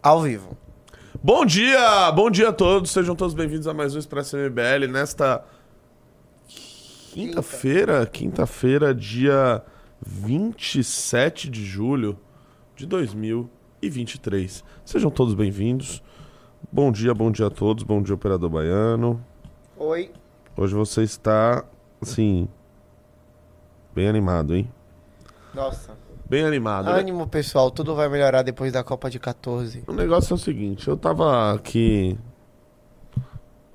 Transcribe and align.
Ao 0.00 0.22
vivo. 0.22 0.56
Bom 1.20 1.44
dia, 1.44 2.12
bom 2.12 2.30
dia 2.30 2.50
a 2.50 2.52
todos, 2.52 2.92
sejam 2.92 3.16
todos 3.16 3.34
bem-vindos 3.34 3.66
a 3.66 3.74
mais 3.74 3.96
um 3.96 3.98
Expresso 3.98 4.36
MBL 4.36 4.86
nesta 4.88 5.44
quinta-feira, 6.46 8.06
quinta-feira, 8.06 8.94
dia 8.94 9.60
27 10.00 11.50
de 11.50 11.64
julho 11.64 12.16
de 12.76 12.86
2023. 12.86 14.62
Sejam 14.84 15.10
todos 15.10 15.34
bem-vindos. 15.34 16.00
Bom 16.70 16.92
dia, 16.92 17.12
bom 17.12 17.32
dia 17.32 17.48
a 17.48 17.50
todos, 17.50 17.82
bom 17.82 18.00
dia 18.00 18.14
operador 18.14 18.50
baiano. 18.50 19.20
Oi. 19.76 20.12
Hoje 20.56 20.76
você 20.76 21.02
está, 21.02 21.64
assim, 22.00 22.48
bem 23.92 24.06
animado, 24.06 24.54
hein? 24.54 24.70
Nossa. 25.52 25.96
Bem 26.28 26.44
animado. 26.44 26.86
né? 26.86 26.92
Ânimo, 26.92 27.26
pessoal. 27.26 27.70
Tudo 27.70 27.94
vai 27.94 28.08
melhorar 28.08 28.42
depois 28.42 28.72
da 28.72 28.84
Copa 28.84 29.08
de 29.08 29.18
14. 29.18 29.84
O 29.86 29.92
negócio 29.92 30.32
é 30.32 30.34
o 30.34 30.38
seguinte, 30.38 30.86
eu 30.86 30.96
tava 30.96 31.54
aqui 31.54 32.18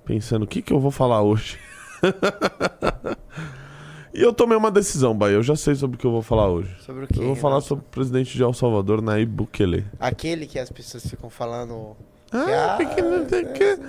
pensando 0.06 0.44
o 0.44 0.48
que 0.48 0.62
que 0.62 0.72
eu 0.72 0.80
vou 0.80 0.92
falar 0.92 1.22
hoje. 1.22 1.58
e 4.14 4.22
eu 4.22 4.34
tomei 4.34 4.58
uma 4.58 4.70
decisão, 4.70 5.18
Bahia. 5.18 5.36
Eu 5.36 5.44
já 5.44 5.56
sei 5.56 5.74
sobre 5.74 5.96
o 5.96 6.00
que 6.00 6.06
eu 6.06 6.12
vou 6.12 6.22
falar 6.22 6.48
hoje. 6.48 6.76
Sobre 6.86 7.06
o 7.06 7.08
quê? 7.08 7.20
Eu 7.20 7.26
vou 7.26 7.36
falar 7.36 7.56
Renato? 7.56 7.70
sobre 7.70 7.86
o 7.86 7.90
presidente 7.90 8.38
de 8.38 8.44
El 8.44 8.54
Salvador, 8.54 9.02
Nayib 9.02 9.32
Bukele. 9.32 9.86
Aquele 10.00 10.46
que 10.46 10.60
as 10.60 10.70
pessoas 10.70 11.08
ficam 11.08 11.30
falando. 11.30 11.96
Ah, 12.32 12.76
que, 12.78 12.86
porque 12.86 13.02
não 13.02 13.30
sei 13.30 13.44
o 13.44 13.54
que. 13.54 13.80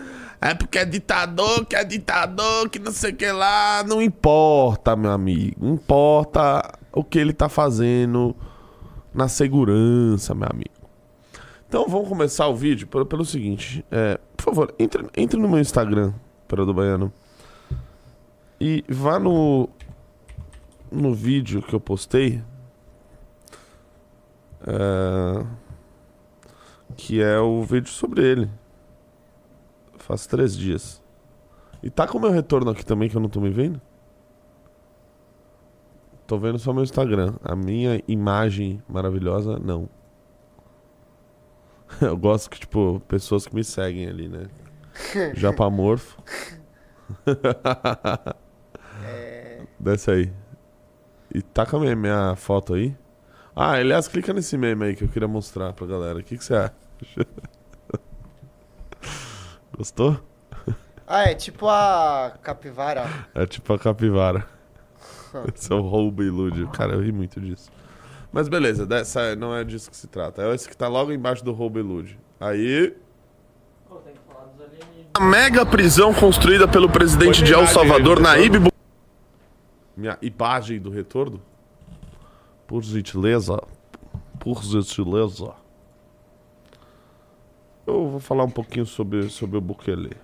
É 0.41 0.55
porque 0.55 0.78
é 0.78 0.84
ditador, 0.84 1.64
que 1.64 1.77
é 1.77 1.84
ditador, 1.84 2.69
que 2.69 2.78
não 2.78 2.92
sei 2.92 3.12
o 3.12 3.16
que 3.16 3.30
lá. 3.30 3.83
Não 3.86 4.00
importa, 4.00 4.94
meu 4.94 5.10
amigo. 5.10 5.66
Importa 5.66 6.78
o 6.92 7.02
que 7.02 7.19
ele 7.19 7.33
tá 7.33 7.48
fazendo 7.48 8.36
na 9.14 9.28
segurança, 9.28 10.34
meu 10.34 10.48
amigo. 10.50 10.70
Então 11.68 11.86
vamos 11.88 12.09
começar 12.09 12.48
o 12.48 12.55
vídeo 12.55 12.86
pelo, 12.86 13.06
pelo 13.06 13.24
seguinte. 13.24 13.84
é, 13.91 14.18
por 14.36 14.45
favor, 14.45 14.74
entre, 14.78 15.06
entre 15.16 15.41
no 15.41 15.48
meu 15.48 15.60
Instagram, 15.60 16.12
Operador 16.44 16.75
Baiano. 16.75 17.12
E 18.61 18.84
vá 18.89 19.19
no. 19.19 19.69
No 20.91 21.12
vídeo 21.12 21.61
que 21.61 21.74
eu 21.74 21.80
postei. 21.80 22.42
É, 24.66 25.44
que 26.96 27.20
é 27.20 27.39
o 27.39 27.62
vídeo 27.62 27.91
sobre 27.91 28.22
ele. 28.22 28.50
Faz 29.98 30.27
três 30.27 30.56
dias. 30.56 31.02
E 31.83 31.91
tá 31.91 32.06
com 32.06 32.19
o 32.19 32.20
meu 32.20 32.30
retorno 32.30 32.70
aqui 32.70 32.84
também, 32.84 33.08
que 33.08 33.17
eu 33.17 33.20
não 33.20 33.28
tô 33.28 33.41
me 33.41 33.50
vendo? 33.50 33.80
Tô 36.27 36.39
vendo 36.39 36.58
só 36.58 36.72
meu 36.72 36.83
Instagram. 36.83 37.34
A 37.42 37.55
minha 37.55 38.03
imagem 38.08 38.83
maravilhosa, 38.89 39.58
não. 39.58 39.89
Eu 42.00 42.17
gosto 42.17 42.50
que, 42.50 42.61
tipo, 42.61 43.00
pessoas 43.06 43.47
que 43.47 43.55
me 43.55 43.62
seguem 43.62 44.08
ali, 44.08 44.28
né? 44.28 44.48
Japamorfo. 45.34 46.22
Desce 49.78 50.11
aí. 50.11 50.33
E 51.34 51.42
tá 51.42 51.67
com 51.67 51.77
a 51.77 51.80
minha, 51.80 51.97
minha 51.97 52.36
foto 52.36 52.75
aí. 52.75 52.97
Ah, 53.55 53.72
aliás, 53.72 54.08
clica 54.08 54.33
nesse 54.33 54.56
meme 54.56 54.86
aí 54.86 54.97
que 54.97 55.05
eu 55.05 55.08
queria 55.08 55.28
mostrar 55.28 55.72
pra 55.72 55.86
galera. 55.86 56.19
O 56.19 56.22
que, 56.22 56.39
que 56.39 56.45
você 56.45 56.55
acha? 56.55 56.72
Gostou? 59.77 60.20
Ah, 61.06 61.25
é 61.25 61.34
tipo 61.34 61.69
a 61.69 62.36
capivara. 62.42 63.06
É 63.34 63.47
tipo 63.47 63.72
a 63.72 63.78
capivara. 63.78 64.53
Esse 65.54 65.70
é 65.72 65.74
o 65.74 65.80
roubo 65.80 66.22
e 66.22 66.27
ilude. 66.27 66.66
Cara, 66.72 66.94
eu 66.94 67.00
ri 67.00 67.12
muito 67.12 67.40
disso. 67.40 67.70
Mas 68.32 68.48
beleza, 68.48 68.84
dessa, 68.84 69.36
não 69.36 69.54
é 69.54 69.62
disso 69.62 69.90
que 69.90 69.96
se 69.96 70.08
trata. 70.08 70.42
É 70.42 70.54
esse 70.54 70.68
que 70.68 70.77
tá 70.77 70.88
logo 70.88 71.12
embaixo 71.12 71.44
do 71.44 71.52
roubo 71.52 71.78
e 71.78 71.82
ilude. 71.82 72.18
Aí. 72.40 72.94
A 75.14 75.20
mega 75.20 75.64
prisão 75.64 76.12
construída 76.12 76.66
pelo 76.66 76.88
presidente 76.88 77.42
de 77.44 77.52
El 77.52 77.66
Salvador, 77.68 78.20
Naíbe. 78.20 78.58
Minha 79.96 80.18
imagem 80.20 80.80
do 80.80 80.90
retorno? 80.90 81.40
Por 82.67 82.83
gentileza. 82.83 83.62
Por 84.40 84.64
gentileza. 84.64 85.52
Eu 87.86 88.08
vou 88.08 88.20
falar 88.20 88.44
um 88.44 88.50
pouquinho 88.50 88.86
sobre, 88.86 89.28
sobre 89.28 89.56
o 89.58 89.61
Bukele. 89.61 90.17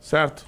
Certo? 0.00 0.46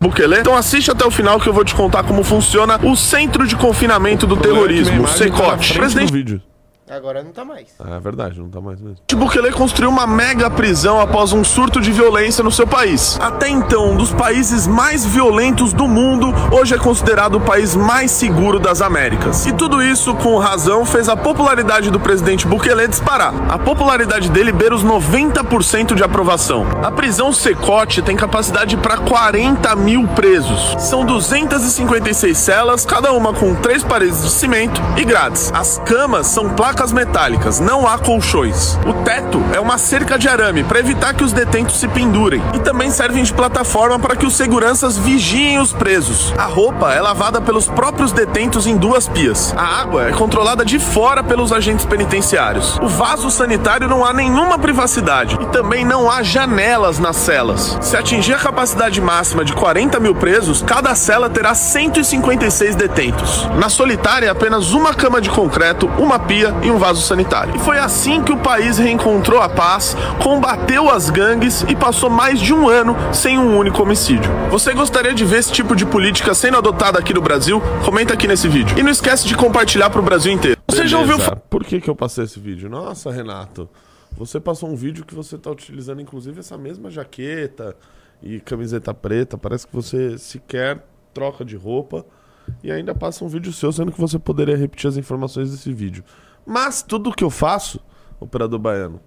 Bukele. 0.00 0.38
Então 0.38 0.56
assiste 0.56 0.90
até 0.90 1.04
o 1.04 1.10
final 1.10 1.40
que 1.40 1.48
eu 1.48 1.52
vou 1.52 1.64
te 1.64 1.74
contar 1.74 2.04
como 2.04 2.22
funciona 2.22 2.78
o 2.84 2.96
Centro 2.96 3.46
de 3.46 3.56
Confinamento 3.56 4.26
do 4.26 4.36
Terrorismo, 4.36 5.02
o 5.02 5.08
CECOT. 5.08 5.74
Presidente 5.74 6.12
vídeo. 6.12 6.42
Agora 6.90 7.22
não 7.22 7.32
tá 7.32 7.44
mais. 7.44 7.68
Ah, 7.78 7.96
é 7.96 8.00
verdade, 8.00 8.38
não 8.38 8.48
tá 8.48 8.60
mais 8.60 8.80
mesmo. 8.80 8.96
Bukele 9.14 9.52
construiu 9.52 9.90
uma 9.90 10.06
mega 10.06 10.48
prisão 10.48 11.00
após 11.00 11.32
um 11.32 11.44
surto 11.44 11.80
de 11.80 11.90
violência 11.90 12.42
no 12.42 12.50
seu 12.50 12.66
país. 12.66 13.18
Até 13.20 13.48
então, 13.48 13.90
um 13.90 13.96
dos 13.96 14.12
países 14.12 14.66
mais 14.66 15.04
violentos 15.04 15.72
do 15.72 15.86
mundo, 15.88 16.32
hoje 16.52 16.74
é 16.74 16.78
considerado 16.78 17.34
o 17.34 17.40
país 17.40 17.74
mais 17.74 18.10
seguro 18.10 18.58
das 18.58 18.80
Américas. 18.80 19.44
E 19.44 19.52
tudo 19.52 19.82
isso, 19.82 20.14
com 20.14 20.38
razão, 20.38 20.84
fez 20.84 21.08
a 21.08 21.16
popularidade 21.16 21.90
do 21.90 22.00
presidente 22.00 22.46
Bukele 22.46 22.86
disparar. 22.86 23.34
A 23.50 23.58
popularidade 23.58 24.30
dele 24.30 24.52
beira 24.52 24.74
os 24.74 24.84
90% 24.84 25.94
de 25.94 26.02
aprovação. 26.02 26.64
A 26.82 26.90
prisão 26.90 27.32
Secote 27.32 28.00
tem 28.00 28.16
capacidade 28.16 28.76
para 28.76 28.98
40 28.98 29.74
mil 29.76 30.06
presos. 30.08 30.76
São 30.78 31.04
256 31.04 32.38
celas, 32.38 32.86
cada 32.86 33.12
uma 33.12 33.32
com 33.34 33.54
três 33.56 33.82
paredes 33.82 34.22
de 34.22 34.30
cimento 34.30 34.80
e 34.96 35.04
grades. 35.04 35.50
As 35.52 35.78
camas 35.84 36.28
são 36.28 36.50
placas 36.50 36.77
metálicas, 36.86 37.58
não 37.58 37.86
há 37.86 37.98
colchões. 37.98 38.78
O 38.86 38.92
teto 39.02 39.42
é 39.52 39.58
uma 39.58 39.76
cerca 39.76 40.16
de 40.16 40.28
arame 40.28 40.62
para 40.62 40.78
evitar 40.78 41.12
que 41.12 41.24
os 41.24 41.32
detentos 41.32 41.80
se 41.80 41.88
pendurem. 41.88 42.40
E 42.54 42.60
também 42.60 42.90
servem 42.90 43.22
de 43.22 43.32
plataforma 43.34 43.98
para 43.98 44.14
que 44.14 44.24
os 44.24 44.36
seguranças 44.36 44.96
vigiem 44.96 45.58
os 45.58 45.72
presos. 45.72 46.32
A 46.38 46.44
roupa 46.44 46.92
é 46.92 47.00
lavada 47.00 47.40
pelos 47.40 47.66
próprios 47.66 48.12
detentos 48.12 48.66
em 48.66 48.76
duas 48.76 49.08
pias. 49.08 49.52
A 49.56 49.80
água 49.80 50.08
é 50.08 50.12
controlada 50.12 50.64
de 50.64 50.78
fora 50.78 51.22
pelos 51.22 51.52
agentes 51.52 51.84
penitenciários. 51.84 52.78
O 52.80 52.88
vaso 52.88 53.28
sanitário 53.30 53.88
não 53.88 54.04
há 54.04 54.12
nenhuma 54.12 54.58
privacidade. 54.58 55.36
E 55.40 55.46
também 55.46 55.84
não 55.84 56.08
há 56.08 56.22
janelas 56.22 56.98
nas 56.98 57.16
celas. 57.16 57.76
Se 57.80 57.96
atingir 57.96 58.34
a 58.34 58.38
capacidade 58.38 59.00
máxima 59.00 59.44
de 59.44 59.52
40 59.52 59.98
mil 59.98 60.14
presos, 60.14 60.62
cada 60.62 60.94
cela 60.94 61.28
terá 61.28 61.54
156 61.54 62.76
detentos. 62.76 63.48
Na 63.58 63.68
solitária, 63.68 64.30
apenas 64.30 64.72
uma 64.72 64.94
cama 64.94 65.20
de 65.20 65.28
concreto, 65.28 65.90
uma 65.98 66.18
pia 66.18 66.54
e 66.62 66.67
um 66.70 66.78
vaso 66.78 67.02
sanitário. 67.02 67.56
E 67.56 67.58
foi 67.58 67.78
assim 67.78 68.22
que 68.22 68.32
o 68.32 68.36
país 68.36 68.78
reencontrou 68.78 69.40
a 69.40 69.48
paz, 69.48 69.96
combateu 70.22 70.90
as 70.90 71.10
gangues 71.10 71.62
e 71.68 71.76
passou 71.76 72.10
mais 72.10 72.40
de 72.40 72.52
um 72.52 72.68
ano 72.68 72.96
sem 73.12 73.38
um 73.38 73.58
único 73.58 73.82
homicídio. 73.82 74.30
Você 74.50 74.72
gostaria 74.72 75.14
de 75.14 75.24
ver 75.24 75.38
esse 75.38 75.52
tipo 75.52 75.74
de 75.74 75.84
política 75.86 76.34
sendo 76.34 76.58
adotada 76.58 76.98
aqui 76.98 77.12
no 77.14 77.20
Brasil? 77.20 77.60
Comenta 77.84 78.14
aqui 78.14 78.26
nesse 78.26 78.48
vídeo. 78.48 78.78
E 78.78 78.82
não 78.82 78.90
esquece 78.90 79.26
de 79.26 79.36
compartilhar 79.36 79.90
pro 79.90 80.02
Brasil 80.02 80.32
inteiro. 80.32 80.60
Você 80.68 80.86
já 80.86 80.98
ouviu 80.98 81.18
falar? 81.18 81.36
Por 81.36 81.64
que, 81.64 81.80
que 81.80 81.88
eu 81.88 81.96
passei 81.96 82.24
esse 82.24 82.38
vídeo? 82.38 82.68
Nossa, 82.68 83.10
Renato. 83.10 83.68
Você 84.16 84.40
passou 84.40 84.68
um 84.68 84.76
vídeo 84.76 85.04
que 85.04 85.14
você 85.14 85.38
tá 85.38 85.50
utilizando, 85.50 86.00
inclusive, 86.00 86.40
essa 86.40 86.58
mesma 86.58 86.90
jaqueta 86.90 87.76
e 88.22 88.40
camiseta 88.40 88.92
preta. 88.92 89.38
Parece 89.38 89.66
que 89.66 89.74
você 89.74 90.18
sequer 90.18 90.84
troca 91.14 91.44
de 91.44 91.56
roupa. 91.56 92.04
E 92.62 92.72
ainda 92.72 92.94
passa 92.94 93.24
um 93.24 93.28
vídeo 93.28 93.52
seu, 93.52 93.70
sendo 93.70 93.92
que 93.92 94.00
você 94.00 94.18
poderia 94.18 94.56
repetir 94.56 94.88
as 94.88 94.96
informações 94.96 95.50
desse 95.50 95.72
vídeo. 95.72 96.02
Mas 96.50 96.82
tudo 96.82 97.12
que 97.12 97.22
eu 97.22 97.28
faço, 97.28 97.78
operador 98.18 98.58
baiano, 98.58 99.00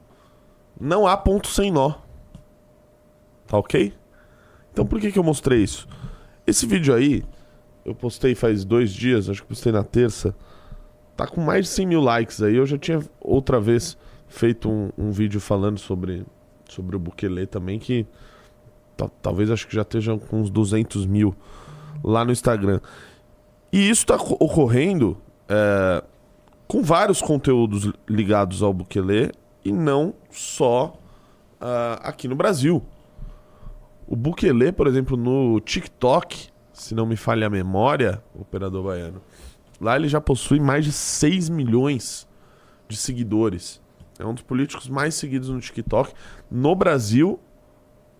não 0.79 1.07
há 1.07 1.17
ponto 1.17 1.47
sem 1.47 1.71
nó. 1.71 1.95
Tá 3.47 3.57
ok? 3.57 3.91
Então 4.71 4.85
por 4.85 4.99
que, 4.99 5.11
que 5.11 5.17
eu 5.17 5.23
mostrei 5.23 5.63
isso? 5.63 5.87
Esse 6.45 6.67
vídeo 6.67 6.93
aí, 6.93 7.25
eu 7.83 7.95
postei 7.95 8.35
faz 8.35 8.63
dois 8.63 8.91
dias, 8.93 9.27
acho 9.27 9.41
que 9.41 9.47
postei 9.47 9.71
na 9.71 9.83
terça. 9.83 10.35
Tá 11.17 11.25
com 11.25 11.41
mais 11.41 11.65
de 11.65 11.71
100 11.71 11.85
mil 11.87 12.01
likes 12.01 12.43
aí. 12.43 12.55
Eu 12.55 12.65
já 12.67 12.77
tinha 12.77 13.01
outra 13.19 13.59
vez 13.59 13.97
feito 14.27 14.69
um, 14.69 14.91
um 14.95 15.11
vídeo 15.11 15.41
falando 15.41 15.79
sobre, 15.79 16.23
sobre 16.69 16.95
o 16.95 16.99
Bukele 16.99 17.47
também, 17.47 17.79
que 17.79 18.05
ta- 18.95 19.09
talvez 19.19 19.49
acho 19.49 19.67
que 19.67 19.75
já 19.75 19.81
esteja 19.81 20.15
com 20.15 20.41
uns 20.41 20.49
200 20.51 21.07
mil 21.07 21.35
lá 22.03 22.23
no 22.23 22.31
Instagram. 22.31 22.79
E 23.73 23.89
isso 23.89 24.05
tá 24.05 24.17
co- 24.17 24.37
ocorrendo 24.39 25.17
é, 25.49 26.03
com 26.71 26.81
vários 26.81 27.21
conteúdos 27.21 27.91
ligados 28.07 28.63
ao 28.63 28.73
Bukele 28.73 29.33
e 29.61 29.73
não 29.73 30.13
só 30.29 30.97
ah, 31.59 31.99
aqui 32.01 32.29
no 32.29 32.35
Brasil. 32.35 32.81
O 34.07 34.15
Bukele, 34.15 34.71
por 34.71 34.87
exemplo, 34.87 35.17
no 35.17 35.59
TikTok, 35.59 36.47
se 36.71 36.95
não 36.95 37.05
me 37.05 37.17
falha 37.17 37.47
a 37.47 37.49
memória, 37.49 38.23
operador 38.33 38.85
baiano, 38.85 39.21
lá 39.81 39.97
ele 39.97 40.07
já 40.07 40.21
possui 40.21 40.61
mais 40.61 40.85
de 40.85 40.93
6 40.93 41.49
milhões 41.49 42.25
de 42.87 42.95
seguidores. 42.95 43.81
É 44.17 44.25
um 44.25 44.33
dos 44.33 44.43
políticos 44.43 44.87
mais 44.87 45.15
seguidos 45.15 45.49
no 45.49 45.59
TikTok. 45.59 46.13
No 46.49 46.73
Brasil, 46.73 47.37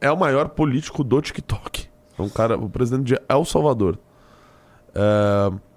é 0.02 0.12
o 0.12 0.18
maior 0.18 0.50
político 0.50 1.06
do 1.06 1.22
TikTok. 1.22 1.88
É 2.20 2.22
um 2.22 2.28
cara, 2.28 2.58
o 2.58 2.70
presidente 2.70 3.06
de 3.06 3.22
El 3.30 3.46
Salvador. 3.46 3.98
É, 4.94 5.71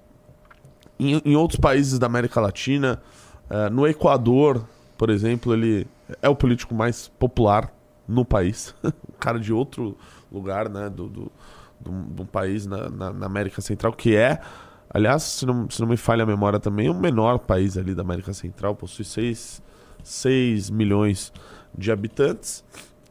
em, 0.99 1.21
em 1.25 1.37
outros 1.37 1.59
países 1.59 1.99
da 1.99 2.07
América 2.07 2.41
Latina, 2.41 3.03
é, 3.51 3.69
no 3.71 3.87
Equador 3.87 4.65
por 4.97 5.11
exemplo, 5.11 5.53
ele 5.53 5.87
é 6.23 6.29
o 6.29 6.37
político 6.37 6.75
mais 6.75 7.09
popular 7.09 7.73
no 8.07 8.25
país. 8.25 8.75
um 8.85 9.19
cara 9.19 9.39
de 9.39 9.53
outro 9.53 9.97
lugar, 10.31 10.69
né? 10.69 10.89
Do, 10.89 11.09
do, 11.09 11.33
do, 11.81 11.91
do 11.91 12.27
país 12.27 12.67
na, 12.67 12.89
na, 12.89 13.13
na, 13.13 13.27
América 13.27 13.61
Central, 13.61 13.93
que 13.93 14.17
é, 14.17 14.41
aliás, 14.89 15.23
se 15.23 15.47
não, 15.47 15.69
se 15.69 15.81
não 15.81 15.89
me 15.89 15.97
falha 15.97 16.23
a 16.23 16.27
memória 16.27 16.61
também, 16.61 16.89
o 16.89 16.95
menor 16.95 17.41
país 17.41 17.77
ali 17.77 17.95
da 17.95 18.03
América 18.03 18.33
Central, 18.33 18.75
possui 18.77 19.05
6, 19.05 19.63
6 20.03 20.71
milhões 20.71 21.33
de 21.77 21.91
habitantes. 21.91 22.65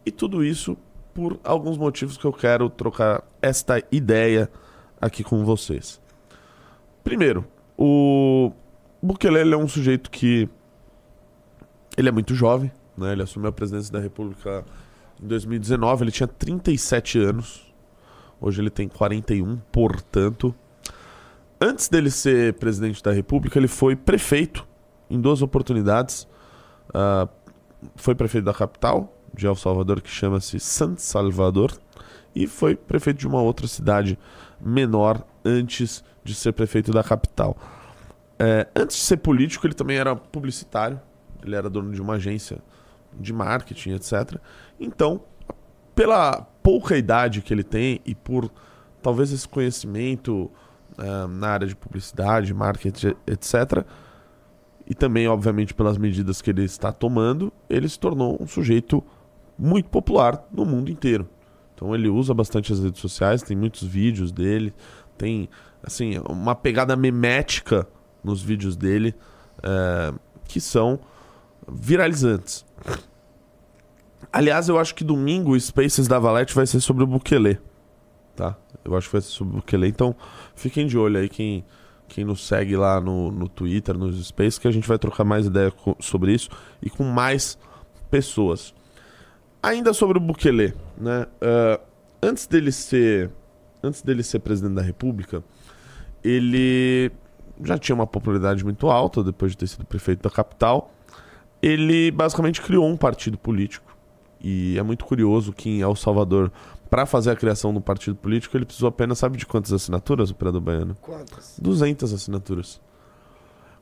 E 0.06 0.12
tudo 0.12 0.44
isso 0.44 0.78
por 1.14 1.40
alguns 1.44 1.78
motivos 1.78 2.18
que 2.18 2.26
eu 2.26 2.34
quero 2.34 2.70
trocar 2.70 3.24
esta 3.42 3.84
ideia 3.92 4.50
aqui 5.00 5.24
com 5.24 5.44
vocês. 5.46 6.02
Primeiro, 7.04 7.46
o 7.78 8.52
Bukele 9.02 9.54
é 9.54 9.58
um 9.58 9.68
sujeito 9.68 10.10
que 10.10 10.48
ele 11.98 12.10
é 12.10 12.12
muito 12.12 12.34
jovem, 12.34 12.72
né? 12.98 13.12
Ele 13.12 13.24
assumiu 13.24 13.50
a 13.50 13.52
presidência 13.52 13.92
da 13.92 14.00
República 14.00 14.64
em 15.22 15.28
2019, 15.28 16.04
ele 16.04 16.12
tinha 16.12 16.28
37 16.28 17.20
anos. 17.20 17.74
Hoje 18.42 18.62
ele 18.62 18.70
tem 18.70 18.88
41, 18.88 19.58
portanto, 19.72 20.54
antes 21.62 21.88
dele 21.88 22.12
ser 22.12 22.54
presidente 22.56 23.02
da 23.02 23.12
República, 23.12 23.58
ele 23.58 23.70
foi 23.70 23.96
prefeito 23.96 24.68
em 25.10 25.20
duas 25.20 25.42
oportunidades. 25.42 26.28
Uh, 26.90 27.30
foi 27.96 28.16
prefeito 28.16 28.46
da 28.46 28.54
capital 28.54 29.16
de 29.34 29.48
El 29.48 29.56
Salvador, 29.56 30.02
que 30.02 30.10
chama-se 30.10 30.60
San 30.60 30.98
Salvador, 30.98 31.72
e 32.36 32.48
foi 32.48 32.76
prefeito 32.76 33.20
de 33.20 33.28
uma 33.28 33.42
outra 33.42 33.68
cidade 33.68 34.20
menor 34.60 35.26
antes 35.46 36.04
de 36.24 36.34
ser 36.34 36.54
prefeito 36.54 36.92
da 36.92 37.04
capital. 37.04 37.58
É, 38.40 38.68
antes 38.76 38.98
de 38.98 39.04
ser 39.04 39.18
político, 39.18 39.66
ele 39.68 39.74
também 39.74 39.98
era 39.98 40.16
publicitário, 40.16 41.00
ele 41.44 41.56
era 41.56 41.70
dono 41.70 41.92
de 41.92 42.02
uma 42.02 42.16
agência 42.16 42.58
de 43.20 43.32
marketing, 43.32 43.92
etc. 43.92 44.38
Então, 44.80 45.22
pela 45.96 46.42
pouca 46.64 46.98
idade 46.98 47.42
que 47.42 47.54
ele 47.54 47.64
tem 47.64 48.00
e 48.06 48.16
por 48.16 48.52
talvez 49.02 49.32
esse 49.32 49.48
conhecimento 49.48 50.50
uh, 50.98 51.28
na 51.28 51.50
área 51.50 51.68
de 51.68 51.76
publicidade, 51.76 52.54
marketing, 52.54 53.16
etc., 53.28 53.86
e 54.86 54.94
também, 54.94 55.28
obviamente, 55.30 55.74
pelas 55.74 55.98
medidas 55.98 56.42
que 56.42 56.50
ele 56.50 56.64
está 56.64 56.92
tomando, 56.92 57.54
ele 57.70 57.88
se 57.88 57.98
tornou 57.98 58.38
um 58.42 58.46
sujeito 58.46 59.02
muito 59.58 59.90
popular 59.90 60.46
no 60.52 60.66
mundo 60.66 60.92
inteiro. 60.92 61.30
Então 61.74 61.94
ele 61.96 62.10
usa 62.10 62.34
bastante 62.34 62.72
as 62.72 62.80
redes 62.80 63.02
sociais, 63.02 63.42
tem 63.42 63.56
muitos 63.56 63.84
vídeos 63.84 64.32
dele, 64.32 64.74
tem 65.18 65.50
assim 65.84 66.22
uma 66.30 66.56
pegada 66.56 66.96
memética 66.96 67.88
nos 68.24 68.42
vídeos 68.42 68.76
dele 68.76 69.14
uh, 69.60 70.18
que 70.46 70.62
são 70.62 71.00
viralizantes. 71.68 72.66
Aliás, 74.32 74.70
eu 74.70 74.80
acho 74.80 74.96
que 74.96 75.04
domingo 75.04 75.52
o 75.52 75.60
Spaces 75.60 76.08
da 76.08 76.18
Valete 76.18 76.56
vai 76.56 76.66
ser 76.66 76.80
sobre 76.80 77.04
o 77.04 77.08
Bukele. 77.08 77.60
Tá? 78.36 78.58
Eu 78.84 78.96
acho 78.96 79.08
que 79.08 79.14
vai 79.14 79.22
ser 79.22 79.30
sobre 79.30 79.54
o 79.54 79.58
Bukele. 79.58 79.88
Então, 79.88 80.16
fiquem 80.56 80.88
de 80.88 80.98
olho 80.98 81.20
aí 81.20 81.30
quem, 81.30 81.64
quem 82.08 82.26
nos 82.26 82.46
segue 82.48 82.76
lá 82.76 83.00
no, 83.00 83.32
no 83.32 83.48
Twitter, 83.48 83.96
nos 83.98 84.26
Spaces, 84.26 84.58
que 84.58 84.68
a 84.68 84.72
gente 84.72 84.88
vai 84.88 84.98
trocar 84.98 85.24
mais 85.24 85.46
ideia 85.46 85.72
sobre 86.00 86.34
isso 86.34 86.50
e 86.82 86.90
com 86.90 87.04
mais 87.04 87.58
pessoas. 88.10 88.74
Ainda 89.62 89.94
sobre 89.94 90.18
o 90.18 90.22
Bukele, 90.22 90.74
né? 90.98 91.28
Uh, 91.42 91.82
antes 92.22 92.48
dele 92.48 92.72
ser 92.72 93.30
antes 93.84 94.02
dele 94.02 94.24
ser 94.24 94.40
presidente 94.40 94.76
da 94.76 94.82
República, 94.82 95.44
ele 96.24 97.12
já 97.64 97.78
tinha 97.78 97.94
uma 97.94 98.08
popularidade 98.08 98.64
muito 98.64 98.90
alta 98.90 99.24
depois 99.24 99.52
de 99.52 99.58
ter 99.58 99.68
sido 99.68 99.86
prefeito 99.86 100.24
da 100.24 100.30
capital. 100.30 100.94
Ele 101.62 102.10
basicamente 102.12 102.62
criou 102.62 102.88
um 102.88 102.98
partido 102.98 103.38
político 103.38 103.96
e 104.42 104.78
é 104.78 104.84
muito 104.84 105.06
curioso 105.06 105.54
que 105.54 105.70
em 105.70 105.82
El 105.82 105.96
Salvador, 105.96 106.52
para 106.90 107.06
fazer 107.06 107.32
a 107.32 107.36
criação 107.36 107.74
do 107.74 107.80
partido 107.80 108.16
político, 108.16 108.56
ele 108.58 108.66
precisou 108.66 108.90
apenas, 108.90 109.20
sabe 109.20 109.38
de 109.38 109.46
quantas 109.46 109.72
assinaturas, 109.72 110.30
o 110.30 110.34
Operador 110.34 110.62
Baiano? 110.62 110.96
Quantas? 111.02 111.58
200 111.62 112.14
assinaturas. 112.14 112.82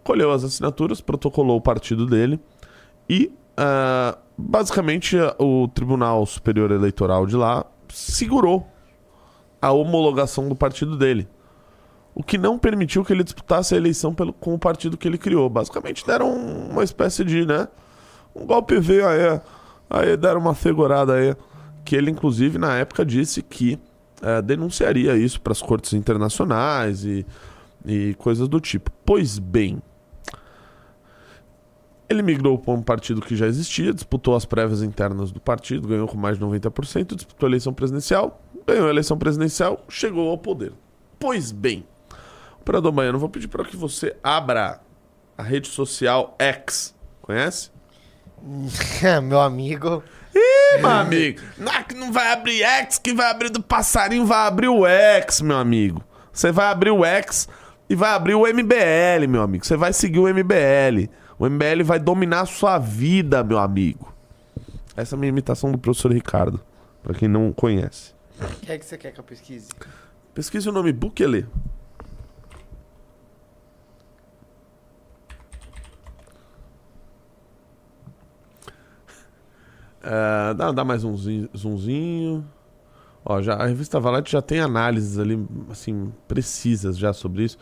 Colheu 0.04 0.32
as 0.32 0.44
assinaturas, 0.44 1.02
protocolou 1.02 1.58
o 1.58 1.62
partido 1.62 2.06
dele 2.06 2.40
e, 3.10 3.34
uh, 3.58 4.18
basicamente, 4.38 5.18
o 5.40 5.68
Tribunal 5.68 6.26
Superior 6.26 6.72
Eleitoral 6.72 7.26
de 7.26 7.36
lá 7.36 7.66
segurou 7.90 8.71
a 9.62 9.72
homologação 9.72 10.50
do 10.50 10.56
partido 10.56 10.98
dele. 10.98 11.28
O 12.14 12.24
que 12.24 12.38
não 12.38 12.58
permitiu 12.58 13.06
que 13.06 13.14
ele 13.14 13.24
disputasse 13.24 13.74
a 13.74 13.78
eleição 13.78 14.14
pelo, 14.14 14.34
com 14.34 14.54
o 14.54 14.60
partido 14.60 14.98
que 14.98 15.08
ele 15.08 15.18
criou. 15.18 15.50
Basicamente 15.50 16.06
deram 16.06 16.34
uma 16.34 16.84
espécie 16.84 17.24
de, 17.24 17.46
né? 17.46 17.68
Um 18.36 18.46
golpe 18.46 18.80
veio 18.80 19.08
aí 19.08 19.40
Aí 19.92 20.16
deram 20.16 20.40
uma 20.40 20.56
segurada 20.56 21.16
aí, 21.16 21.36
que 21.84 21.98
ele 21.98 22.10
inclusive 22.10 22.58
na 22.58 22.78
época 22.78 23.06
disse 23.06 23.42
que 23.42 23.78
é, 24.22 24.42
denunciaria 24.42 25.18
isso 25.18 25.42
para 25.42 25.52
as 25.52 25.62
cortes 25.62 25.92
internacionais 25.92 27.04
e, 27.04 27.26
e 27.86 28.14
coisas 28.14 28.48
do 28.48 28.62
tipo. 28.62 28.90
Pois 29.06 29.38
bem, 29.38 29.82
ele 32.12 32.22
migrou 32.22 32.58
para 32.58 32.74
um 32.74 32.82
partido 32.82 33.22
que 33.22 33.36
já 33.36 33.48
existia, 33.48 33.94
disputou 33.94 34.36
as 34.36 34.46
prévias 34.46 34.84
internas 34.84 35.32
do 35.32 35.40
partido, 35.40 35.88
ganhou 35.88 36.08
com 36.08 36.18
mais 36.18 36.38
de 36.38 36.44
90%, 36.44 37.16
disputou 37.16 37.48
a 37.48 37.50
eleição 37.50 37.74
presidencial, 37.74 38.42
ganhou 38.68 38.88
a 38.88 38.90
eleição 38.90 39.18
presidencial, 39.18 39.84
chegou 39.90 40.30
ao 40.30 40.38
poder. 40.38 40.74
Pois 41.20 41.52
bem, 41.52 41.86
Operador 42.62 42.92
Baiano, 42.92 43.18
vou 43.18 43.30
pedir 43.30 43.48
para 43.48 43.66
que 43.66 43.76
você 43.76 44.16
abra 44.24 44.80
a 45.38 45.42
rede 45.42 45.68
social 45.68 46.36
X. 46.38 46.96
Conhece? 47.22 47.72
Meu 49.24 49.40
amigo. 49.40 50.04
Ih, 50.34 50.80
meu 50.80 50.90
amigo. 50.90 51.42
Não, 51.58 51.72
é 51.72 51.86
não 51.94 52.12
vai 52.12 52.32
abrir 52.32 52.64
X, 52.64 52.98
que 52.98 53.14
vai 53.14 53.30
abrir 53.30 53.50
do 53.50 53.62
passarinho, 53.62 54.26
vai 54.26 54.48
abrir 54.48 54.70
o 54.70 54.88
X, 54.88 55.42
meu 55.42 55.58
amigo. 55.58 56.02
Você 56.32 56.54
vai 56.54 56.68
abrir 56.68 56.92
o 56.92 57.04
X 57.04 57.50
e 57.90 57.96
vai 57.96 58.12
abrir 58.12 58.36
o 58.36 58.48
MBL, 58.48 59.28
meu 59.28 59.42
amigo. 59.42 59.66
Você 59.66 59.76
vai 59.76 59.92
seguir 59.92 60.20
o 60.20 60.34
MBL. 60.34 61.10
O 61.42 61.50
MBL 61.50 61.84
vai 61.84 61.98
dominar 61.98 62.42
a 62.42 62.46
sua 62.46 62.78
vida, 62.78 63.44
meu 63.44 63.58
amigo. 63.58 64.14
Essa 64.96 65.16
é 65.16 65.18
a 65.18 65.20
minha 65.20 65.30
imitação 65.30 65.72
do 65.72 65.78
professor 65.80 66.14
Ricardo, 66.14 66.62
para 67.02 67.16
quem 67.16 67.28
não 67.28 67.52
conhece. 67.52 68.14
O 68.40 68.60
que 68.60 68.72
é 68.72 68.78
que 68.78 68.86
você 68.86 68.96
quer 68.96 69.12
que 69.12 69.20
eu 69.20 69.24
pesquise? 69.24 69.70
Pesquise 70.36 70.70
o 70.70 70.72
nome 70.72 70.94
Bukele. 70.94 71.48
É, 80.04 80.54
dá, 80.54 80.72
dá 80.72 80.86
mais 80.86 81.04
um 81.04 81.18
zoomzinho. 81.18 82.48
Ó, 83.26 83.42
já, 83.42 83.56
a 83.56 83.66
revista 83.66 84.00
Valete 84.00 84.32
já 84.32 84.44
tem 84.44 84.60
análises 84.60 85.18
ali, 85.18 85.44
assim, 85.72 86.14
precisas 86.28 87.00
já 87.00 87.12
sobre 87.12 87.46
isso. 87.46 87.58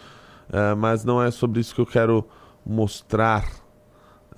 É, 0.52 0.76
mas 0.76 1.06
não 1.06 1.24
é 1.24 1.32
sobre 1.32 1.62
isso 1.62 1.74
que 1.74 1.80
eu 1.80 1.86
quero 1.86 2.28
mostrar. 2.66 3.69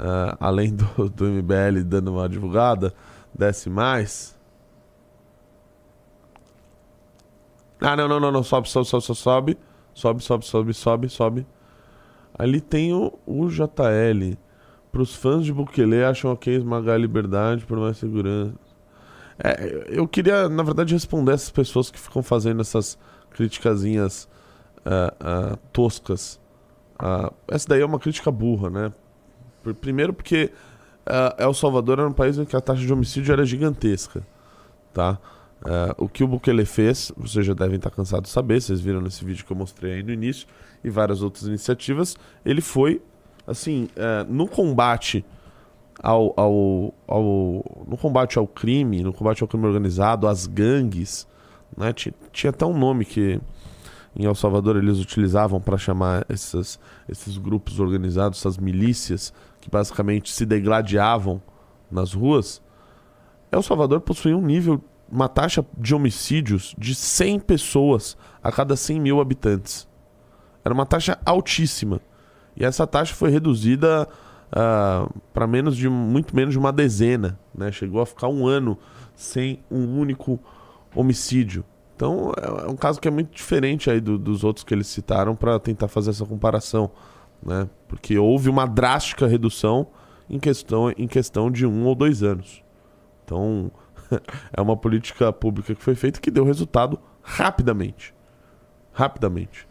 É, 0.02 0.36
além 0.40 0.74
do, 0.74 1.10
do 1.10 1.26
MBL 1.26 1.84
dando 1.86 2.12
uma 2.14 2.28
divulgada, 2.28 2.92
desce 3.38 3.70
mais. 3.70 4.36
Ah, 7.80 7.96
não, 7.96 8.08
não, 8.08 8.20
não, 8.20 8.32
não. 8.32 8.44
Sobe, 8.44 8.68
sobe, 8.68 8.88
sobe, 8.88 9.06
sobe. 9.16 9.58
Sobe, 9.94 10.24
sobe, 10.24 10.46
sobe, 10.46 10.74
sobe, 10.74 11.10
sobe. 11.10 11.48
Ali 12.34 12.60
tem 12.62 12.94
o, 12.94 13.14
o 13.26 13.48
JL. 13.48 14.38
Para 14.92 15.02
os 15.02 15.16
fãs 15.16 15.46
de 15.46 15.54
Bukele, 15.54 16.04
acham 16.04 16.32
ok 16.32 16.56
esmagar 16.56 16.96
a 16.96 16.98
liberdade 16.98 17.66
por 17.66 17.78
mais 17.78 17.98
segurança. 17.98 18.54
É, 19.44 19.88
eu 19.88 20.08
queria, 20.08 20.50
na 20.50 20.64
verdade, 20.64 20.94
responder 20.94 21.34
essas 21.34 21.50
pessoas 21.50 21.90
que 21.92 22.00
ficam 22.00 22.22
fazendo 22.22 22.62
essas 22.62 22.98
criticazinhas 23.32 24.28
uh, 24.86 25.54
uh, 25.54 25.58
toscas. 25.72 26.40
Uh, 27.00 27.34
essa 27.48 27.70
daí 27.70 27.82
é 27.82 27.86
uma 27.86 28.00
crítica 28.00 28.32
burra, 28.32 28.70
né? 28.70 28.92
Primeiro 29.80 30.14
porque 30.14 30.52
El 31.38 31.54
Salvador 31.54 32.00
era 32.00 32.08
um 32.08 32.14
país 32.14 32.38
em 32.38 32.46
que 32.46 32.56
a 32.56 32.62
taxa 32.62 32.82
de 32.82 32.92
homicídio 32.92 33.32
era 33.32 33.46
gigantesca, 33.46 34.26
tá? 34.94 35.20
o 35.98 36.10
que 36.10 36.24
o 36.24 36.28
Bukele 36.28 36.66
fez, 36.66 37.12
vocês 37.16 37.46
já 37.46 37.54
devem 37.54 37.76
estar 37.76 37.92
cansados 37.92 38.30
de 38.30 38.34
saber, 38.34 38.62
vocês 38.62 38.82
viram 38.82 39.00
nesse 39.00 39.24
vídeo 39.24 39.46
que 39.46 39.52
eu 39.52 39.58
mostrei 39.58 39.94
aí 39.94 40.04
no 40.04 40.12
início, 40.12 40.48
e 40.84 40.90
várias 40.90 41.22
outras 41.22 41.44
iniciativas, 41.44 42.18
ele 42.44 42.62
foi 42.62 43.00
assim, 43.46 43.88
é, 43.96 44.24
no 44.28 44.48
combate 44.48 45.24
ao, 46.02 46.34
ao, 46.36 46.94
ao, 47.08 47.86
no 47.88 47.98
combate 47.98 48.40
ao 48.40 48.48
crime, 48.48 49.04
no 49.04 49.14
combate 49.14 49.44
ao 49.44 49.48
crime 49.48 49.66
organizado, 49.66 50.28
às 50.28 50.48
gangues, 50.48 51.28
né? 51.78 51.94
Tinha, 51.94 52.14
tinha 52.32 52.50
até 52.50 52.66
um 52.66 52.78
nome 52.78 53.06
que 53.06 53.40
em 54.16 54.26
El 54.26 54.36
Salvador 54.36 54.78
eles 54.78 55.00
utilizavam 55.00 55.62
para 55.62 55.78
chamar 55.78 56.26
esses, 56.28 56.80
esses 57.08 57.38
grupos 57.38 57.80
organizados, 57.80 58.40
essas 58.40 58.58
milícias 58.58 59.34
que 59.62 59.70
basicamente 59.70 60.34
se 60.34 60.46
degladiavam 60.46 61.42
nas 61.90 62.14
ruas. 62.14 62.62
El 63.52 63.62
Salvador 63.62 64.02
possuía 64.02 64.36
um 64.36 64.42
nível, 64.42 64.82
uma 65.10 65.30
taxa 65.30 65.66
de 65.78 65.94
homicídios 65.94 66.76
de 66.78 66.96
100 66.96 67.40
pessoas 67.42 68.18
a 68.44 68.52
cada 68.52 68.76
100 68.76 69.00
mil 69.00 69.22
habitantes. 69.22 69.88
Era 70.64 70.74
uma 70.74 70.86
taxa 70.86 71.18
altíssima. 71.26 72.02
E 72.56 72.66
essa 72.66 72.86
taxa 72.86 73.14
foi 73.14 73.30
reduzida 73.30 74.08
uh, 74.52 75.22
para 75.34 75.48
menos 75.48 75.76
de 75.76 75.90
muito 75.90 76.36
menos 76.36 76.54
de 76.54 76.60
uma 76.60 76.72
dezena, 76.72 77.40
né? 77.54 77.72
Chegou 77.72 78.02
a 78.02 78.06
ficar 78.06 78.28
um 78.28 78.48
ano 78.48 78.78
sem 79.16 79.60
um 79.70 80.00
único 80.00 80.40
homicídio. 80.96 81.64
Então 81.96 82.32
é, 82.38 82.68
é 82.68 82.70
um 82.70 82.76
caso 82.76 83.00
que 83.00 83.08
é 83.08 83.12
muito 83.12 83.36
diferente 83.36 83.90
aí 83.90 84.00
do, 84.00 84.18
dos 84.18 84.44
outros 84.44 84.64
que 84.64 84.74
eles 84.74 84.88
citaram 84.88 85.36
para 85.36 85.60
tentar 85.60 85.88
fazer 85.88 86.10
essa 86.12 86.26
comparação, 86.26 86.92
né? 87.44 87.70
Porque 87.88 88.18
houve 88.18 88.50
uma 88.50 88.66
drástica 88.66 89.28
redução 89.28 89.88
em 90.30 90.40
questão, 90.40 90.92
em 90.92 91.08
questão 91.08 91.52
de 91.52 91.66
um 91.66 91.86
ou 91.86 91.96
dois 91.96 92.24
anos. 92.24 92.64
Então 93.26 93.72
é 94.54 94.62
uma 94.62 94.78
política 94.78 95.32
pública 95.34 95.76
que 95.76 95.82
foi 95.82 95.96
feita 95.96 96.20
que 96.20 96.32
deu 96.32 96.46
resultado 96.46 97.00
rapidamente, 97.22 98.14
rapidamente. 98.94 99.68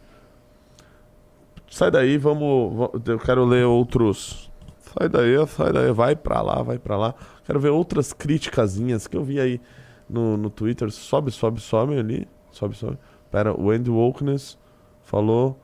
Sai 1.71 1.91
daí, 1.91 2.19
vamos. 2.19 2.91
Eu 3.07 3.19
quero 3.19 3.45
ler 3.45 3.65
outros. 3.65 4.51
Sai 4.81 5.09
daí, 5.09 5.47
sai 5.47 5.73
daí, 5.73 5.93
vai 5.93 6.17
pra 6.17 6.43
lá, 6.43 6.63
vai 6.63 6.79
pra 6.79 6.97
lá. 6.97 7.15
Quero 7.45 7.61
ver 7.61 7.71
outras 7.71 8.13
criticazinhas 8.13 9.07
que 9.07 9.17
eu 9.17 9.23
vi 9.23 9.39
aí 9.39 9.61
no, 10.09 10.37
no 10.37 10.51
Twitter. 10.51 10.91
Sobe, 10.91 11.31
sobe, 11.31 11.61
sobe 11.61 11.97
ali. 11.97 12.27
Sobe, 12.51 12.77
sobe. 12.77 12.99
Pera, 13.31 13.59
o 13.59 13.71
Andy 13.71 13.89
Wokeness 13.89 14.59
falou. 15.03 15.57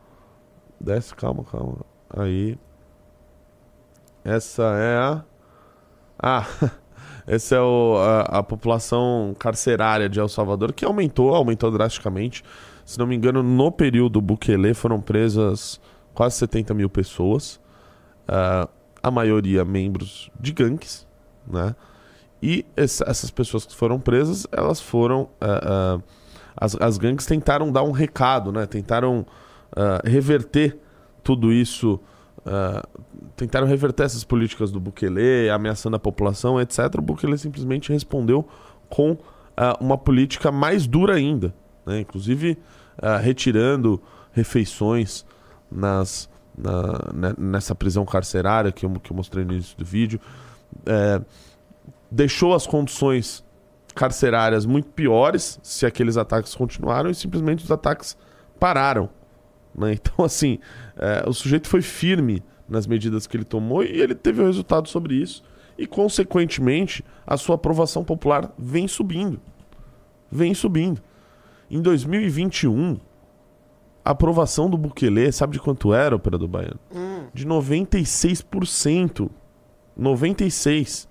Desce, 0.80 1.14
calma, 1.14 1.42
calma. 1.42 1.95
Aí. 2.16 2.58
Essa 4.24 4.62
é 4.62 4.96
a. 4.96 5.24
Ah, 6.18 6.46
essa 7.26 7.56
é 7.56 7.60
o, 7.60 7.96
a, 7.98 8.38
a 8.38 8.42
população 8.42 9.36
carcerária 9.38 10.08
de 10.08 10.18
El 10.18 10.28
Salvador, 10.28 10.72
que 10.72 10.84
aumentou, 10.84 11.34
aumentou 11.34 11.70
drasticamente. 11.70 12.42
Se 12.84 12.98
não 12.98 13.06
me 13.06 13.14
engano, 13.14 13.42
no 13.42 13.70
período 13.70 14.20
Bukele 14.20 14.72
foram 14.72 15.00
presas 15.00 15.80
quase 16.14 16.36
70 16.36 16.72
mil 16.72 16.88
pessoas, 16.88 17.60
uh, 18.28 18.68
a 19.02 19.10
maioria 19.10 19.64
membros 19.64 20.30
de 20.40 20.52
gangues, 20.52 21.06
né? 21.46 21.76
E 22.42 22.64
essa, 22.76 23.04
essas 23.08 23.30
pessoas 23.30 23.66
que 23.66 23.74
foram 23.74 24.00
presas, 24.00 24.46
elas 24.50 24.80
foram. 24.80 25.28
Uh, 25.40 25.98
uh, 25.98 26.02
as, 26.56 26.74
as 26.80 26.96
gangues 26.96 27.26
tentaram 27.26 27.70
dar 27.70 27.82
um 27.82 27.92
recado, 27.92 28.50
né? 28.50 28.64
Tentaram 28.64 29.26
reverter 30.04 30.78
tudo 31.26 31.52
isso. 31.52 31.98
tentaram 33.34 33.66
reverter 33.66 34.04
essas 34.04 34.22
políticas 34.22 34.70
do 34.70 34.78
Bukele, 34.78 35.50
ameaçando 35.50 35.96
a 35.96 35.98
população, 35.98 36.60
etc. 36.60 36.94
O 36.98 37.02
Bukele 37.02 37.36
simplesmente 37.36 37.92
respondeu 37.92 38.46
com 38.88 39.18
uma 39.80 39.98
política 39.98 40.52
mais 40.52 40.86
dura 40.86 41.14
ainda, 41.14 41.52
né? 41.84 41.98
inclusive 41.98 42.56
retirando 43.20 44.00
refeições 44.32 45.26
nas, 45.68 46.30
na, 46.56 47.12
né, 47.12 47.34
nessa 47.36 47.74
prisão 47.74 48.04
carcerária 48.04 48.70
que 48.70 48.86
eu, 48.86 48.90
que 49.00 49.10
eu 49.10 49.16
mostrei 49.16 49.44
no 49.44 49.52
início 49.52 49.76
do 49.76 49.84
vídeo. 49.84 50.20
Deixou 52.08 52.54
as 52.54 52.64
condições 52.68 53.44
carcerárias 53.96 54.64
muito 54.64 54.88
piores 54.90 55.58
se 55.62 55.84
aqueles 55.84 56.16
ataques 56.16 56.54
continuaram 56.54 57.10
e 57.10 57.14
simplesmente 57.16 57.64
os 57.64 57.72
ataques 57.72 58.16
pararam. 58.60 59.08
Né? 59.76 59.94
Então, 59.94 60.24
assim, 60.24 60.58
é, 60.96 61.28
o 61.28 61.32
sujeito 61.32 61.68
foi 61.68 61.82
firme 61.82 62.42
nas 62.68 62.86
medidas 62.86 63.26
que 63.26 63.36
ele 63.36 63.44
tomou 63.44 63.84
e 63.84 64.00
ele 64.00 64.14
teve 64.14 64.42
o 64.42 64.46
resultado 64.46 64.88
sobre 64.88 65.14
isso. 65.14 65.42
E, 65.78 65.86
consequentemente, 65.86 67.04
a 67.26 67.36
sua 67.36 67.56
aprovação 67.56 68.02
popular 68.02 68.52
vem 68.58 68.88
subindo. 68.88 69.40
Vem 70.30 70.54
subindo. 70.54 71.02
Em 71.70 71.82
2021, 71.82 72.98
a 74.04 74.12
aprovação 74.12 74.70
do 74.70 74.78
Bukele, 74.78 75.30
sabe 75.32 75.54
de 75.54 75.60
quanto 75.60 75.92
era, 75.92 76.16
operador 76.16 76.48
baiano? 76.48 76.80
Hum. 76.94 77.26
De 77.34 77.46
96%. 77.46 79.28
96%. 79.98 81.08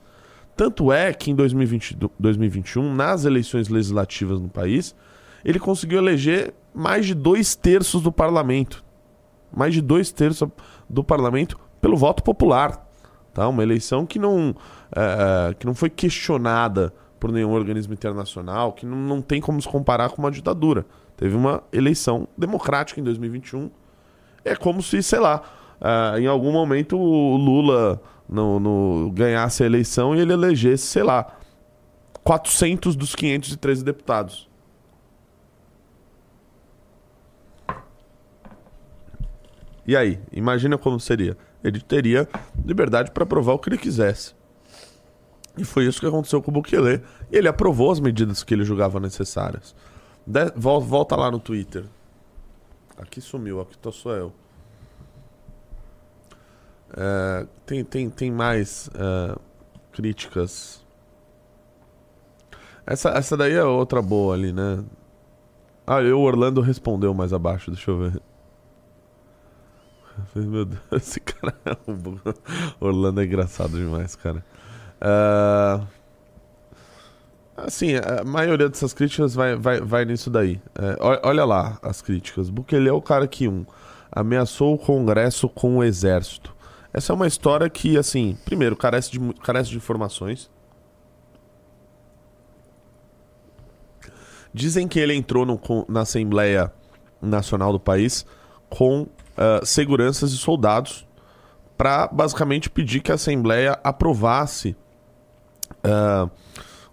Tanto 0.55 0.91
é 0.91 1.13
que 1.13 1.29
em 1.29 1.35
2020, 1.35 1.97
2021, 2.17 2.95
nas 2.95 3.25
eleições 3.25 3.67
legislativas 3.67 4.39
no 4.39 4.47
país, 4.47 4.95
ele 5.43 5.59
conseguiu 5.59 5.99
eleger 5.99 6.53
mais 6.75 7.05
de 7.05 7.13
dois 7.13 7.55
terços 7.55 8.01
do 8.01 8.11
parlamento. 8.11 8.83
Mais 9.55 9.73
de 9.73 9.81
dois 9.81 10.11
terços 10.11 10.49
do 10.89 11.03
parlamento 11.03 11.57
pelo 11.79 11.95
voto 11.95 12.21
popular. 12.23 12.85
Tá? 13.33 13.47
Uma 13.47 13.63
eleição 13.63 14.05
que 14.05 14.19
não, 14.19 14.55
é, 14.95 15.53
que 15.53 15.65
não 15.65 15.73
foi 15.73 15.89
questionada 15.89 16.93
por 17.19 17.31
nenhum 17.31 17.51
organismo 17.51 17.93
internacional, 17.93 18.73
que 18.73 18.85
não, 18.85 18.97
não 18.97 19.21
tem 19.21 19.41
como 19.41 19.61
se 19.61 19.67
comparar 19.67 20.09
com 20.09 20.21
uma 20.21 20.29
ditadura. 20.29 20.85
Teve 21.17 21.35
uma 21.35 21.63
eleição 21.71 22.27
democrática 22.37 22.99
em 22.99 23.03
2021. 23.03 23.71
É 24.43 24.55
como 24.55 24.83
se, 24.83 25.01
sei 25.01 25.19
lá, 25.19 25.41
uh, 25.81 26.19
em 26.19 26.27
algum 26.27 26.51
momento 26.51 26.97
o 26.97 27.37
Lula 27.37 28.01
no, 28.27 28.59
no, 28.59 29.11
ganhasse 29.11 29.63
a 29.63 29.65
eleição 29.65 30.15
e 30.15 30.19
ele 30.19 30.33
elegesse, 30.33 30.85
sei 30.85 31.03
lá, 31.03 31.27
400 32.23 32.95
dos 32.95 33.15
513 33.15 33.83
deputados. 33.83 34.49
E 39.87 39.95
aí, 39.95 40.19
imagina 40.31 40.77
como 40.77 40.99
seria. 40.99 41.37
Ele 41.63 41.79
teria 41.79 42.27
liberdade 42.63 43.11
para 43.11 43.23
aprovar 43.23 43.53
o 43.53 43.59
que 43.59 43.69
ele 43.69 43.77
quisesse. 43.77 44.33
E 45.57 45.63
foi 45.63 45.85
isso 45.85 45.99
que 45.99 46.05
aconteceu 46.05 46.41
com 46.41 46.51
o 46.51 46.53
Bukele. 46.53 47.01
E 47.31 47.37
ele 47.37 47.47
aprovou 47.47 47.91
as 47.91 47.99
medidas 47.99 48.43
que 48.43 48.53
ele 48.53 48.65
julgava 48.65 48.99
necessárias. 48.99 49.75
De, 50.25 50.51
volta 50.55 51.15
lá 51.15 51.31
no 51.31 51.39
Twitter. 51.39 51.85
Aqui 52.97 53.21
sumiu, 53.21 53.61
aqui 53.61 53.77
tô 53.77 53.91
só 53.91 54.11
eu. 54.11 54.33
É, 56.97 57.45
tem, 57.65 57.83
tem, 57.83 58.09
tem 58.09 58.31
mais 58.31 58.89
é, 58.95 59.37
críticas. 59.91 60.83
Essa, 62.85 63.09
essa 63.09 63.35
daí 63.35 63.53
é 63.53 63.63
outra 63.63 64.01
boa 64.01 64.33
ali, 64.33 64.51
né? 64.51 64.83
Ah, 65.85 65.99
o 65.99 66.21
Orlando 66.21 66.61
respondeu 66.61 67.13
mais 67.13 67.33
abaixo, 67.33 67.71
deixa 67.71 67.91
eu 67.91 67.97
ver. 67.97 68.21
Meu 70.35 70.65
Deus, 70.65 70.81
esse 70.93 71.19
cara. 71.19 71.55
É 71.65 71.75
Orlando 72.79 73.21
é 73.21 73.25
engraçado 73.25 73.77
demais, 73.77 74.15
cara. 74.15 74.43
Uh... 75.01 75.85
Assim, 77.57 77.95
a 77.95 78.23
maioria 78.25 78.67
dessas 78.67 78.93
críticas 78.93 79.33
vai, 79.33 79.55
vai, 79.55 79.79
vai 79.79 80.03
nisso 80.03 80.29
daí. 80.29 80.61
É, 80.77 80.97
olha 81.23 81.45
lá 81.45 81.79
as 81.81 82.01
críticas. 82.01 82.49
Bukele 82.49 82.89
é 82.89 82.91
o 82.91 83.01
cara 83.01 83.25
que, 83.27 83.47
um, 83.47 83.65
ameaçou 84.11 84.73
o 84.73 84.77
Congresso 84.77 85.47
com 85.47 85.77
o 85.77 85.83
Exército. 85.83 86.53
Essa 86.93 87.11
é 87.11 87.15
uma 87.15 87.27
história 87.27 87.69
que, 87.69 87.97
assim, 87.97 88.37
primeiro, 88.45 88.75
carece 88.75 89.11
de, 89.11 89.33
carece 89.35 89.69
de 89.69 89.77
informações. 89.77 90.49
Dizem 94.53 94.87
que 94.87 94.99
ele 94.99 95.13
entrou 95.13 95.45
no, 95.45 95.59
na 95.89 96.01
Assembleia 96.01 96.71
Nacional 97.21 97.73
do 97.73 97.79
país 97.79 98.25
com 98.69 99.07
uh, 99.37 99.65
seguranças 99.65 100.31
e 100.31 100.37
soldados 100.37 101.05
para 101.77 102.07
basicamente 102.07 102.69
pedir 102.69 103.01
que 103.01 103.11
a 103.11 103.15
Assembleia 103.15 103.79
aprovasse. 103.83 104.75
Uh, 105.83 106.29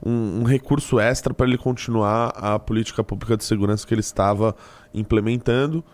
um, 0.05 0.41
um 0.41 0.43
recurso 0.43 0.99
extra 0.99 1.33
para 1.33 1.47
ele 1.47 1.57
continuar 1.57 2.31
a 2.31 2.59
política 2.59 3.05
pública 3.05 3.37
de 3.37 3.45
segurança 3.45 3.87
que 3.87 3.95
ele 3.95 4.01
estava 4.01 4.55
implementando, 4.93 5.85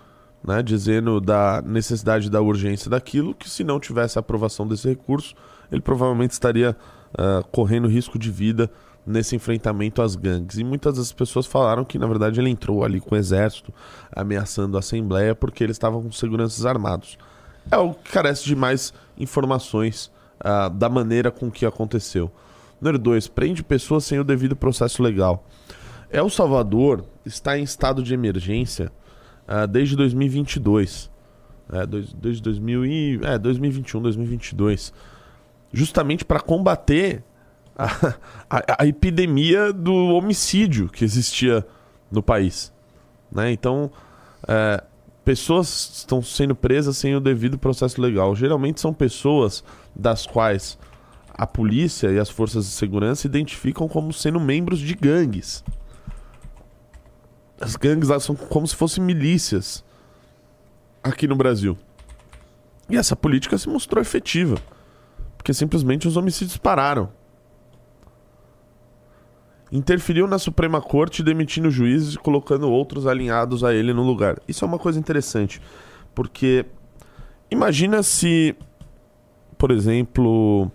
né, 0.43 0.63
dizendo 0.63 1.21
da 1.21 1.63
necessidade 1.65 2.31
da 2.31 2.41
urgência 2.41 2.91
daquilo, 2.91 3.35
que 3.35 3.51
se 3.51 3.63
não 3.63 3.79
tivesse 3.79 4.19
a 4.19 4.21
aprovação 4.21 4.67
desse 4.67 4.89
recurso, 4.89 5.35
ele 5.71 5.83
provavelmente 5.83 6.33
estaria 6.33 6.77
uh, 7.13 7.47
correndo 7.51 7.87
risco 7.87 8.19
de 8.19 8.31
vida 8.31 8.71
nesse 9.09 9.35
enfrentamento 9.35 10.03
às 10.03 10.15
gangues. 10.15 10.59
E 10.59 10.65
muitas 10.65 10.97
das 10.97 11.13
pessoas 11.13 11.47
falaram 11.47 11.85
que, 11.85 11.99
na 11.99 12.07
verdade, 12.07 12.41
ele 12.41 12.51
entrou 12.51 12.85
ali 12.85 13.01
com 13.01 13.15
o 13.15 13.19
exército, 13.19 13.73
ameaçando 14.13 14.77
a 14.77 14.81
Assembleia, 14.81 15.35
porque 15.35 15.65
ele 15.65 15.73
estava 15.73 16.01
com 16.01 16.13
seguranças 16.13 16.67
armados. 16.67 17.19
É 17.71 17.77
o 17.77 17.95
que 17.95 18.13
carece 18.13 18.45
de 18.45 18.55
mais 18.55 18.93
informações 19.19 20.11
uh, 20.41 20.71
da 20.71 20.89
maneira 20.89 21.31
com 21.31 21.51
que 21.51 21.67
aconteceu. 21.67 22.31
Número 22.81 22.99
2. 22.99 23.29
Prende 23.29 23.63
pessoas 23.63 24.05
sem 24.05 24.19
o 24.19 24.25
devido 24.25 24.55
processo 24.55 25.03
legal. 25.03 25.45
El 26.11 26.31
Salvador 26.31 27.05
está 27.25 27.59
em 27.59 27.63
estado 27.63 28.03
de 28.03 28.15
emergência 28.15 28.91
uh, 29.49 29.67
desde 29.67 29.97
2022. 29.97 31.11
É, 31.71 31.85
dois, 31.85 32.15
desde 32.15 32.43
2000 32.43 32.87
e, 32.87 33.21
é, 33.23 33.39
2021, 33.39 34.01
2022. 34.01 34.93
Justamente 35.71 36.25
para 36.25 36.41
combater 36.41 37.23
a, 37.79 38.15
a, 38.51 38.83
a, 38.83 38.87
epidemia 38.87 39.73
do 39.73 39.95
homicídio 39.95 40.89
que 40.89 41.05
existia 41.05 41.65
no 42.11 42.23
país. 42.23 42.73
Né? 43.31 43.53
Então, 43.53 43.91
é, 44.47 44.83
pessoas 45.25 45.93
estão 45.99 46.21
sendo 46.21 46.57
presas 46.57 46.97
sem 46.97 47.15
o 47.15 47.21
devido 47.21 47.57
processo 47.57 48.01
legal. 48.01 48.35
Geralmente 48.35 48.81
são 48.81 48.93
pessoas 48.93 49.63
das 49.95 50.27
quais 50.27 50.77
a 51.33 51.47
polícia 51.47 52.11
e 52.11 52.19
as 52.19 52.29
forças 52.29 52.65
de 52.65 52.73
segurança 52.73 53.27
identificam 53.27 53.87
como 53.87 54.13
sendo 54.13 54.41
membros 54.41 54.81
de 54.81 54.95
gangues. 54.95 55.63
As 57.61 57.77
gangues 57.77 58.09
são 58.23 58.35
como 58.35 58.67
se 58.67 58.75
fossem 58.75 59.03
milícias 59.05 59.85
aqui 61.03 61.29
no 61.29 61.37
Brasil. 61.37 61.79
E 62.91 62.97
essa 62.97 63.15
política 63.15 63.57
se 63.57 63.69
mostrou 63.69 64.01
efetiva. 64.01 64.57
porque 65.37 65.55
simplesmente 65.55 66.09
os 66.09 66.17
homicídios 66.17 66.57
pararam. 66.57 67.11
Interferiu 69.71 70.27
na 70.27 70.39
Suprema 70.39 70.81
Corte 70.81 71.23
demitindo 71.23 71.71
juízes 71.71 72.15
e 72.15 72.19
colocando 72.19 72.71
outros 72.71 73.07
alinhados 73.07 73.63
a 73.63 73.75
ele 73.75 73.93
no 73.93 74.03
lugar. 74.03 74.39
Isso 74.49 74.65
é 74.65 74.69
uma 74.69 74.79
coisa 74.79 74.99
interessante, 74.99 75.61
porque 76.15 76.65
imagina 77.51 78.03
se, 78.03 78.57
por 79.59 79.71
exemplo, 79.71 80.71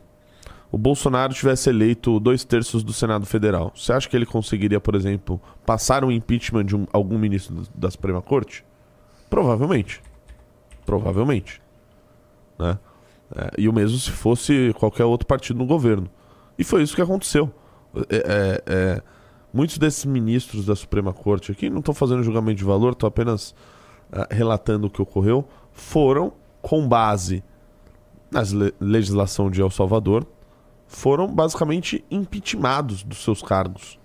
o 0.72 0.78
Bolsonaro 0.78 1.34
tivesse 1.34 1.70
eleito 1.70 2.20
dois 2.20 2.44
terços 2.44 2.84
do 2.84 2.94
Senado 2.94 3.26
Federal. 3.26 3.72
Você 3.76 3.94
acha 3.94 4.08
que 4.08 4.16
ele 4.16 4.26
conseguiria, 4.26 4.80
por 4.80 4.96
exemplo, 4.96 5.42
passar 5.66 6.04
um 6.04 6.12
impeachment 6.12 6.66
de 6.66 6.76
um, 6.76 6.86
algum 6.92 7.18
ministro 7.18 7.64
da 7.74 7.90
Suprema 7.90 8.22
Corte? 8.22 8.64
Provavelmente. 9.30 10.02
Provavelmente. 10.86 11.62
Né? 12.60 12.78
É, 13.36 13.52
e 13.58 13.68
o 13.68 13.74
mesmo 13.74 13.98
se 13.98 14.12
fosse 14.12 14.74
qualquer 14.78 15.06
outro 15.06 15.28
partido 15.28 15.58
no 15.58 15.66
governo. 15.66 16.10
E 16.58 16.64
foi 16.64 16.84
isso 16.84 16.96
que 16.96 17.02
aconteceu. 17.02 17.52
É, 18.10 18.16
é, 18.16 18.64
é, 18.66 19.02
muitos 19.54 19.78
desses 19.78 20.06
ministros 20.06 20.66
da 20.66 20.76
Suprema 20.76 21.14
Corte 21.14 21.52
aqui, 21.52 21.70
não 21.70 21.80
estou 21.80 21.94
fazendo 21.94 22.24
julgamento 22.24 22.58
de 22.58 22.64
valor, 22.64 22.94
estou 22.94 23.08
apenas 23.08 23.54
é, 24.12 24.34
relatando 24.34 24.88
o 24.88 24.90
que 24.90 25.02
ocorreu, 25.02 25.48
foram, 25.72 26.34
com 26.62 26.88
base 26.88 27.44
na 28.32 28.42
le 28.42 28.74
legislação 28.80 29.50
de 29.50 29.62
El 29.62 29.70
Salvador, 29.70 30.26
foram 30.88 31.28
basicamente 31.28 32.04
impeachmentados 32.10 33.04
dos 33.04 33.24
seus 33.24 33.42
cargos. 33.42 34.00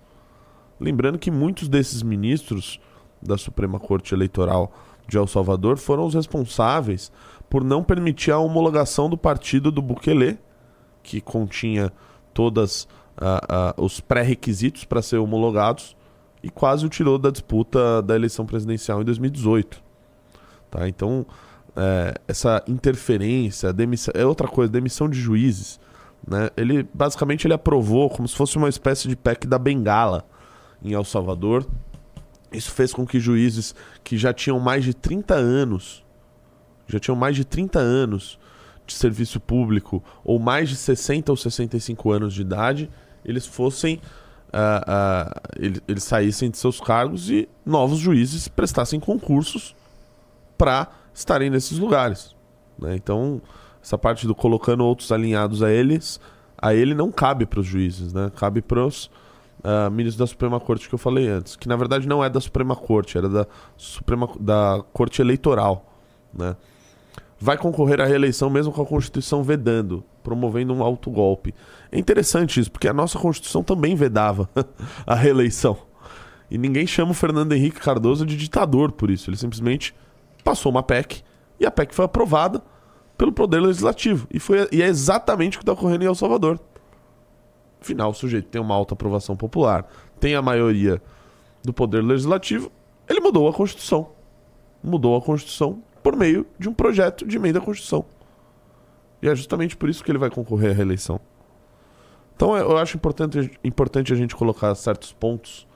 Lembrando 0.79 1.19
que 1.19 1.31
muitos 1.31 1.67
desses 1.67 2.01
ministros 2.01 2.79
da 3.21 3.37
Suprema 3.37 3.79
Corte 3.79 4.13
Eleitoral 4.13 4.71
de 5.07 5.17
El 5.17 5.27
Salvador 5.27 5.77
foram 5.77 6.05
os 6.05 6.13
responsáveis 6.13 7.11
por 7.49 7.63
não 7.63 7.83
permitir 7.83 8.31
a 8.31 8.39
homologação 8.39 9.09
do 9.09 9.17
partido 9.17 9.71
do 9.71 9.81
Bukele, 9.81 10.37
que 11.01 11.19
continha 11.19 11.91
todas 12.33 12.87
uh, 13.19 13.81
uh, 13.81 13.83
os 13.83 13.99
pré-requisitos 13.99 14.85
para 14.85 15.01
ser 15.01 15.17
homologados 15.17 15.95
e 16.41 16.49
quase 16.49 16.85
o 16.85 16.89
tirou 16.89 17.17
da 17.17 17.29
disputa 17.29 18.01
da 18.01 18.15
eleição 18.15 18.45
presidencial 18.45 19.01
em 19.01 19.05
2018. 19.05 19.81
Tá? 20.71 20.87
Então, 20.87 21.25
é, 21.75 22.13
essa 22.27 22.63
interferência, 22.67 23.73
demissão, 23.73 24.13
é 24.15 24.25
outra 24.25 24.47
coisa, 24.47 24.71
demissão 24.71 25.09
de 25.09 25.19
juízes. 25.19 25.79
Né? 26.27 26.49
Ele 26.55 26.87
basicamente 26.93 27.45
ele 27.45 27.53
aprovou 27.53 28.09
como 28.09 28.27
se 28.27 28.35
fosse 28.35 28.57
uma 28.57 28.69
espécie 28.69 29.07
de 29.07 29.15
PEC 29.15 29.47
da 29.47 29.57
Bengala 29.59 30.25
em 30.83 30.93
El 30.93 31.03
Salvador. 31.03 31.65
Isso 32.51 32.71
fez 32.71 32.93
com 32.93 33.05
que 33.05 33.19
juízes 33.19 33.75
que 34.03 34.17
já 34.17 34.33
tinham 34.33 34.59
mais 34.59 34.83
de 34.83 34.93
30 34.93 35.35
anos, 35.35 36.05
já 36.87 36.99
tinham 36.99 37.15
mais 37.15 37.35
de 37.35 37.45
30 37.45 37.79
anos 37.79 38.39
de 38.87 38.93
serviço 38.93 39.39
público, 39.39 40.03
ou 40.23 40.39
mais 40.39 40.67
de 40.67 40.75
60 40.75 41.31
ou 41.31 41.37
65 41.37 42.11
anos 42.11 42.33
de 42.33 42.41
idade, 42.41 42.89
eles 43.23 43.45
fossem. 43.45 44.01
Uh, 44.47 44.81
uh, 44.81 45.41
eles, 45.57 45.81
eles 45.87 46.03
saíssem 46.03 46.49
de 46.49 46.57
seus 46.57 46.81
cargos 46.81 47.29
e 47.29 47.47
novos 47.63 47.99
juízes 47.99 48.47
prestassem 48.47 48.99
concursos 48.99 49.75
para 50.57 50.87
estarem 51.13 51.49
nesses 51.49 51.77
lugares. 51.77 52.35
Né? 52.79 52.95
Então, 52.95 53.41
essa 53.81 53.97
parte 53.97 54.25
do 54.25 54.33
colocando 54.33 54.83
outros 54.83 55.11
alinhados 55.11 55.61
a 55.61 55.71
eles, 55.71 56.19
a 56.57 56.73
ele 56.73 56.93
não 56.93 57.11
cabe 57.11 57.45
para 57.45 57.59
os 57.59 57.65
juízes, 57.65 58.11
né? 58.11 58.31
cabe 58.35 58.61
para 58.61 58.85
os 58.85 59.05
uh, 59.63 59.89
ministros 59.91 60.17
da 60.17 60.27
Suprema 60.27 60.59
Corte 60.59 60.87
que 60.87 60.95
eu 60.95 60.99
falei 60.99 61.27
antes, 61.27 61.55
que 61.55 61.67
na 61.67 61.75
verdade 61.75 62.07
não 62.07 62.23
é 62.23 62.29
da 62.29 62.39
Suprema 62.39 62.75
Corte, 62.75 63.17
era 63.17 63.29
da 63.29 63.47
Suprema 63.77 64.29
da 64.39 64.83
Corte 64.93 65.21
Eleitoral, 65.21 65.85
né? 66.33 66.55
Vai 67.39 67.57
concorrer 67.57 68.01
à 68.01 68.05
reeleição 68.05 68.49
mesmo 68.49 68.73
com 68.73 68.81
a 68.81 68.85
Constituição 68.85 69.41
vedando, 69.41 70.03
promovendo 70.21 70.73
um 70.73 70.83
autogolpe. 70.83 71.55
É 71.91 71.97
interessante 71.97 72.59
isso, 72.59 72.69
porque 72.69 72.87
a 72.87 72.93
nossa 72.93 73.17
Constituição 73.17 73.63
também 73.63 73.95
vedava 73.95 74.49
a 75.07 75.15
reeleição. 75.15 75.77
E 76.51 76.57
ninguém 76.57 76.85
chama 76.85 77.11
o 77.11 77.13
Fernando 77.13 77.53
Henrique 77.53 77.79
Cardoso 77.79 78.25
de 78.25 78.35
ditador 78.35 78.91
por 78.91 79.09
isso. 79.09 79.29
Ele 79.29 79.37
simplesmente 79.37 79.95
passou 80.43 80.71
uma 80.71 80.83
PEC 80.83 81.23
e 81.59 81.65
a 81.65 81.71
PEC 81.71 81.95
foi 81.95 82.05
aprovada 82.05 82.61
pelo 83.17 83.31
Poder 83.31 83.59
Legislativo. 83.59 84.27
E, 84.31 84.39
foi, 84.39 84.67
e 84.71 84.81
é 84.81 84.87
exatamente 84.87 85.57
o 85.57 85.59
que 85.59 85.63
está 85.63 85.73
ocorrendo 85.73 86.03
em 86.03 86.07
El 86.07 86.15
Salvador. 86.15 86.59
Afinal, 87.81 88.09
o 88.09 88.13
sujeito 88.13 88.49
tem 88.49 88.59
uma 88.59 88.75
alta 88.75 88.93
aprovação 88.93 89.37
popular, 89.37 89.87
tem 90.19 90.35
a 90.35 90.41
maioria 90.41 91.01
do 91.63 91.71
Poder 91.71 92.03
Legislativo, 92.03 92.69
ele 93.07 93.21
mudou 93.21 93.47
a 93.47 93.53
Constituição. 93.53 94.09
Mudou 94.83 95.15
a 95.15 95.21
Constituição 95.21 95.81
por 96.01 96.15
meio 96.15 96.45
de 96.57 96.69
um 96.69 96.73
projeto 96.73 97.25
de 97.25 97.37
emenda 97.37 97.59
à 97.59 97.61
Constituição. 97.61 98.05
E 99.21 99.27
é 99.27 99.35
justamente 99.35 99.75
por 99.75 99.89
isso 99.89 100.03
que 100.03 100.11
ele 100.11 100.17
vai 100.17 100.29
concorrer 100.29 100.71
à 100.71 100.73
reeleição. 100.73 101.19
Então 102.35 102.55
eu 102.55 102.77
acho 102.77 102.95
importante, 102.95 103.51
importante 103.63 104.13
a 104.13 104.15
gente 104.15 104.35
colocar 104.35 104.73
certos 104.75 105.11
pontos 105.11 105.67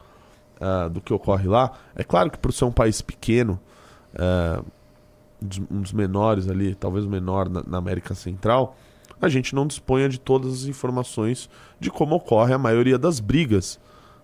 uh, 0.62 0.90
do 0.90 1.02
que 1.02 1.14
ocorre 1.14 1.48
lá. 1.48 1.74
É 1.96 2.04
claro 2.04 2.32
que 2.32 2.38
por 2.38 2.54
ser 2.54 2.66
um 2.66 2.72
país 2.72 3.02
pequeno, 3.02 3.60
uh, 4.14 4.66
um 5.70 5.82
dos 5.82 5.92
menores 5.92 6.50
ali, 6.50 6.74
talvez 6.74 7.06
o 7.06 7.10
menor 7.10 7.50
na, 7.50 7.62
na 7.68 7.78
América 7.78 8.16
Central, 8.16 8.78
a 9.22 9.28
gente 9.28 9.54
não 9.54 9.68
disponha 9.68 10.08
de 10.08 10.20
todas 10.20 10.54
as 10.54 10.64
informações 10.64 11.50
de 11.80 11.92
como 11.92 12.16
ocorre 12.16 12.54
a 12.54 12.58
maioria 12.58 12.98
das 12.98 13.20
brigas 13.20 13.80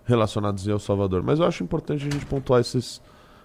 relacionadas 0.05 0.65
em 0.65 0.71
El 0.71 0.79
Salvador. 0.79 1.21
Mas 1.23 1.39
eu 1.39 1.45
acho 1.45 1.63
importante 1.63 2.07
a 2.07 2.09
gente 2.09 2.25
pontuar 2.25 2.61
esses, 2.61 3.01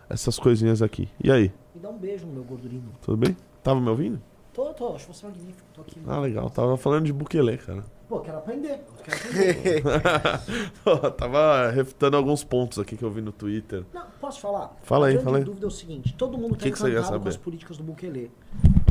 essas 0.08 0.38
coisinhas 0.38 0.82
aqui. 0.82 1.08
E 1.22 1.30
aí? 1.30 1.52
Me 1.74 1.80
dá 1.80 1.88
um 1.90 1.98
beijo 1.98 2.26
no 2.26 2.32
meu 2.32 2.44
gordurinho. 2.44 2.90
Tudo 3.02 3.16
bem? 3.16 3.36
Tava 3.62 3.80
me 3.80 3.88
ouvindo? 3.88 4.20
Tô, 4.52 4.72
tô, 4.72 4.94
acho 4.94 5.12
você 5.12 5.26
magnífico. 5.26 5.66
Tô 5.74 5.80
aqui. 5.80 6.00
Ah, 6.06 6.20
legal. 6.20 6.48
Tava 6.48 6.76
falando 6.76 7.06
de 7.06 7.12
Bukele, 7.12 7.58
cara. 7.58 7.84
Pô, 8.08 8.20
quero 8.20 8.38
aprender. 8.38 8.84
Quero 9.02 9.16
aprender. 9.28 9.82
Pô, 10.84 11.10
tava 11.10 11.70
refutando 11.70 12.16
alguns 12.16 12.44
pontos 12.44 12.78
aqui 12.78 12.96
que 12.96 13.02
eu 13.04 13.10
vi 13.10 13.20
no 13.20 13.32
Twitter. 13.32 13.84
Não, 13.92 14.04
posso 14.20 14.38
falar? 14.40 14.76
Fala 14.82 15.08
aí, 15.08 15.16
a 15.16 15.20
fala 15.20 15.38
aí. 15.38 15.44
dúvida 15.44 15.66
é 15.66 15.68
o 15.68 15.70
seguinte: 15.72 16.14
todo 16.14 16.38
mundo 16.38 16.52
tá 16.54 16.62
Que 16.64 16.70
que 16.70 16.78
você 16.78 16.84
quer 16.84 16.90
encantado 16.92 17.12
com 17.14 17.18
saber? 17.18 17.28
as 17.30 17.36
políticas 17.36 17.76
do 17.78 17.82
Bukele. 17.82 18.30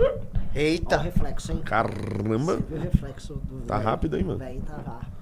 Ó 0.02 0.04
o 0.04 0.60
Eita. 0.60 0.97
reflexo, 0.97 1.52
hein? 1.54 1.62
Caramba! 1.63 2.56
Você 2.58 2.63
viu 2.63 2.78
o 2.78 2.82
reflexo 2.82 3.36
do. 3.36 3.62
Tá 3.65 3.78
velho? 3.78 3.89
rápido, 3.89 4.17
hein, 4.17 4.23
mano? 4.26 4.39
Velho, 4.39 4.62
tá 4.63 4.76
rápido. 4.76 5.13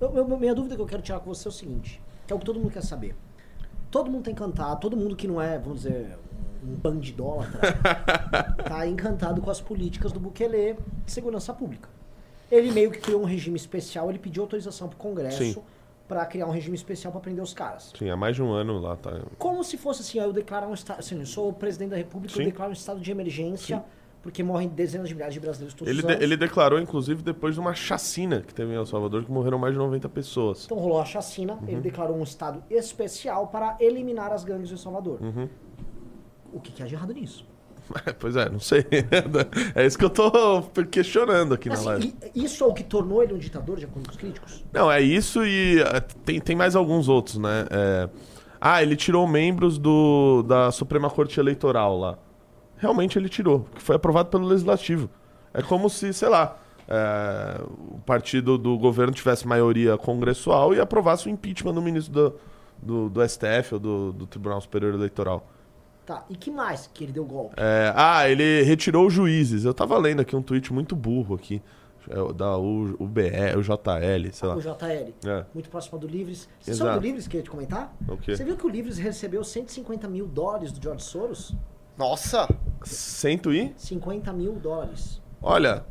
Eu- 0.00 0.14
eu- 0.16 0.38
minha 0.38 0.54
dúvida 0.54 0.76
que 0.76 0.82
eu 0.82 0.86
quero 0.86 1.02
tirar 1.02 1.20
com 1.20 1.32
você 1.32 1.48
é 1.48 1.50
o 1.50 1.52
seguinte: 1.52 2.02
que 2.26 2.32
é 2.32 2.36
o 2.36 2.38
que 2.38 2.44
todo 2.44 2.60
mundo 2.60 2.70
quer 2.72 2.82
saber. 2.82 3.16
Todo 3.90 4.10
mundo 4.10 4.24
tá 4.24 4.30
encantado, 4.30 4.80
todo 4.80 4.96
mundo 4.96 5.16
que 5.16 5.26
não 5.26 5.40
é, 5.40 5.58
vamos 5.58 5.82
dizer, 5.82 6.18
um 6.62 6.74
bandidólatra, 6.74 7.60
tá 8.68 8.86
encantado 8.86 9.40
com 9.40 9.50
as 9.50 9.60
políticas 9.60 10.12
do 10.12 10.20
Bukele 10.20 10.76
de 11.06 11.12
segurança 11.12 11.54
pública. 11.54 11.88
Ele 12.50 12.70
meio 12.70 12.90
que 12.90 12.98
criou 12.98 13.22
um 13.22 13.24
regime 13.24 13.56
especial, 13.56 14.10
ele 14.10 14.18
pediu 14.18 14.42
autorização 14.42 14.88
pro 14.88 14.98
Congresso 14.98 15.42
Sim. 15.42 15.62
pra 16.06 16.24
criar 16.26 16.46
um 16.46 16.50
regime 16.50 16.74
especial 16.74 17.12
pra 17.12 17.20
prender 17.20 17.42
os 17.42 17.54
caras. 17.54 17.92
Sim, 17.98 18.10
há 18.10 18.16
mais 18.16 18.36
de 18.36 18.42
um 18.42 18.50
ano 18.50 18.78
lá, 18.78 18.96
tá? 18.96 19.20
Como 19.38 19.62
se 19.64 19.76
fosse 19.76 20.02
assim, 20.02 20.18
eu 20.18 20.32
declarar 20.32 20.66
um 20.66 20.74
estado, 20.74 20.98
assim, 20.98 21.18
eu 21.18 21.26
sou 21.26 21.48
o 21.48 21.52
presidente 21.52 21.90
da 21.90 21.96
república, 21.96 22.34
Sim. 22.34 22.40
eu 22.40 22.46
declaro 22.46 22.70
um 22.70 22.74
estado 22.74 23.00
de 23.00 23.10
emergência, 23.10 23.84
porque 24.22 24.42
morrem 24.42 24.68
dezenas 24.68 25.08
de 25.08 25.14
milhares 25.14 25.34
de 25.34 25.40
brasileiros 25.40 25.74
todos 25.74 25.88
Ele, 25.90 26.00
os 26.00 26.06
de- 26.06 26.12
anos. 26.12 26.24
ele 26.24 26.36
declarou, 26.36 26.78
inclusive, 26.80 27.22
depois 27.22 27.54
de 27.54 27.60
uma 27.60 27.74
chacina 27.74 28.42
que 28.46 28.52
teve 28.52 28.72
em 28.72 28.76
El 28.76 28.84
Salvador, 28.86 29.24
que 29.24 29.30
morreram 29.30 29.58
mais 29.58 29.72
de 29.72 29.78
90 29.78 30.08
pessoas. 30.08 30.64
Então 30.64 30.76
rolou 30.78 31.00
a 31.00 31.04
chacina, 31.04 31.54
Uhum. 31.54 31.68
ele 31.68 31.80
declarou 31.80 32.16
um 32.16 32.22
estado 32.22 32.62
especial 32.70 33.46
para 33.48 33.76
eliminar 33.80 34.32
as 34.32 34.44
gangues 34.44 34.68
de 34.68 34.74
El 34.74 34.78
Salvador. 34.78 35.18
Uhum. 35.22 35.48
O 36.52 36.60
que, 36.60 36.72
que 36.72 36.82
há 36.82 36.86
de 36.86 36.94
errado 36.94 37.12
nisso? 37.14 37.46
pois 38.18 38.36
é, 38.36 38.48
não 38.50 38.60
sei. 38.60 38.84
é 39.74 39.86
isso 39.86 39.96
que 39.96 40.04
eu 40.04 40.10
tô 40.10 40.62
questionando 40.90 41.54
aqui 41.54 41.68
na 41.68 41.74
Assim, 41.74 41.86
live. 41.86 42.14
e- 42.34 42.44
isso 42.44 42.64
é 42.64 42.66
o 42.66 42.74
que 42.74 42.84
tornou 42.84 43.22
ele 43.22 43.32
um 43.34 43.38
ditador, 43.38 43.78
de 43.78 43.84
acordo 43.86 44.06
com 44.06 44.10
os 44.12 44.16
críticos? 44.18 44.64
Não, 44.72 44.90
é 44.92 45.00
isso 45.00 45.44
e 45.44 45.80
eh, 45.80 46.00
tem, 46.24 46.40
tem 46.40 46.54
mais 46.56 46.76
alguns 46.76 47.08
outros, 47.08 47.38
né? 47.38 47.66
É, 47.70 48.08
Ah, 48.60 48.82
ele 48.82 48.96
tirou 48.96 49.26
membros 49.26 49.78
do, 49.78 50.42
da 50.42 50.70
Suprema 50.72 51.08
Corte 51.08 51.38
Eleitoral 51.38 51.96
lá. 51.98 52.18
Realmente 52.78 53.18
ele 53.18 53.28
tirou, 53.28 53.66
que 53.74 53.82
foi 53.82 53.96
aprovado 53.96 54.28
pelo 54.30 54.46
Legislativo. 54.46 55.10
É 55.52 55.62
como 55.62 55.90
se, 55.90 56.12
sei 56.12 56.28
lá, 56.28 56.56
é, 56.86 57.60
o 57.90 57.98
partido 58.06 58.56
do 58.56 58.78
governo 58.78 59.12
tivesse 59.12 59.46
maioria 59.46 59.98
congressual 59.98 60.72
e 60.74 60.80
aprovasse 60.80 61.26
o 61.26 61.30
impeachment 61.30 61.74
do 61.74 61.82
ministro 61.82 62.12
do, 62.12 62.34
do, 62.80 63.10
do 63.10 63.28
STF 63.28 63.74
ou 63.74 63.80
do, 63.80 64.12
do 64.12 64.26
Tribunal 64.26 64.60
Superior 64.60 64.94
Eleitoral. 64.94 65.46
Tá, 66.06 66.24
e 66.30 66.36
que 66.36 66.50
mais 66.50 66.88
que 66.94 67.04
ele 67.04 67.12
deu 67.12 67.24
golpe? 67.24 67.54
É, 67.58 67.92
ah, 67.94 68.26
ele 68.28 68.62
retirou 68.62 69.06
os 69.06 69.12
juízes. 69.12 69.64
Eu 69.64 69.74
tava 69.74 69.98
lendo 69.98 70.20
aqui 70.20 70.34
um 70.34 70.40
tweet 70.40 70.72
muito 70.72 70.96
burro 70.96 71.34
aqui. 71.34 71.60
é, 72.08 72.32
Da 72.32 72.56
UBE, 72.56 73.30
o 73.58 73.60
JL, 73.62 74.32
sei 74.32 74.48
lá. 74.48 74.56
O 74.56 74.60
JL, 74.60 75.12
É. 75.26 75.44
muito 75.52 75.68
próximo 75.68 75.98
do 75.98 76.06
Livres. 76.06 76.48
Você 76.60 76.70
Exato. 76.70 76.88
sabe 76.92 77.00
do 77.00 77.06
Livres 77.06 77.28
que 77.28 77.36
eu 77.36 77.40
ia 77.40 77.44
te 77.44 77.50
comentar? 77.50 77.94
O 78.08 78.16
quê? 78.16 78.34
Você 78.34 78.42
viu 78.42 78.56
que 78.56 78.64
o 78.64 78.70
Livres 78.70 78.96
recebeu 78.96 79.44
150 79.44 80.08
mil 80.08 80.26
dólares 80.26 80.72
do 80.72 80.82
George 80.82 81.02
Soros? 81.04 81.54
Nossa. 81.98 82.48
Cento 82.84 83.52
e? 83.52 83.72
50 83.76 84.32
mil 84.32 84.52
dólares. 84.52 85.20
Olha, 85.42 85.84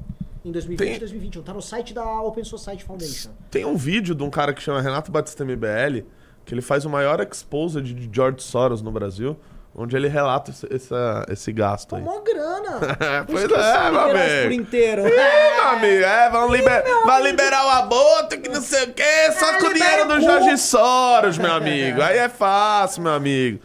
Em 0.45 0.51
2020 0.51 0.87
Tem- 0.87 0.95
e 0.95 0.99
2021. 0.99 1.43
Tá 1.43 1.53
no 1.53 1.61
site 1.61 1.93
da 1.93 2.21
Open 2.21 2.43
Society 2.43 2.83
Foundation. 2.85 3.29
tem 3.51 3.65
um 3.65 3.75
vídeo 3.75 4.15
de 4.15 4.23
um 4.23 4.29
cara 4.29 4.53
que 4.53 4.61
chama 4.61 4.81
Renato 4.81 5.11
Batista 5.11 5.43
MBL, 5.43 6.05
que 6.45 6.53
ele 6.53 6.61
faz 6.61 6.85
o 6.85 6.89
maior 6.89 7.19
exposed 7.19 7.81
de 7.93 8.09
George 8.13 8.41
Soros 8.41 8.81
no 8.81 8.91
Brasil. 8.91 9.37
onde 9.79 9.95
ele 9.95 10.07
relata 10.07 10.49
esse, 10.49 10.65
essa- 10.73 11.23
esse 11.29 11.51
gasto 11.51 11.95
aí. 11.95 12.01
mó 12.01 12.19
grana. 12.21 12.79
Pois 13.29 13.43
é, 13.43 13.91
meu 13.91 13.99
amigo. 14.01 14.43
por 14.45 14.51
inteiro. 14.53 15.01
Ih, 15.07 15.11
meu 15.11 15.67
amigo, 15.67 16.03
é, 16.03 16.29
vão 16.31 16.51
liber... 16.51 16.83
vai 17.05 17.21
liberar 17.21 17.63
o 17.63 17.69
aborto, 17.69 18.39
que 18.41 18.49
não 18.49 18.59
sei 18.61 18.85
o 18.85 18.93
quê, 18.93 19.31
só 19.37 19.51
É, 19.51 19.59
com 19.59 19.67
o 19.67 19.73
dinheiro 19.75 20.07
do 20.07 20.15
cu. 20.15 20.21
Jorge 20.21 20.57
Soros, 20.57 21.37
meu 21.37 21.51
amigo. 21.53 22.01
Aí 22.01 22.17
é 22.17 22.27
fácil, 22.27 23.03
meu 23.03 23.11
amigo. 23.13 23.59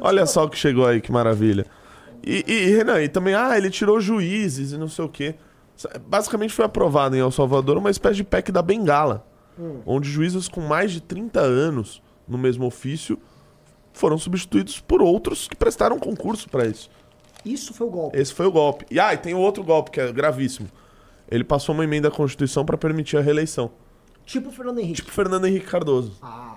Olha 0.00 0.24
só 0.24 0.44
o 0.44 0.48
que 0.48 0.56
chegou 0.56 0.86
aí, 0.86 1.00
que 1.00 1.10
maravilha. 1.10 1.66
E, 2.26 2.44
e, 2.46 2.76
Renan, 2.76 3.00
e 3.00 3.08
também, 3.08 3.34
ah, 3.34 3.56
ele 3.56 3.70
tirou 3.70 4.00
juízes 4.00 4.72
e 4.72 4.76
não 4.76 4.88
sei 4.88 5.04
o 5.04 5.08
quê. 5.08 5.36
Basicamente 6.06 6.52
foi 6.52 6.64
aprovado 6.64 7.14
em 7.14 7.20
El 7.20 7.30
Salvador 7.30 7.78
uma 7.78 7.90
espécie 7.90 8.16
de 8.16 8.24
PEC 8.24 8.50
da 8.50 8.62
Bengala, 8.62 9.24
onde 9.86 10.10
juízes 10.10 10.48
com 10.48 10.60
mais 10.60 10.90
de 10.90 11.00
30 11.00 11.38
anos 11.38 12.02
no 12.26 12.36
mesmo 12.36 12.66
ofício 12.66 13.18
foram 13.92 14.18
substituídos 14.18 14.80
por 14.80 15.00
outros 15.00 15.46
que 15.46 15.54
prestaram 15.56 15.98
concurso 15.98 16.48
para 16.48 16.66
isso. 16.66 16.90
Isso 17.44 17.72
foi 17.72 17.86
o 17.86 17.90
golpe. 17.90 18.18
Esse 18.18 18.34
foi 18.34 18.46
o 18.46 18.50
golpe. 18.50 18.84
E 18.90 18.98
ah, 18.98 19.14
e 19.14 19.16
tem 19.16 19.32
outro 19.34 19.62
golpe 19.62 19.92
que 19.92 20.00
é 20.00 20.12
gravíssimo. 20.12 20.68
Ele 21.30 21.44
passou 21.44 21.74
uma 21.74 21.84
emenda 21.84 22.08
à 22.08 22.10
Constituição 22.10 22.64
para 22.64 22.76
permitir 22.76 23.16
a 23.16 23.20
reeleição. 23.20 23.70
Tipo 24.24 24.48
o 24.48 24.52
Fernando 24.52 24.80
Henrique. 24.80 24.96
Tipo 24.96 25.12
Fernando 25.12 25.46
Henrique 25.46 25.66
Cardoso. 25.66 26.18
Ah. 26.20 26.56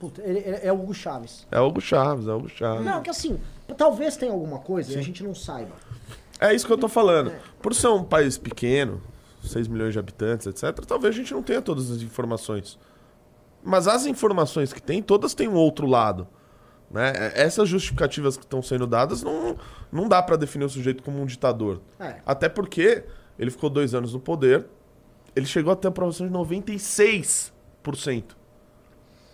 Puta, 0.00 0.22
ele, 0.22 0.38
ele 0.38 0.58
é 0.62 0.72
o 0.72 0.80
Hugo 0.80 0.94
Chaves. 0.94 1.46
É 1.50 1.60
Hugo 1.60 1.80
Chaves, 1.80 2.26
é 2.26 2.32
Hugo 2.32 2.48
Chaves. 2.48 2.84
Não, 2.84 3.02
que 3.02 3.10
assim, 3.10 3.38
talvez 3.76 4.16
tenha 4.16 4.32
alguma 4.32 4.58
coisa 4.58 4.92
e 4.92 4.96
a 4.98 5.02
gente 5.02 5.22
não 5.22 5.34
saiba. 5.34 5.74
É 6.40 6.54
isso 6.54 6.66
que 6.66 6.72
eu 6.72 6.78
tô 6.78 6.88
falando. 6.88 7.32
Por 7.60 7.74
ser 7.74 7.88
um 7.88 8.04
país 8.04 8.38
pequeno, 8.38 9.02
6 9.42 9.66
milhões 9.68 9.92
de 9.92 9.98
habitantes, 9.98 10.46
etc., 10.46 10.84
talvez 10.86 11.14
a 11.14 11.18
gente 11.18 11.32
não 11.34 11.42
tenha 11.42 11.60
todas 11.60 11.90
as 11.90 12.00
informações. 12.02 12.78
Mas 13.62 13.88
as 13.88 14.06
informações 14.06 14.72
que 14.72 14.80
tem, 14.80 15.02
todas 15.02 15.34
têm 15.34 15.48
um 15.48 15.54
outro 15.54 15.86
lado. 15.86 16.28
Né? 16.90 17.12
Essas 17.34 17.68
justificativas 17.68 18.36
que 18.36 18.44
estão 18.44 18.62
sendo 18.62 18.86
dadas, 18.86 19.22
não, 19.22 19.56
não 19.92 20.08
dá 20.08 20.22
pra 20.22 20.36
definir 20.36 20.64
o 20.64 20.68
sujeito 20.70 21.02
como 21.02 21.20
um 21.20 21.26
ditador. 21.26 21.80
É. 21.98 22.16
Até 22.24 22.48
porque 22.48 23.04
ele 23.38 23.50
ficou 23.50 23.68
dois 23.68 23.94
anos 23.94 24.14
no 24.14 24.20
poder, 24.20 24.64
ele 25.36 25.44
chegou 25.46 25.72
a 25.72 25.76
ter 25.76 25.88
aprovação 25.88 26.26
de 26.26 26.32
96%. 26.32 27.52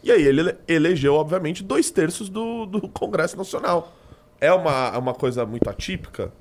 E 0.02 0.10
aí 0.12 0.22
ele 0.22 0.40
ele- 0.40 0.56
elegeu, 0.68 1.14
obviamente, 1.14 1.62
dois 1.62 1.90
terços 1.90 2.28
do, 2.28 2.66
do 2.66 2.88
Congresso 2.88 3.36
Nacional. 3.36 3.92
É 4.40 4.52
uma, 4.52 4.96
uma 4.98 5.14
coisa 5.14 5.44
muito 5.46 5.68
atípica? 5.68 6.32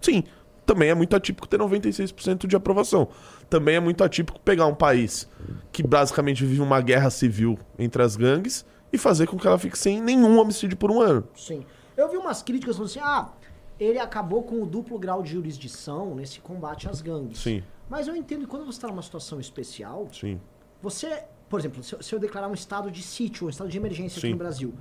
Sim. 0.00 0.24
Também 0.64 0.90
é 0.90 0.94
muito 0.94 1.14
atípico 1.16 1.48
ter 1.48 1.58
96% 1.58 2.46
de 2.46 2.54
aprovação. 2.54 3.08
Também 3.50 3.76
é 3.76 3.80
muito 3.80 4.02
atípico 4.04 4.38
pegar 4.40 4.66
um 4.66 4.74
país 4.74 5.28
que 5.72 5.82
basicamente 5.82 6.44
vive 6.44 6.60
uma 6.60 6.80
guerra 6.80 7.10
civil 7.10 7.58
entre 7.78 8.02
as 8.02 8.16
gangues 8.16 8.64
e 8.92 8.98
fazer 8.98 9.26
com 9.26 9.36
que 9.36 9.46
ela 9.46 9.58
fique 9.58 9.76
sem 9.76 10.00
nenhum 10.00 10.38
homicídio 10.38 10.76
por 10.76 10.90
um 10.90 11.00
ano. 11.00 11.26
Sim. 11.34 11.64
Eu 11.96 12.08
vi 12.08 12.16
umas 12.16 12.42
críticas 12.42 12.76
falando 12.76 12.90
assim: 12.90 13.00
ah, 13.00 13.32
ele 13.78 13.98
acabou 13.98 14.42
com 14.42 14.62
o 14.62 14.66
duplo 14.66 14.98
grau 14.98 15.22
de 15.22 15.32
jurisdição 15.32 16.14
nesse 16.14 16.40
combate 16.40 16.88
às 16.88 17.00
gangues. 17.00 17.38
Sim. 17.38 17.62
Mas 17.88 18.06
eu 18.06 18.14
entendo 18.14 18.42
que 18.42 18.46
quando 18.46 18.64
você 18.64 18.78
está 18.78 18.88
numa 18.88 19.02
situação 19.02 19.40
especial, 19.40 20.08
Sim. 20.12 20.40
você, 20.80 21.24
por 21.48 21.58
exemplo, 21.58 21.82
se 21.82 21.94
eu, 21.94 22.02
se 22.02 22.14
eu 22.14 22.18
declarar 22.18 22.48
um 22.48 22.54
estado 22.54 22.90
de 22.90 23.02
sítio, 23.02 23.46
um 23.46 23.50
estado 23.50 23.68
de 23.68 23.76
emergência 23.76 24.20
Sim. 24.20 24.28
aqui 24.28 24.32
no 24.32 24.38
Brasil, 24.38 24.74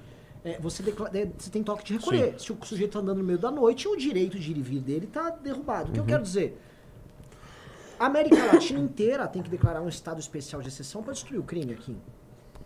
é, 0.43 0.59
você, 0.59 0.81
é, 1.13 1.27
você 1.37 1.49
tem 1.51 1.63
toque 1.63 1.83
de 1.83 1.93
recolher. 1.93 2.35
Se 2.39 2.51
o 2.51 2.57
sujeito 2.63 2.89
está 2.89 2.99
andando 2.99 3.17
no 3.19 3.23
meio 3.23 3.37
da 3.39 3.51
noite, 3.51 3.87
o 3.87 3.95
direito 3.95 4.39
de 4.39 4.51
ir 4.51 4.57
e 4.57 4.61
vir 4.61 4.79
dele 4.79 5.05
está 5.05 5.29
derrubado. 5.29 5.89
O 5.89 5.93
que 5.93 5.99
Uhum. 5.99 6.05
eu 6.05 6.09
quero 6.09 6.23
dizer? 6.23 6.59
A 7.99 8.07
América 8.07 8.43
Latina 8.51 8.79
inteira 8.79 9.27
tem 9.27 9.41
que 9.43 9.49
declarar 9.49 9.81
um 9.81 9.87
estado 9.87 10.19
especial 10.19 10.61
de 10.61 10.69
exceção 10.69 11.03
para 11.03 11.13
destruir 11.13 11.39
o 11.39 11.43
crime 11.43 11.73
aqui. 11.73 11.95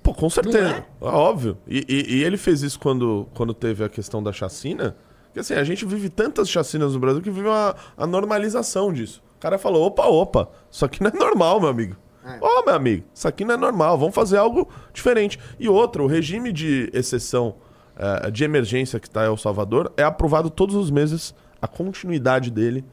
Pô, 0.01 0.13
com 0.13 0.29
certeza. 0.29 0.69
é? 0.77 0.85
Óbvio. 1.01 1.57
E, 1.67 1.83
e- 1.89 2.15
e 2.17 2.23
ele 2.23 2.37
fez 2.37 2.61
isso 2.61 2.79
quando, 2.79 3.27
quando 3.33 3.53
teve 3.53 3.83
a 3.83 3.89
questão 3.89 4.23
da 4.23 4.31
chacina. 4.31 4.95
Que 5.33 5.39
assim, 5.41 5.53
a 5.55 5.63
gente 5.65 5.83
vive 5.85 6.07
tantas 6.09 6.47
chacinas 6.47 6.93
no 6.93 6.99
Brasil 6.99 7.21
que 7.21 7.29
vive 7.29 7.47
uma, 7.47 7.75
a 7.97 8.07
normalização 8.07 8.93
disso. 8.93 9.21
O 9.35 9.39
cara 9.41 9.57
falou: 9.57 9.85
opa, 9.85 10.05
opa, 10.05 10.49
isso 10.71 10.85
aqui 10.85 11.03
não 11.03 11.09
é 11.09 11.13
normal, 11.13 11.59
meu 11.59 11.67
amigo. 11.69 11.97
É. 12.23 12.37
Ó, 12.41 12.63
meu 12.63 12.73
amigo, 12.73 13.05
isso 13.13 13.27
aqui 13.27 13.43
não 13.43 13.53
é 13.55 13.57
normal, 13.57 13.97
vamos 13.97 14.15
fazer 14.15 14.37
algo 14.37 14.69
diferente. 14.93 15.37
E 15.59 15.67
outro, 15.67 16.05
o 16.05 16.07
regime 16.07 16.53
de 16.53 16.89
exceção 16.93 17.55
eh, 17.97 18.31
de 18.31 18.43
emergência 18.43 18.99
que 18.99 19.07
está 19.07 19.23
em 19.23 19.27
El 19.27 19.37
Salvador 19.37 19.91
é 19.95 20.03
aprovado 20.03 20.49
todos 20.49 20.75
os 20.75 20.89
meses 20.91 21.33
a 21.61 21.67
continuidade 21.67 22.51
dele 22.51 22.83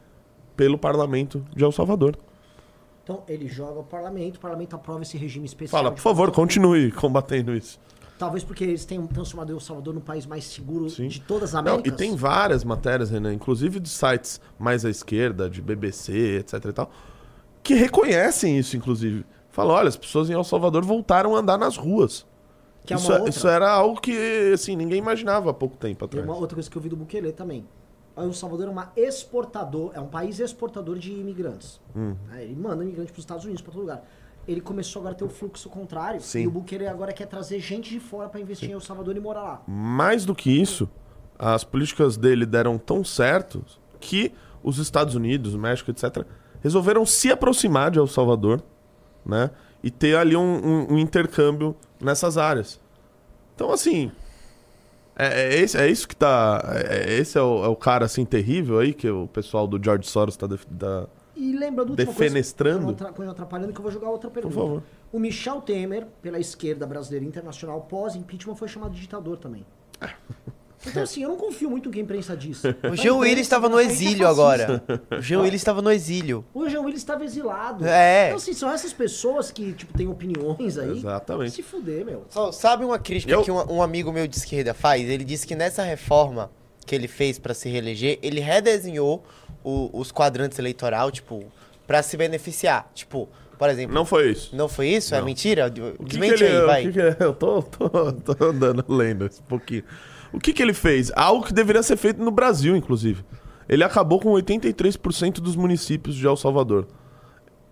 pelo 0.55 0.77
parlamento 0.77 1.45
de 1.55 1.63
El 1.63 1.71
Salvador. 1.71 2.17
Então, 3.03 3.21
ele 3.27 3.47
joga 3.47 3.77
ao 3.79 3.83
parlamento, 3.83 4.37
o 4.37 4.39
parlamento 4.39 4.75
aprova 4.75 5.01
esse 5.01 5.17
regime 5.17 5.45
especial. 5.45 5.81
Fala, 5.83 5.93
por 5.93 5.99
favor, 6.01 6.31
continue 6.31 6.91
combatendo 6.91 7.53
isso. 7.53 7.77
Talvez 8.17 8.43
porque 8.43 8.63
eles 8.63 8.85
tenham 8.85 9.05
transformado 9.07 9.51
El 9.51 9.59
Salvador 9.59 9.93
no 9.93 9.99
país 9.99 10.25
mais 10.25 10.45
seguro 10.45 10.89
Sim. 10.89 11.09
de 11.09 11.19
todas 11.19 11.53
as 11.53 11.63
Não, 11.63 11.73
Américas. 11.73 11.93
e 11.93 11.95
tem 11.97 12.15
várias 12.15 12.63
matérias, 12.63 13.09
Renan, 13.09 13.33
inclusive 13.33 13.79
de 13.79 13.89
sites 13.89 14.39
mais 14.57 14.85
à 14.85 14.89
esquerda, 14.89 15.49
de 15.49 15.61
BBC, 15.61 16.37
etc 16.37 16.63
e 16.65 16.71
tal, 16.71 16.91
que 17.61 17.73
reconhecem 17.73 18.57
isso, 18.57 18.77
inclusive. 18.77 19.25
Falam, 19.49 19.75
olha, 19.75 19.89
as 19.89 19.97
pessoas 19.97 20.29
em 20.29 20.33
El 20.33 20.43
Salvador 20.43 20.85
voltaram 20.85 21.35
a 21.35 21.39
andar 21.39 21.57
nas 21.57 21.75
ruas. 21.75 22.25
Que 22.85 22.93
é 22.93 22.97
uma 22.97 23.01
isso, 23.01 23.11
outra. 23.13 23.29
isso 23.29 23.47
era 23.47 23.69
algo 23.71 23.99
que, 24.01 24.51
assim, 24.53 24.75
ninguém 24.75 24.97
imaginava 24.97 25.49
há 25.51 25.53
pouco 25.53 25.77
tempo 25.77 26.03
E 26.03 26.05
atrás. 26.05 26.25
uma 26.25 26.35
outra 26.35 26.55
coisa 26.55 26.69
que 26.69 26.75
eu 26.77 26.81
vi 26.81 26.89
do 26.89 26.95
Bukele 26.97 27.31
também. 27.31 27.65
El 28.15 28.31
Salvador 28.33 28.67
é 28.67 28.69
uma 28.69 28.91
exportador, 28.95 29.91
é 29.95 29.99
um 29.99 30.07
país 30.07 30.39
exportador 30.39 30.99
de 30.99 31.11
imigrantes. 31.11 31.79
Hum. 31.95 32.15
né? 32.27 32.43
Ele 32.43 32.55
manda 32.55 32.83
imigrantes 32.83 33.11
para 33.11 33.19
os 33.19 33.23
Estados 33.23 33.43
Unidos, 33.45 33.61
para 33.61 33.71
todo 33.71 33.81
lugar. 33.81 34.05
Ele 34.47 34.59
começou 34.61 34.99
agora 34.99 35.15
a 35.15 35.17
ter 35.17 35.23
o 35.23 35.29
fluxo 35.29 35.69
contrário. 35.69 36.21
Sim. 36.21 36.41
E 36.41 36.47
o 36.47 36.51
Bukele 36.51 36.85
agora 36.85 37.13
quer 37.13 37.25
trazer 37.25 37.59
gente 37.59 37.89
de 37.89 37.99
fora 37.99 38.27
para 38.27 38.39
investir 38.41 38.69
em 38.69 38.73
El 38.73 38.81
Salvador 38.81 39.15
e 39.15 39.19
morar 39.19 39.41
lá. 39.41 39.63
Mais 39.65 40.25
do 40.25 40.35
que 40.35 40.51
isso, 40.51 40.89
as 41.39 41.63
políticas 41.63 42.17
dele 42.17 42.45
deram 42.45 42.77
tão 42.77 43.03
certo 43.03 43.63
que 43.99 44.33
os 44.61 44.77
Estados 44.77 45.15
Unidos, 45.15 45.53
o 45.53 45.57
México, 45.59 45.89
etc., 45.89 46.25
resolveram 46.61 47.05
se 47.05 47.31
aproximar 47.31 47.89
de 47.89 47.99
El 47.99 48.07
Salvador, 48.07 48.61
né? 49.25 49.49
E 49.83 49.91
ter 49.91 50.15
ali 50.15 50.35
um, 50.35 50.41
um- 50.41 50.93
um 50.93 50.97
intercâmbio 50.97 51.75
nessas 51.99 52.37
áreas. 52.37 52.79
Então, 53.55 53.71
assim. 53.71 54.11
É, 55.15 55.43
é 55.55 55.59
esse, 55.59 55.77
é 55.77 55.87
isso 55.89 56.07
que 56.07 56.15
tá. 56.15 56.59
é- 56.73 57.13
é- 57.13 57.13
esse 57.19 57.37
é 57.37 57.41
o, 57.41 57.63
é 57.63 57.67
o 57.67 57.75
cara 57.75 58.05
assim 58.05 58.25
terrível 58.25 58.79
aí 58.79 58.93
que 58.93 59.07
o 59.09 59.27
pessoal 59.27 59.67
do 59.67 59.83
George 59.83 60.07
Soros 60.07 60.35
tá. 60.35 60.47
def- 60.47 60.65
da- 60.69 61.05
E 61.35 61.55
lembrando 61.55 61.89
última 61.91 62.05
Defenestrando? 62.11 62.85
coisa, 62.95 63.09
atra- 63.09 63.31
atrapalhando 63.31 63.73
que 63.73 63.77
eu 63.79 63.83
vou 63.83 63.91
jogar 63.91 64.09
outra 64.09 64.29
pergunta. 64.31 64.55
favor. 64.55 64.83
O 65.11 65.19
Michel 65.19 65.61
Temer, 65.61 66.07
pela 66.21 66.39
esquerda 66.39 66.87
brasileira 66.87 67.25
internacional 67.25 67.81
pós-impeachment, 67.81 68.55
foi 68.55 68.67
chamado 68.67 68.93
de 68.95 69.01
ditador 69.01 69.37
também. 69.37 69.63
Então, 70.85 71.03
assim, 71.03 71.23
eu 71.23 71.29
não 71.29 71.37
confio 71.37 71.69
muito 71.69 71.85
no 71.87 71.91
que 71.93 71.99
a 71.99 72.03
imprensa 72.03 72.35
diz. 72.35 72.61
O 72.91 72.95
Jean 72.95 73.15
Willis 73.15 73.41
estava 73.41 73.69
no 73.69 73.79
exílio 73.79 74.27
agora. 74.27 74.83
O 75.17 75.21
Jean 75.21 75.39
Willis 75.43 75.61
estava 75.61 75.81
no 75.81 75.91
exílio. 75.91 76.43
O 76.53 76.67
Jean 76.69 76.81
Willis 76.81 76.99
estava 76.99 77.23
exilado. 77.23 77.85
É. 77.85 78.25
Então, 78.27 78.37
assim, 78.37 78.53
são 78.53 78.69
essas 78.71 78.91
pessoas 78.93 79.51
que, 79.51 79.73
tipo, 79.73 79.97
têm 79.97 80.07
opiniões 80.07 80.77
aí. 80.77 80.97
Exatamente. 80.97 81.51
Se 81.51 81.63
fuder, 81.63 82.05
meu. 82.05 82.25
Só- 82.29 82.51
Sabe 82.51 82.83
uma 82.85 82.99
crítica 82.99 83.31
Eu- 83.31 83.41
que 83.43 83.51
um, 83.51 83.75
um 83.77 83.81
amigo 83.81 84.11
meu 84.11 84.27
de 84.27 84.35
esquerda 84.37 84.73
faz? 84.73 85.07
Ele 85.07 85.23
disse 85.23 85.47
que 85.47 85.55
nessa 85.55 85.83
reforma 85.83 86.51
que 86.85 86.93
ele 86.93 87.07
fez 87.07 87.39
pra 87.39 87.53
se 87.53 87.69
reeleger, 87.69 88.19
ele 88.21 88.39
redesenhou 88.41 89.23
o- 89.63 89.89
os 89.97 90.11
quadrantes 90.11 90.59
eleitoral, 90.59 91.09
tipo, 91.11 91.45
pra 91.87 92.03
se 92.03 92.17
beneficiar. 92.17 92.91
Tipo, 92.93 93.29
por 93.57 93.69
exemplo, 93.69 93.93
Não 93.95 94.03
foi 94.05 94.31
isso. 94.31 94.53
não 94.53 94.67
foi 94.67 94.87
isso? 94.89 95.15
É 95.15 95.19
Não. 95.19 95.25
mentira? 95.25 95.67
O 95.67 95.71
que 95.71 95.81
que 95.97 96.03
Desmente 96.19 96.43
ele- 96.43 96.57
aí, 96.57 96.61
o 96.61 96.65
vai. 96.65 96.83
que 96.83 96.91
que- 96.91 97.23
eu 97.23 97.33
tô, 97.33 97.61
tô, 97.61 98.11
tô 98.11 98.45
andando 98.45 98.83
lendo 98.89 99.25
esse 99.25 99.41
pouquinho. 99.43 99.83
O 100.33 100.39
que, 100.39 100.51
que 100.51 100.61
ele 100.61 100.73
fez? 100.73 101.11
Algo 101.15 101.45
que 101.45 101.53
deveria 101.53 101.83
ser 101.83 101.95
feito 101.95 102.21
no 102.21 102.31
Brasil, 102.31 102.75
inclusive. 102.75 103.23
Ele 103.69 103.83
acabou 103.83 104.19
com 104.19 104.31
83% 104.31 105.35
dos 105.35 105.55
municípios 105.55 106.15
de 106.15 106.25
El 106.25 106.35
Salvador. 106.35 106.87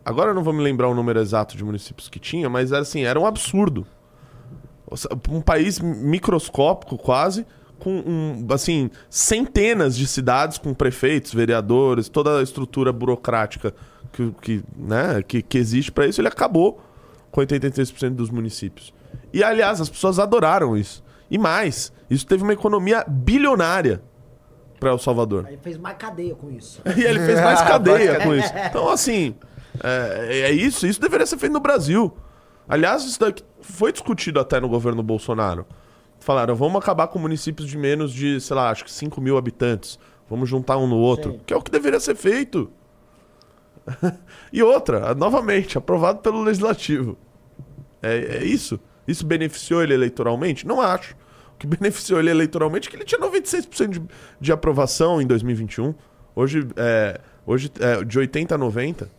Agora 0.05 0.31
eu 0.31 0.35
não 0.35 0.43
vou 0.43 0.53
me 0.53 0.61
lembrar 0.61 0.87
o 0.87 0.95
número 0.95 1.19
exato 1.19 1.57
de 1.57 1.63
municípios 1.63 2.07
que 2.07 2.19
tinha, 2.19 2.49
mas 2.49 2.71
era 2.71 2.81
assim, 2.81 3.03
era 3.03 3.19
um 3.19 3.25
absurdo. 3.25 3.85
Um 5.29 5.41
país 5.41 5.79
microscópico 5.79 6.97
quase, 6.97 7.45
com 7.79 7.97
um, 7.99 8.47
assim, 8.53 8.89
centenas 9.09 9.95
de 9.95 10.07
cidades 10.07 10.57
com 10.57 10.73
prefeitos, 10.73 11.33
vereadores, 11.33 12.09
toda 12.09 12.39
a 12.39 12.43
estrutura 12.43 12.91
burocrática 12.91 13.73
que, 14.11 14.31
que, 14.41 14.63
né, 14.75 15.23
que, 15.27 15.41
que 15.41 15.57
existe 15.57 15.91
para 15.91 16.07
isso, 16.07 16.21
ele 16.21 16.27
acabou 16.27 16.81
com 17.31 17.41
83% 17.41 18.11
dos 18.11 18.29
municípios. 18.29 18.93
E 19.33 19.43
aliás, 19.43 19.79
as 19.79 19.89
pessoas 19.89 20.19
adoraram 20.19 20.75
isso. 20.75 21.03
E 21.31 21.37
mais, 21.37 21.93
isso 22.09 22.27
teve 22.27 22.43
uma 22.43 22.51
economia 22.51 23.05
bilionária 23.07 24.03
para 24.77 24.89
El 24.89 24.99
Salvador. 24.99 25.45
Aí 25.47 25.57
fez 25.57 25.77
mais 25.77 25.95
cadeia 25.97 26.35
com 26.35 26.51
isso. 26.51 26.81
E 26.97 27.03
ele 27.03 27.19
fez 27.25 27.39
mais 27.39 27.61
cadeia 27.63 28.19
com 28.19 28.35
isso. 28.35 28.51
Então, 28.69 28.89
assim, 28.89 29.33
é, 29.81 30.41
é 30.41 30.51
isso. 30.51 30.85
Isso 30.85 30.99
deveria 30.99 31.25
ser 31.25 31.37
feito 31.37 31.53
no 31.53 31.61
Brasil. 31.61 32.13
Aliás, 32.67 33.05
isso 33.05 33.17
daqui 33.17 33.43
foi 33.61 33.93
discutido 33.93 34.41
até 34.41 34.59
no 34.59 34.67
governo 34.67 35.01
Bolsonaro. 35.01 35.65
Falaram, 36.19 36.53
vamos 36.53 36.81
acabar 36.81 37.07
com 37.07 37.17
municípios 37.17 37.67
de 37.69 37.77
menos 37.77 38.11
de, 38.11 38.41
sei 38.41 38.55
lá, 38.55 38.69
acho 38.69 38.83
que 38.83 38.91
5 38.91 39.21
mil 39.21 39.37
habitantes. 39.37 39.97
Vamos 40.29 40.49
juntar 40.49 40.77
um 40.77 40.85
no 40.85 40.97
outro. 40.97 41.31
Sim. 41.31 41.39
Que 41.45 41.53
é 41.53 41.57
o 41.57 41.61
que 41.61 41.71
deveria 41.71 41.99
ser 41.99 42.15
feito. 42.15 42.69
e 44.51 44.61
outra, 44.61 45.15
novamente, 45.15 45.77
aprovado 45.77 46.19
pelo 46.19 46.41
Legislativo. 46.41 47.17
É, 48.01 48.39
é 48.39 48.43
isso. 48.43 48.77
Isso 49.11 49.25
beneficiou 49.25 49.83
ele 49.83 49.93
eleitoralmente? 49.93 50.65
Não 50.65 50.81
acho. 50.81 51.13
O 51.53 51.57
que 51.59 51.67
beneficiou 51.67 52.19
ele 52.19 52.29
eleitoralmente, 52.29 52.89
que 52.89 52.95
ele 52.95 53.05
tinha 53.05 53.19
96% 53.21 53.87
de, 53.89 54.01
de 54.39 54.51
aprovação 54.51 55.21
em 55.21 55.27
2021. 55.27 55.93
Hoje, 56.35 56.67
é, 56.77 57.19
hoje 57.45 57.71
é 57.79 58.03
de 58.03 58.17
80 58.17 58.55
a 58.55 58.57
90. 58.57 59.09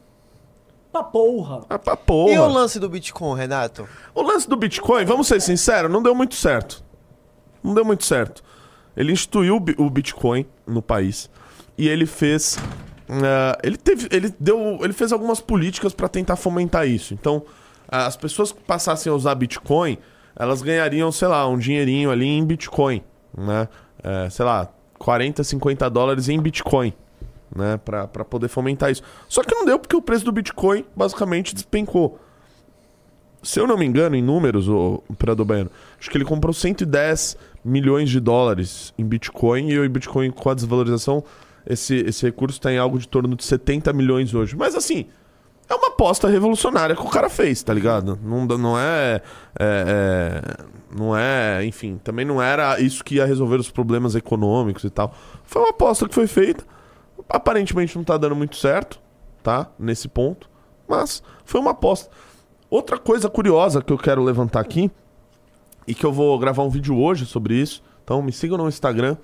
Pra 0.90 1.02
porra. 1.02 1.64
Ah, 1.70 1.78
pra 1.78 1.96
porra. 1.96 2.32
E 2.34 2.38
o 2.38 2.46
lance 2.48 2.78
do 2.78 2.88
Bitcoin, 2.88 3.38
Renato? 3.38 3.88
O 4.14 4.20
lance 4.22 4.48
do 4.48 4.56
Bitcoin, 4.56 5.04
vamos 5.06 5.26
ser 5.26 5.40
sinceros, 5.40 5.90
não 5.90 6.02
deu 6.02 6.14
muito 6.14 6.34
certo. 6.34 6.84
Não 7.62 7.72
deu 7.74 7.84
muito 7.84 8.04
certo. 8.04 8.42
Ele 8.96 9.10
instituiu 9.12 9.56
o 9.56 9.60
Bi- 9.60 9.74
o 9.78 9.88
Bitcoin 9.88 10.44
no 10.66 10.82
país 10.82 11.30
e 11.78 11.88
ele 11.88 12.04
fez, 12.04 12.58
ah, 13.08 13.56
ele 13.62 13.78
teve, 13.78 14.06
ele 14.10 14.34
deu, 14.38 14.80
ele 14.82 14.92
fez 14.92 15.12
algumas 15.12 15.40
políticas 15.40 15.94
para 15.94 16.08
tentar 16.08 16.36
fomentar 16.36 16.86
isso. 16.86 17.14
Então, 17.14 17.42
as 17.92 18.16
pessoas 18.16 18.50
que 18.52 18.60
passassem 18.62 19.12
a 19.12 19.14
usar 19.14 19.34
Bitcoin, 19.34 19.98
elas 20.34 20.62
ganhariam, 20.62 21.12
sei 21.12 21.28
lá, 21.28 21.46
um 21.46 21.58
dinheirinho 21.58 22.10
ali 22.10 22.26
em 22.26 22.44
Bitcoin, 22.44 23.02
né? 23.36 23.68
É, 24.02 24.30
sei 24.30 24.46
lá, 24.46 24.72
40, 24.98 25.44
50 25.44 25.90
dólares 25.90 26.28
em 26.28 26.40
Bitcoin. 26.40 26.94
Né, 27.54 27.76
pra 27.76 28.06
poder 28.06 28.48
fomentar 28.48 28.90
isso. 28.90 29.02
Só 29.28 29.42
que 29.42 29.54
não 29.54 29.66
deu 29.66 29.78
porque 29.78 29.94
o 29.94 30.00
preço 30.00 30.24
do 30.24 30.32
Bitcoin 30.32 30.86
basicamente 30.96 31.54
despencou. 31.54 32.18
Se 33.42 33.60
eu 33.60 33.66
não 33.66 33.76
me 33.76 33.84
engano, 33.84 34.16
em 34.16 34.22
números, 34.22 34.70
o 34.70 35.02
Imperador 35.10 35.44
Baiano, 35.44 35.70
acho 36.00 36.08
que 36.08 36.16
ele 36.16 36.24
comprou 36.24 36.54
110 36.54 37.36
milhões 37.62 38.08
de 38.08 38.20
dólares 38.20 38.94
em 38.96 39.04
Bitcoin 39.04 39.68
e 39.68 39.78
o 39.78 39.90
Bitcoin 39.90 40.30
com 40.30 40.48
a 40.48 40.54
desvalorização, 40.54 41.22
esse, 41.66 41.96
esse 41.96 42.24
recurso 42.24 42.56
está 42.56 42.72
em 42.72 42.78
algo 42.78 42.98
de 42.98 43.06
torno 43.06 43.36
de 43.36 43.44
70 43.44 43.92
milhões 43.92 44.32
hoje. 44.32 44.56
Mas 44.56 44.74
assim, 44.74 45.08
é 45.72 45.76
uma 45.76 45.88
aposta 45.88 46.28
revolucionária 46.28 46.94
que 46.94 47.02
o 47.02 47.08
cara 47.08 47.28
fez, 47.28 47.62
tá 47.62 47.72
ligado? 47.72 48.18
Não, 48.22 48.44
não 48.46 48.78
é, 48.78 49.20
é, 49.58 49.84
é- 50.38 50.64
Não 50.96 51.16
é. 51.16 51.64
Enfim, 51.64 51.98
também 52.02 52.24
não 52.24 52.40
era 52.40 52.80
isso 52.80 53.02
que 53.02 53.16
ia 53.16 53.26
resolver 53.26 53.56
os 53.56 53.70
problemas 53.70 54.14
econômicos 54.14 54.84
e 54.84 54.90
tal. 54.90 55.14
Foi 55.44 55.62
uma 55.62 55.70
aposta 55.70 56.08
que 56.08 56.14
foi 56.14 56.26
feita. 56.26 56.64
Aparentemente 57.28 57.96
não 57.96 58.04
tá 58.04 58.16
dando 58.16 58.36
muito 58.36 58.56
certo, 58.56 59.00
tá? 59.42 59.70
Nesse 59.78 60.08
ponto. 60.08 60.50
Mas 60.86 61.22
foi 61.44 61.60
uma 61.60 61.70
aposta. 61.70 62.10
Outra 62.68 62.98
coisa 62.98 63.28
curiosa 63.30 63.82
que 63.82 63.92
eu 63.92 63.98
quero 63.98 64.22
levantar 64.22 64.60
aqui, 64.60 64.90
e 65.86 65.94
que 65.94 66.04
eu 66.04 66.12
vou 66.12 66.38
gravar 66.38 66.62
um 66.62 66.70
vídeo 66.70 66.96
hoje 66.96 67.26
sobre 67.26 67.54
isso, 67.54 67.82
então 68.04 68.22
me 68.22 68.32
sigam 68.32 68.58
no 68.58 68.68
Instagram, 68.68 69.16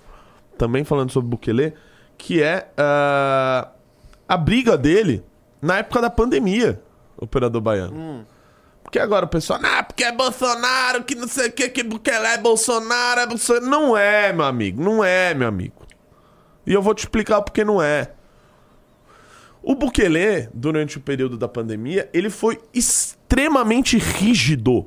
também 0.56 0.84
falando 0.84 1.10
sobre 1.10 1.30
Bukele, 1.30 1.74
que 2.16 2.42
é 2.42 2.68
ah, 2.76 3.68
a 4.28 4.36
briga 4.36 4.76
dele 4.76 5.24
na 5.60 5.78
época 5.78 6.00
da 6.00 6.10
pandemia, 6.10 6.82
operador 7.16 7.60
baiano. 7.60 8.26
Porque 8.82 8.98
agora 8.98 9.26
o 9.26 9.28
pessoal, 9.28 9.60
ah, 9.62 9.82
porque 9.82 10.02
é 10.02 10.12
Bolsonaro, 10.12 11.04
que 11.04 11.14
não 11.14 11.28
sei 11.28 11.48
o 11.48 11.52
que, 11.52 11.68
que 11.68 11.82
Bukele 11.82 12.26
é 12.26 12.38
Bolsonaro, 12.38 13.20
é 13.20 13.26
Bolsonaro. 13.26 13.66
Não 13.66 13.96
é, 13.96 14.32
meu 14.32 14.46
amigo, 14.46 14.82
não 14.82 15.04
é, 15.04 15.34
meu 15.34 15.46
amigo. 15.46 15.86
E 16.66 16.72
eu 16.72 16.80
vou 16.80 16.94
te 16.94 17.00
explicar 17.00 17.42
porque 17.42 17.64
não 17.64 17.82
é. 17.82 18.12
O 19.62 19.74
Bukele, 19.74 20.48
durante 20.54 20.96
o 20.96 21.00
período 21.00 21.36
da 21.36 21.48
pandemia, 21.48 22.08
ele 22.12 22.30
foi 22.30 22.60
extremamente 22.72 23.98
rígido 23.98 24.86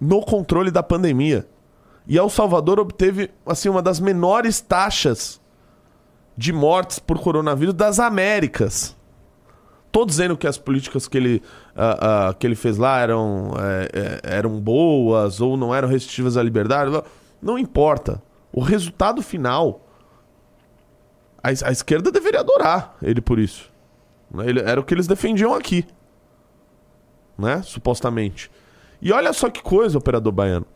no 0.00 0.20
controle 0.20 0.70
da 0.70 0.82
pandemia. 0.82 1.48
E 2.06 2.16
El 2.16 2.28
Salvador 2.28 2.78
obteve, 2.78 3.30
assim, 3.44 3.68
uma 3.68 3.82
das 3.82 3.98
menores 3.98 4.60
taxas 4.60 5.40
de 6.36 6.52
mortes 6.52 6.98
por 6.98 7.18
coronavírus 7.18 7.74
das 7.74 7.98
Américas. 7.98 8.95
Tô 9.90 10.04
dizendo 10.04 10.36
que 10.36 10.46
as 10.46 10.58
políticas 10.58 11.08
que 11.08 11.16
ele, 11.16 11.42
ah, 11.74 12.28
ah, 12.28 12.34
que 12.34 12.46
ele 12.46 12.54
fez 12.54 12.76
lá 12.76 12.98
eram, 13.00 13.52
é, 13.58 13.88
é, 13.92 14.36
eram 14.36 14.60
boas 14.60 15.40
ou 15.40 15.56
não 15.56 15.74
eram 15.74 15.88
restritivas 15.88 16.36
à 16.36 16.42
liberdade. 16.42 16.90
Não 17.40 17.58
importa. 17.58 18.22
O 18.52 18.60
resultado 18.60 19.22
final 19.22 19.86
a, 21.46 21.68
a 21.68 21.72
esquerda 21.72 22.10
deveria 22.10 22.40
adorar 22.40 22.96
ele 23.00 23.20
por 23.20 23.38
isso. 23.38 23.70
Né? 24.30 24.48
Ele, 24.48 24.60
era 24.60 24.80
o 24.80 24.84
que 24.84 24.92
eles 24.92 25.06
defendiam 25.06 25.54
aqui. 25.54 25.86
Né? 27.38 27.62
Supostamente. 27.62 28.50
E 29.00 29.12
olha 29.12 29.32
só 29.32 29.48
que 29.48 29.62
coisa, 29.62 29.98
operador 29.98 30.32
baiano. 30.32 30.66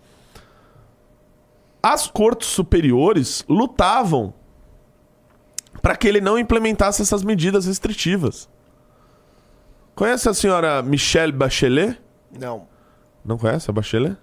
As 1.83 2.07
cortes 2.07 2.49
superiores 2.49 3.45
lutavam 3.49 4.35
para 5.81 5.97
que 5.97 6.07
ele 6.07 6.21
não 6.21 6.39
implementasse 6.39 7.01
essas 7.01 7.25
medidas 7.25 7.65
restritivas. 7.65 8.50
Conhece 10.01 10.31
a 10.31 10.33
senhora 10.33 10.83
Michelle 10.83 11.31
Bachelet? 11.31 12.01
Não. 12.41 12.67
Não 13.23 13.37
conhece 13.37 13.69
a 13.69 13.73
Bachelet? 13.75 14.17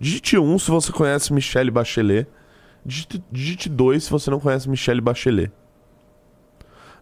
Digite 0.00 0.38
1 0.38 0.58
se 0.60 0.70
você 0.70 0.90
conhece 0.90 1.30
Michelle 1.30 1.70
Bachelet. 1.70 2.26
Digite, 2.86 3.22
digite 3.30 3.68
2 3.68 4.04
se 4.04 4.10
você 4.10 4.30
não 4.30 4.40
conhece 4.40 4.66
Michelle 4.66 5.02
Bachelet. 5.02 5.52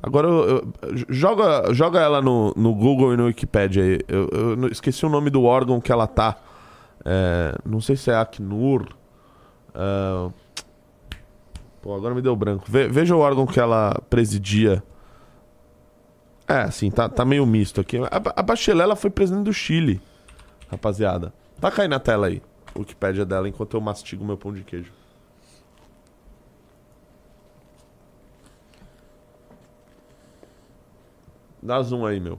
Agora, 0.03 0.27
eu- 0.27 0.49
eu- 0.49 0.73
joga, 1.09 1.73
joga 1.73 2.01
ela 2.01 2.21
no, 2.21 2.53
no 2.57 2.75
Google 2.75 3.14
e 3.14 3.16
no 3.16 3.27
Wikipedia 3.27 3.85
aí. 3.85 4.01
Eu, 4.09 4.29
eu 4.33 4.66
esqueci 4.66 5.07
o 5.07 5.09
nome 5.09 5.31
do 5.31 5.45
órgão 5.45 5.81
que 5.81 5.92
ela 5.92 6.09
tá. 6.09 6.37
É, 7.05 7.55
não 7.64 7.81
sei 7.81 7.95
se 7.95 8.11
é 8.11 8.16
Acnur. 8.16 8.88
Ah, 9.73 10.29
pô, 11.81 11.95
agora 11.95 12.16
me 12.16 12.21
deu 12.21 12.35
branco. 12.35 12.64
Ve- 12.66 12.88
veja 12.88 13.14
o 13.14 13.21
órgão 13.21 13.47
que 13.47 13.61
ela 13.61 13.95
presidia. 14.11 14.83
É, 16.49 16.59
assim, 16.59 16.91
tá, 16.91 17.09
tá 17.09 17.25
meio 17.25 17.45
misto 17.45 17.81
aqui. 17.81 17.99
A, 17.99 18.09
a 18.37 18.43
Bachelet 18.43 18.83
ela 18.83 18.97
foi 18.97 19.11
presidente 19.11 19.45
do 19.45 19.53
Chile, 19.53 20.01
rapaziada. 20.71 21.33
Tá 21.61 21.71
caindo 21.71 21.91
na 21.91 22.01
tela 22.01 22.29
aí, 22.29 22.41
o 22.75 22.81
Wikipédia 22.81 23.25
dela, 23.25 23.49
enquanto 23.49 23.75
eu 23.75 23.81
mastigo 23.81 24.25
meu 24.25 24.37
pão 24.37 24.53
de 24.53 24.63
queijo. 24.63 24.93
Dá 31.61 31.83
zoom 31.83 32.07
aí, 32.07 32.21
meu. 32.21 32.39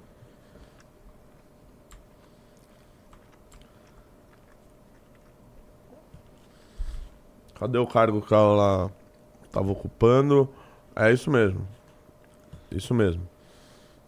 Cadê 7.59 7.77
o 7.77 7.87
cargo 7.87 8.21
que 8.21 8.33
ela 8.33 8.89
tava 9.51 9.69
ocupando? 9.71 10.47
É 10.95 11.11
isso 11.11 11.29
mesmo. 11.29 11.67
Isso 12.71 12.93
mesmo. 12.93 13.27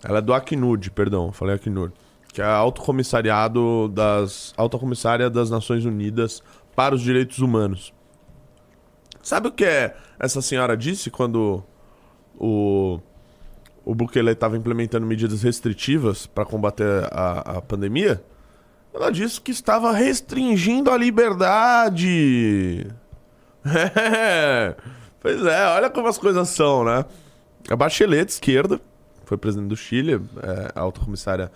Ela 0.03 0.19
é 0.19 0.21
do 0.21 0.33
Acnud, 0.33 0.91
perdão, 0.91 1.31
falei 1.31 1.55
Acnud. 1.55 1.93
Que 2.31 2.41
é 2.41 2.45
a 2.45 2.55
Alto 2.55 2.81
Comissariado 2.81 3.89
das. 3.89 4.53
Alta 4.55 4.77
Comissária 4.77 5.29
das 5.29 5.49
Nações 5.49 5.83
Unidas 5.83 6.43
para 6.75 6.95
os 6.95 7.01
Direitos 7.01 7.39
Humanos. 7.39 7.93
Sabe 9.21 9.49
o 9.49 9.51
que 9.51 9.65
é 9.65 9.95
essa 10.19 10.41
senhora 10.41 10.77
disse 10.77 11.09
quando 11.09 11.63
o, 12.37 12.99
o 13.83 13.93
Bukele 13.93 14.31
estava 14.31 14.55
implementando 14.55 15.05
medidas 15.05 15.43
restritivas 15.43 16.25
para 16.25 16.45
combater 16.45 17.07
a, 17.11 17.57
a 17.57 17.61
pandemia? 17.61 18.23
Ela 18.93 19.11
disse 19.11 19.39
que 19.41 19.51
estava 19.51 19.91
restringindo 19.91 20.89
a 20.89 20.97
liberdade. 20.97 22.87
É, 23.65 24.75
pois 25.19 25.45
é, 25.45 25.67
olha 25.67 25.89
como 25.89 26.07
as 26.07 26.17
coisas 26.17 26.49
são, 26.49 26.83
né? 26.83 27.05
A 27.69 27.75
Bachelet, 27.75 28.25
de 28.25 28.31
esquerda, 28.31 28.79
foi 29.29 29.37
presidente 29.37 29.69
do 29.69 29.77
Chile, 29.77 30.19
é, 30.41 30.71
a 30.73 30.81
alta 30.81 30.99
comissária 30.99 31.51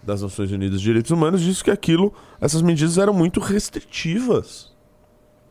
das 0.00 0.22
Nações 0.22 0.52
Unidas 0.52 0.80
de 0.80 0.86
Direitos 0.86 1.10
Humanos, 1.10 1.40
disse 1.40 1.64
que 1.64 1.72
aquilo, 1.72 2.14
essas 2.40 2.62
medidas 2.62 2.98
eram 2.98 3.12
muito 3.12 3.40
restritivas. 3.40 4.72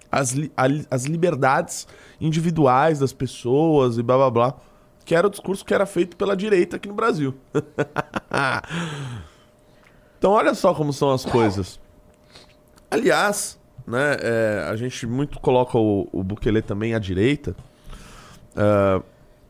As, 0.09 0.31
li- 0.31 0.49
as 0.89 1.03
liberdades 1.03 1.85
individuais 2.21 2.99
das 2.99 3.11
pessoas 3.11 3.97
e 3.97 4.03
blá 4.03 4.15
blá 4.15 4.31
blá. 4.31 4.53
Que 5.03 5.13
era 5.13 5.27
o 5.27 5.29
discurso 5.29 5.65
que 5.65 5.73
era 5.73 5.85
feito 5.85 6.15
pela 6.15 6.33
direita 6.33 6.77
aqui 6.77 6.87
no 6.87 6.93
Brasil. 6.93 7.35
então 10.17 10.31
olha 10.31 10.55
só 10.55 10.73
como 10.73 10.93
são 10.93 11.11
as 11.11 11.25
coisas. 11.25 11.77
Aliás, 12.89 13.59
né, 13.85 14.15
é, 14.21 14.67
a 14.69 14.77
gente 14.77 15.05
muito 15.05 15.41
coloca 15.41 15.77
o, 15.77 16.07
o 16.13 16.23
Bukele 16.23 16.61
também 16.61 16.95
à 16.95 16.99
direita. 16.99 17.53
Ah, 18.55 19.01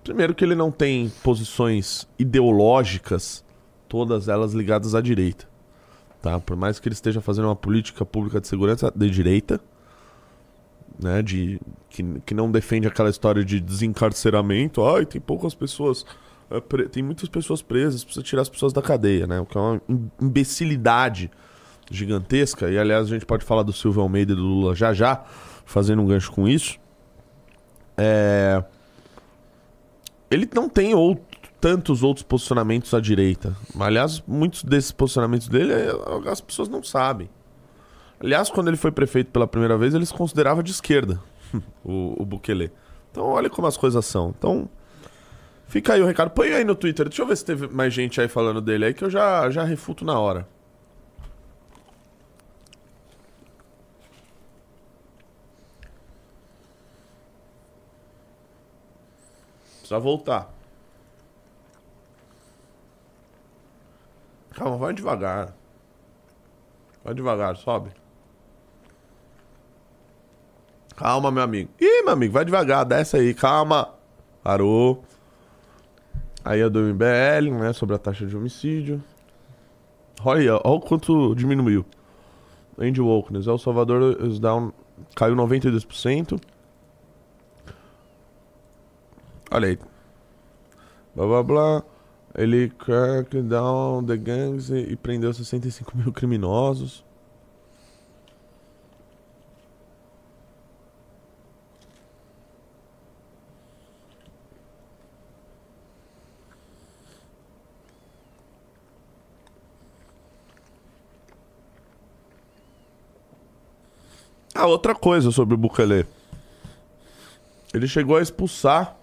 primeiro 0.06 0.34
que 0.34 0.46
ele 0.46 0.56
não 0.56 0.72
tem 0.72 1.12
posições 1.24 2.08
ideológicas, 2.18 3.44
todas 3.90 4.30
elas 4.30 4.54
ligadas 4.54 4.96
à 4.96 5.02
direita. 5.02 5.46
Tá? 6.22 6.40
Por 6.40 6.56
mais 6.56 6.80
que 6.80 6.88
ele 6.88 6.94
esteja 6.94 7.20
fazendo 7.20 7.46
uma 7.46 7.56
política 7.56 8.06
pública 8.06 8.40
de 8.40 8.48
segurança 8.48 8.92
de 8.96 9.10
direita, 9.10 9.60
né, 10.98 11.22
de, 11.22 11.60
que, 11.90 12.04
que 12.26 12.34
não 12.34 12.50
defende 12.50 12.88
aquela 12.88 13.10
história 13.10 13.44
de 13.44 13.60
desencarceramento. 13.60 14.84
Ai, 14.86 15.06
tem 15.06 15.20
poucas 15.20 15.54
pessoas. 15.54 16.06
é, 16.50 16.62
pre- 16.62 16.88
tem 16.88 17.04
muitas 17.04 17.28
pessoas 17.28 17.62
presas, 17.62 18.04
precisa 18.04 18.24
tirar 18.24 18.44
as 18.44 18.50
pessoas 18.50 18.72
da 18.72 18.82
cadeia, 18.82 19.28
né? 19.28 19.40
O 19.40 19.46
que 19.46 19.58
é 19.58 19.62
uma 19.62 19.82
im- 19.90 20.10
imbecilidade 20.22 21.30
gigantesca. 21.92 22.70
E 22.70 22.78
aliás, 22.78 23.08
a 23.08 23.10
gente 23.10 23.26
pode 23.26 23.44
falar 23.44 23.64
do 23.64 23.74
Silvio 23.74 24.02
Almeida 24.02 24.32
e 24.34 24.36
do 24.36 24.42
Lula 24.42 24.74
já 24.74 24.94
já, 24.94 25.24
fazendo 25.66 26.02
um 26.02 26.06
gancho 26.06 26.32
com 26.32 26.48
isso. 26.48 26.80
É... 27.98 28.64
Ele 30.30 30.50
não 30.54 30.68
tem 30.70 30.94
outro- 30.94 31.24
tantos 31.62 32.04
outros 32.04 32.24
posicionamentos 32.24 32.94
à 32.94 33.00
direita. 33.00 33.56
Aliás, 33.80 34.24
muitos 34.28 34.64
desses 34.64 34.92
posicionamentos 34.92 35.48
dele 35.48 35.74
é- 35.74 36.30
as 36.30 36.42
pessoas 36.42 36.68
não 36.70 36.84
sabem. 36.84 37.30
Aliás, 38.20 38.50
quando 38.50 38.68
ele 38.70 38.78
foi 38.78 38.92
prefeito 38.92 39.32
pela 39.32 39.48
primeira 39.48 39.78
vez, 39.78 39.94
ele 39.94 40.06
se 40.06 40.14
considerava 40.14 40.64
de 40.64 40.72
esquerda, 40.72 41.20
o, 41.84 42.22
o 42.22 42.26
Bukele. 42.26 42.72
Então, 43.12 43.26
olha 43.26 43.50
como 43.50 43.68
as 43.68 43.78
coisas 43.78 44.06
são. 44.06 44.34
Então, 44.38 44.70
fica 45.68 45.94
aí 45.94 46.02
o 46.02 46.06
recado. 46.06 46.30
Põe 46.32 46.50
aí 46.54 46.64
no 46.64 46.76
Twitter. 46.76 47.08
Deixa 47.08 47.22
eu 47.22 47.28
ver 47.28 47.36
se 47.38 47.46
teve 47.46 47.68
mais 47.68 47.94
gente 47.94 48.20
aí 48.20 48.28
falando 48.28 48.62
dele 48.62 48.86
aí, 48.86 48.94
que 48.94 49.04
eu 49.04 49.10
já, 49.10 49.50
já 49.50 49.64
refuto 49.64 50.04
na 50.04 50.20
hora. 50.20 50.48
Precisa 59.86 60.00
voltar. 60.00 60.52
Calma, 64.50 64.78
vai 64.78 64.94
devagar. 64.94 65.54
Vai 67.04 67.14
devagar, 67.14 67.56
sobe. 67.56 67.92
Calma, 70.96 71.30
meu 71.30 71.44
amigo. 71.44 71.70
Ih, 71.80 72.02
meu 72.02 72.14
amigo, 72.14 72.34
vai 72.34 72.44
devagar, 72.44 72.84
desce 72.84 73.18
aí, 73.18 73.32
calma. 73.36 73.94
Parou. 74.42 75.04
Aí 76.44 76.62
é 76.62 76.70
do 76.70 76.80
MBL, 76.80 77.52
né, 77.52 77.72
sobre 77.72 77.94
a 77.96 78.00
taxa 78.00 78.26
de 78.26 78.36
homicídio. 78.36 79.04
Olha 80.24 80.56
olha 80.56 80.62
o 80.64 80.80
quanto 80.80 81.36
diminuiu. 81.36 81.86
Andy 82.80 83.02
Wokeness, 83.02 83.46
El 83.46 83.60
Salvador 83.60 84.18
is 84.26 84.40
down, 84.40 84.74
caiu 85.16 85.36
92%. 85.36 86.42
Olha 89.52 89.68
aí. 89.68 89.80
Blá 91.16 91.26
blá 91.26 91.44
blá. 91.44 91.84
Ele 92.38 92.70
cracked 92.70 93.42
down 93.44 94.06
the 94.06 94.18
gangs 94.18 94.70
e, 94.70 94.92
e 94.92 94.96
prendeu 94.96 95.34
65 95.34 95.98
mil 95.98 96.12
criminosos. 96.12 97.06
Ah, 114.54 114.68
outra 114.68 114.96
coisa 114.96 115.32
sobre 115.32 115.54
o 115.54 115.58
Bukele. 115.58 116.06
Ele 117.74 117.88
chegou 117.88 118.16
a 118.16 118.22
expulsar. 118.22 118.98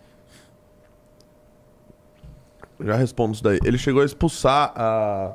Já 2.85 2.97
respondo 2.97 3.35
isso 3.35 3.43
daí. 3.43 3.59
Ele 3.65 3.79
chegou 3.79 4.03
a 4.03 4.05
expulsar 4.05 4.73
a 4.75 5.35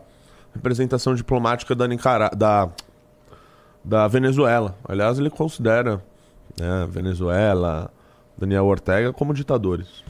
representação 0.53 1.15
diplomática 1.15 1.73
da, 1.75 1.87
Nicara... 1.87 2.29
da... 2.29 2.69
da 3.83 4.07
Venezuela. 4.07 4.75
Aliás, 4.87 5.17
ele 5.19 5.29
considera 5.29 6.03
né, 6.59 6.87
Venezuela, 6.89 7.91
Daniel 8.37 8.65
Ortega 8.65 9.13
como 9.13 9.33
ditadores. 9.33 10.03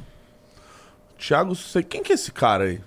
Tiago, 1.17 1.55
você... 1.55 1.83
quem 1.83 2.03
que 2.03 2.11
é 2.11 2.15
esse 2.15 2.31
cara 2.31 2.65
aí? 2.65 2.81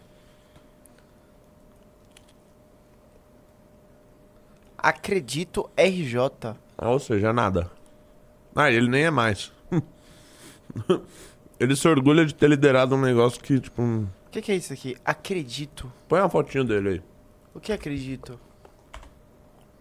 Acredito 4.78 5.68
RJ. 5.76 6.56
Ah, 6.78 6.88
ou 6.90 6.98
seja, 6.98 7.32
nada. 7.32 7.70
Ah, 8.56 8.70
ele 8.70 8.88
nem 8.88 9.04
é 9.04 9.10
mais. 9.10 9.52
ele 11.60 11.76
se 11.76 11.86
orgulha 11.86 12.24
de 12.24 12.34
ter 12.34 12.48
liderado 12.48 12.94
um 12.94 13.00
negócio 13.00 13.40
que, 13.40 13.60
tipo. 13.60 13.82
um- 13.82 14.06
O 14.30 14.32
que, 14.32 14.40
que 14.42 14.52
é 14.52 14.54
isso 14.54 14.72
aqui? 14.72 14.96
Acredito. 15.04 15.92
Põe 16.08 16.20
uma 16.20 16.30
fotinho 16.30 16.62
dele 16.64 16.88
aí. 16.88 17.02
O 17.52 17.58
que 17.58 17.72
acredito? 17.72 18.38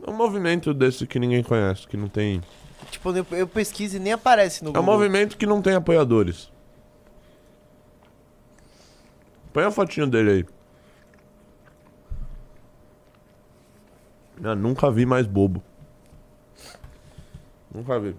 É 0.03 0.09
um 0.09 0.13
movimento 0.15 0.73
desse 0.73 1.05
que 1.05 1.19
ninguém 1.19 1.43
conhece, 1.43 1.87
que 1.87 1.95
não 1.95 2.07
tem. 2.09 2.41
Tipo, 2.89 3.15
eu, 3.15 3.23
eu 3.31 3.47
pesquiso 3.47 3.97
e 3.97 3.99
nem 3.99 4.11
aparece 4.13 4.63
no 4.63 4.69
É 4.69 4.71
um 4.71 4.73
Google. 4.81 4.91
movimento 4.95 5.37
que 5.37 5.45
não 5.45 5.61
tem 5.61 5.75
apoiadores. 5.75 6.51
Põe 9.53 9.65
a 9.65 9.69
fotinho 9.71 10.07
dele 10.07 10.31
aí. 10.31 10.45
Eu 14.41 14.55
nunca 14.55 14.89
vi 14.89 15.05
mais 15.05 15.27
bobo. 15.27 15.61
Nunca 17.71 17.99
vi. 17.99 18.15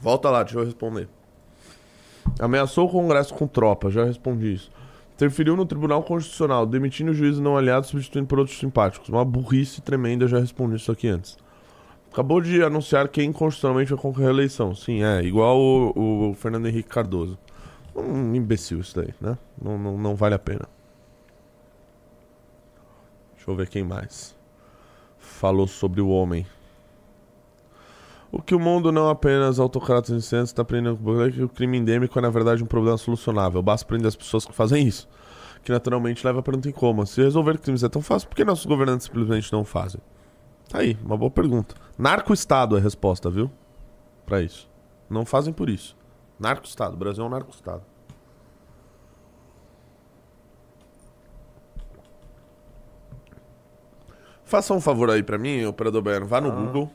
Volta 0.00 0.30
lá, 0.30 0.42
deixa 0.42 0.58
eu 0.58 0.64
responder. 0.64 1.10
Ameaçou 2.38 2.86
o 2.86 2.90
Congresso 2.90 3.34
com 3.34 3.46
tropa, 3.46 3.90
já 3.90 4.04
respondi 4.04 4.54
isso. 4.54 4.70
Interferiu 5.14 5.56
no 5.56 5.64
Tribunal 5.64 6.02
Constitucional, 6.02 6.66
demitindo 6.66 7.12
o 7.12 7.40
não 7.40 7.56
aliado, 7.56 7.86
substituindo 7.86 8.26
por 8.26 8.40
outros 8.40 8.58
simpáticos. 8.58 9.08
Uma 9.08 9.24
burrice 9.24 9.80
tremenda, 9.80 10.26
já 10.26 10.38
respondi 10.40 10.76
isso 10.76 10.90
aqui 10.90 11.06
antes. 11.06 11.38
Acabou 12.10 12.40
de 12.40 12.62
anunciar 12.62 13.08
quem 13.08 13.32
constitucionalmente 13.32 13.90
vai 13.90 13.98
concorrer 13.98 14.28
à 14.28 14.30
eleição. 14.30 14.74
Sim, 14.74 15.02
é, 15.02 15.22
igual 15.22 15.58
o, 15.58 16.30
o 16.30 16.34
Fernando 16.34 16.66
Henrique 16.66 16.88
Cardoso. 16.88 17.38
Um 17.94 18.34
imbecil 18.34 18.80
isso 18.80 18.96
daí, 18.96 19.14
né? 19.20 19.38
Não, 19.60 19.78
não, 19.78 19.98
não 19.98 20.14
vale 20.16 20.34
a 20.34 20.38
pena. 20.38 20.68
Deixa 23.34 23.50
eu 23.50 23.54
ver 23.54 23.68
quem 23.68 23.84
mais. 23.84 24.34
Falou 25.18 25.66
sobre 25.66 26.00
o 26.00 26.08
homem. 26.08 26.46
Que 28.46 28.54
o 28.54 28.60
mundo 28.60 28.92
não 28.92 29.08
apenas 29.08 29.58
autocratas 29.58 30.10
incêndios 30.10 30.50
está 30.50 30.62
aprendendo 30.62 30.98
que 31.32 31.42
o 31.42 31.48
crime 31.48 31.78
endêmico 31.78 32.18
é 32.18 32.22
na 32.22 32.28
verdade 32.28 32.62
um 32.62 32.66
problema 32.66 32.98
solucionável. 32.98 33.62
Basta 33.62 33.86
prender 33.86 34.06
as 34.06 34.16
pessoas 34.16 34.44
que 34.44 34.52
fazem 34.52 34.86
isso. 34.86 35.08
Que 35.62 35.72
naturalmente 35.72 36.26
leva 36.26 36.40
a 36.40 36.42
pergunta 36.42 36.68
em 36.68 36.72
como. 36.72 37.06
Se 37.06 37.22
resolver 37.22 37.58
crimes 37.58 37.82
é 37.82 37.88
tão 37.88 38.02
fácil, 38.02 38.28
por 38.28 38.34
que 38.34 38.44
nossos 38.44 38.66
governantes 38.66 39.06
simplesmente 39.06 39.50
não 39.50 39.64
fazem? 39.64 40.00
Tá 40.68 40.80
aí, 40.80 40.98
uma 41.02 41.16
boa 41.16 41.30
pergunta. 41.30 41.74
Narco-estado 41.96 42.76
é 42.76 42.80
a 42.80 42.82
resposta, 42.82 43.30
viu? 43.30 43.50
Pra 44.26 44.42
isso. 44.42 44.68
Não 45.08 45.24
fazem 45.24 45.52
por 45.52 45.70
isso. 45.70 45.96
Narco-estado. 46.38 46.94
O 46.94 46.98
Brasil 46.98 47.24
é 47.24 47.26
um 47.26 47.30
narco-estado. 47.30 47.82
Faça 54.44 54.74
um 54.74 54.80
favor 54.80 55.10
aí 55.10 55.22
pra 55.22 55.38
mim, 55.38 55.64
operador 55.64 56.02
Baiano. 56.02 56.26
Vá 56.26 56.40
no 56.42 56.52
Google. 56.52 56.90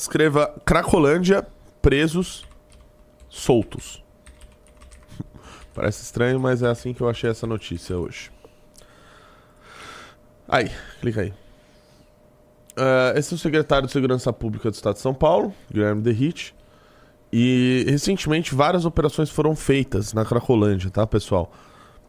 Escreva 0.00 0.48
Cracolândia 0.64 1.46
presos 1.82 2.46
soltos. 3.28 4.02
Parece 5.74 6.02
estranho, 6.02 6.40
mas 6.40 6.62
é 6.62 6.68
assim 6.68 6.94
que 6.94 7.02
eu 7.02 7.08
achei 7.08 7.28
essa 7.28 7.46
notícia 7.46 7.98
hoje. 7.98 8.30
Aí, 10.48 10.70
clica 11.02 11.20
aí. 11.20 11.34
Eh, 12.76 13.12
esse 13.18 13.34
é 13.34 13.36
o 13.36 13.38
secretário 13.38 13.86
de 13.86 13.92
Segurança 13.92 14.32
Pública 14.32 14.70
do 14.70 14.74
Estado 14.74 14.94
de 14.94 15.00
São 15.00 15.12
Paulo, 15.12 15.54
Guilherme 15.70 16.00
Derrite. 16.00 16.54
E 17.30 17.84
recentemente 17.86 18.54
várias 18.54 18.86
operações 18.86 19.28
foram 19.28 19.54
feitas 19.54 20.14
na 20.14 20.24
Cracolândia, 20.24 20.90
tá, 20.90 21.06
pessoal? 21.06 21.52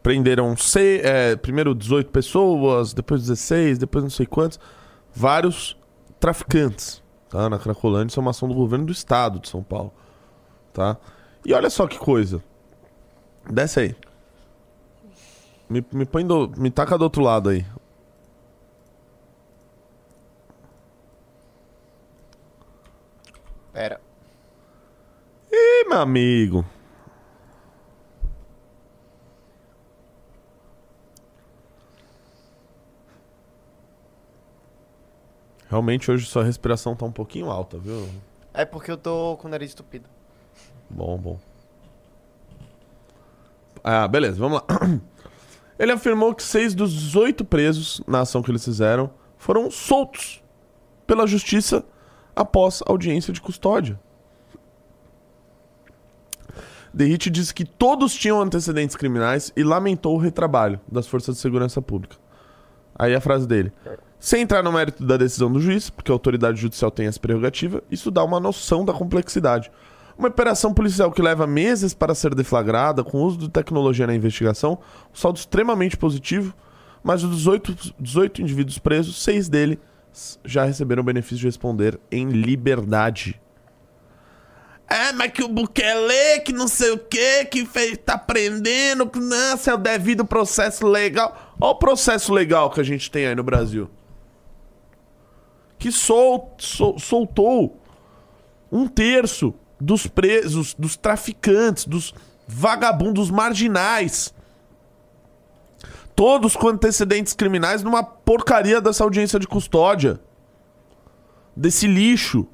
Prenderam 0.02 0.56
se- 0.56 1.02
eh, 1.04 1.36
primeiro 1.36 1.76
18 1.76 2.10
pessoas, 2.10 2.94
depois 2.94 3.22
16, 3.22 3.78
depois 3.78 4.02
não 4.02 4.10
sei 4.10 4.26
quantos. 4.26 4.60
Vários 5.14 5.78
traficantes, 6.22 7.01
tá? 7.32 7.50
Na 7.50 7.58
Cracolândia, 7.58 8.12
isso 8.12 8.20
é 8.20 8.22
uma 8.22 8.32
ação 8.32 8.48
do 8.48 8.54
governo 8.54 8.86
do 8.86 8.92
Estado 8.92 9.40
de 9.40 9.48
São 9.48 9.64
Paulo, 9.64 9.92
tá? 10.74 10.98
E 11.44 11.54
olha 11.54 11.70
só 11.70 11.88
que 11.88 11.98
coisa. 11.98 12.44
Desce 13.50 13.80
aí. 13.80 13.96
Me, 15.68 15.84
me 15.92 16.06
põe 16.06 16.28
do, 16.28 16.52
me 16.58 16.70
taca 16.70 16.98
do 16.98 17.04
outro 17.06 17.24
lado 17.24 17.50
aí. 17.50 17.66
Pera. 23.72 24.02
Ih, 25.50 25.88
meu 25.88 26.00
amigo. 26.00 26.66
Realmente 35.72 36.12
hoje 36.12 36.26
sua 36.26 36.44
respiração 36.44 36.98
tá 36.98 37.06
um 37.06 37.12
pouquinho 37.14 37.50
alta, 37.50 37.78
viu? 37.78 38.06
É 38.54 38.66
porque 38.66 38.92
eu 38.92 38.98
tô 38.98 39.38
com 39.38 39.48
o 39.48 39.52
nariz 39.52 39.70
estupido. 39.70 40.04
Bom, 40.90 41.18
bom. 41.18 41.40
Ah, 43.82 44.06
beleza, 44.06 44.38
vamos 44.38 44.60
lá. 44.60 44.66
Ele 45.80 45.94
afirmou 45.94 46.36
que 46.36 46.44
seis 46.44 46.76
dos 46.76 46.92
18 46.92 47.46
presos 47.46 48.04
na 48.06 48.20
ação 48.20 48.44
que 48.44 48.52
eles 48.52 48.66
fizeram 48.66 49.12
foram 49.38 49.72
soltos 49.72 50.44
pela 51.08 51.26
justiça 51.26 51.86
após 52.36 52.84
audiência 52.86 53.32
de 53.32 53.40
custódia. 53.40 53.98
Derrite 56.94 57.30
disse 57.30 57.54
que 57.54 57.64
todos 57.64 58.14
tinham 58.14 58.42
antecedentes 58.42 58.98
criminais 58.98 59.54
e 59.56 59.64
lamentou 59.64 60.16
o 60.16 60.20
retrabalho 60.20 60.82
das 60.92 61.08
forças 61.08 61.36
de 61.36 61.42
segurança 61.42 61.82
pública. 61.82 62.18
Aí 62.94 63.16
a 63.16 63.22
frase 63.22 63.48
dele. 63.48 63.72
Sem 64.22 64.44
entrar 64.44 64.62
no 64.62 64.72
mérito 64.72 65.04
da 65.04 65.18
decisão 65.18 65.52
do 65.52 65.60
juiz, 65.60 65.90
porque 65.90 66.12
a 66.12 66.14
autoridade 66.14 66.62
judicial 66.62 66.92
tem 66.92 67.08
essa 67.08 67.20
prerrogativa, 67.20 67.82
isso 67.90 68.12
dá 68.12 68.24
uma 68.24 68.40
noção 68.40 68.86
da 68.86 68.94
complexidade. 68.94 69.72
Uma 70.16 70.28
operação 70.28 70.72
policial 70.76 71.12
que 71.12 71.24
leva 71.24 71.48
meses 71.48 71.96
para 71.96 72.14
ser 72.14 72.36
deflagrada, 72.36 73.04
com 73.04 73.18
o 73.18 73.24
uso 73.24 73.40
de 73.40 73.50
tecnologia 73.50 74.06
na 74.06 74.14
investigação, 74.14 74.78
um 75.12 75.16
saldo 75.16 75.40
extremamente 75.40 75.98
positivo, 75.98 76.54
Mas 77.04 77.24
dos 77.24 77.36
18, 77.38 77.96
18 78.00 78.44
indivíduos 78.44 78.78
presos, 78.78 79.24
seis 79.24 79.50
deles 79.50 79.80
já 80.46 80.66
receberam 80.66 81.02
o 81.02 81.06
benefício 81.06 81.38
de 81.38 81.48
responder 81.48 82.00
em 82.12 82.30
liberdade. 82.30 83.42
É, 84.88 85.12
mas 85.14 85.32
que 85.32 85.42
o 85.42 85.48
Bukele, 85.48 86.42
que 86.46 86.54
não 86.54 86.68
sei 86.68 86.92
o 86.92 86.98
que, 87.00 87.46
que 87.46 87.66
fez, 87.66 87.98
tá 87.98 88.20
prendendo, 88.20 89.08
que 89.08 89.20
não, 89.20 89.58
se 89.58 89.68
é 89.68 89.74
o 89.74 89.78
devido 89.78 90.24
processo 90.24 90.86
legal. 90.86 91.56
Olha 91.60 91.72
o 91.72 91.76
processo 91.76 92.32
legal 92.32 92.70
que 92.70 92.80
a 92.80 92.84
gente 92.84 93.10
tem 93.10 93.26
aí 93.26 93.34
no 93.34 93.42
Brasil. 93.42 93.90
Que 95.82 95.92
sol, 95.92 96.54
sol- 96.60 97.00
soltou 97.00 97.76
um 98.72 98.88
terço 98.88 99.52
dos 99.80 100.06
presos, 100.06 100.76
dos 100.76 100.96
traficantes, 100.96 101.86
dos 101.86 102.14
vagabundos 102.48 103.32
marginais. 103.32 104.32
Todos 106.16 106.56
com 106.56 106.68
antecedentes 106.68 107.34
criminais 107.34 107.82
numa 107.82 108.04
porcaria 108.04 108.80
dessa 108.80 109.04
audiência 109.04 109.40
de 109.40 109.48
custódia. 109.48 110.20
Desse 111.56 111.88
lixo. 111.88 112.48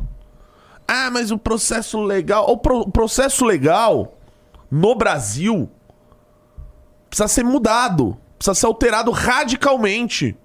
Ah, 0.87 1.11
mas 1.11 1.29
o 1.29 1.37
processo 1.37 2.01
legal. 2.01 2.49
O, 2.49 2.55
pro- 2.57 2.79
o 2.83 2.89
processo 2.91 3.43
legal 3.43 4.17
no 4.71 4.95
Brasil 4.95 5.69
precisa 7.09 7.27
ser 7.27 7.43
mudado. 7.43 8.17
Precisa 8.39 8.55
ser 8.55 8.67
alterado 8.67 9.11
radicalmente. 9.11 10.37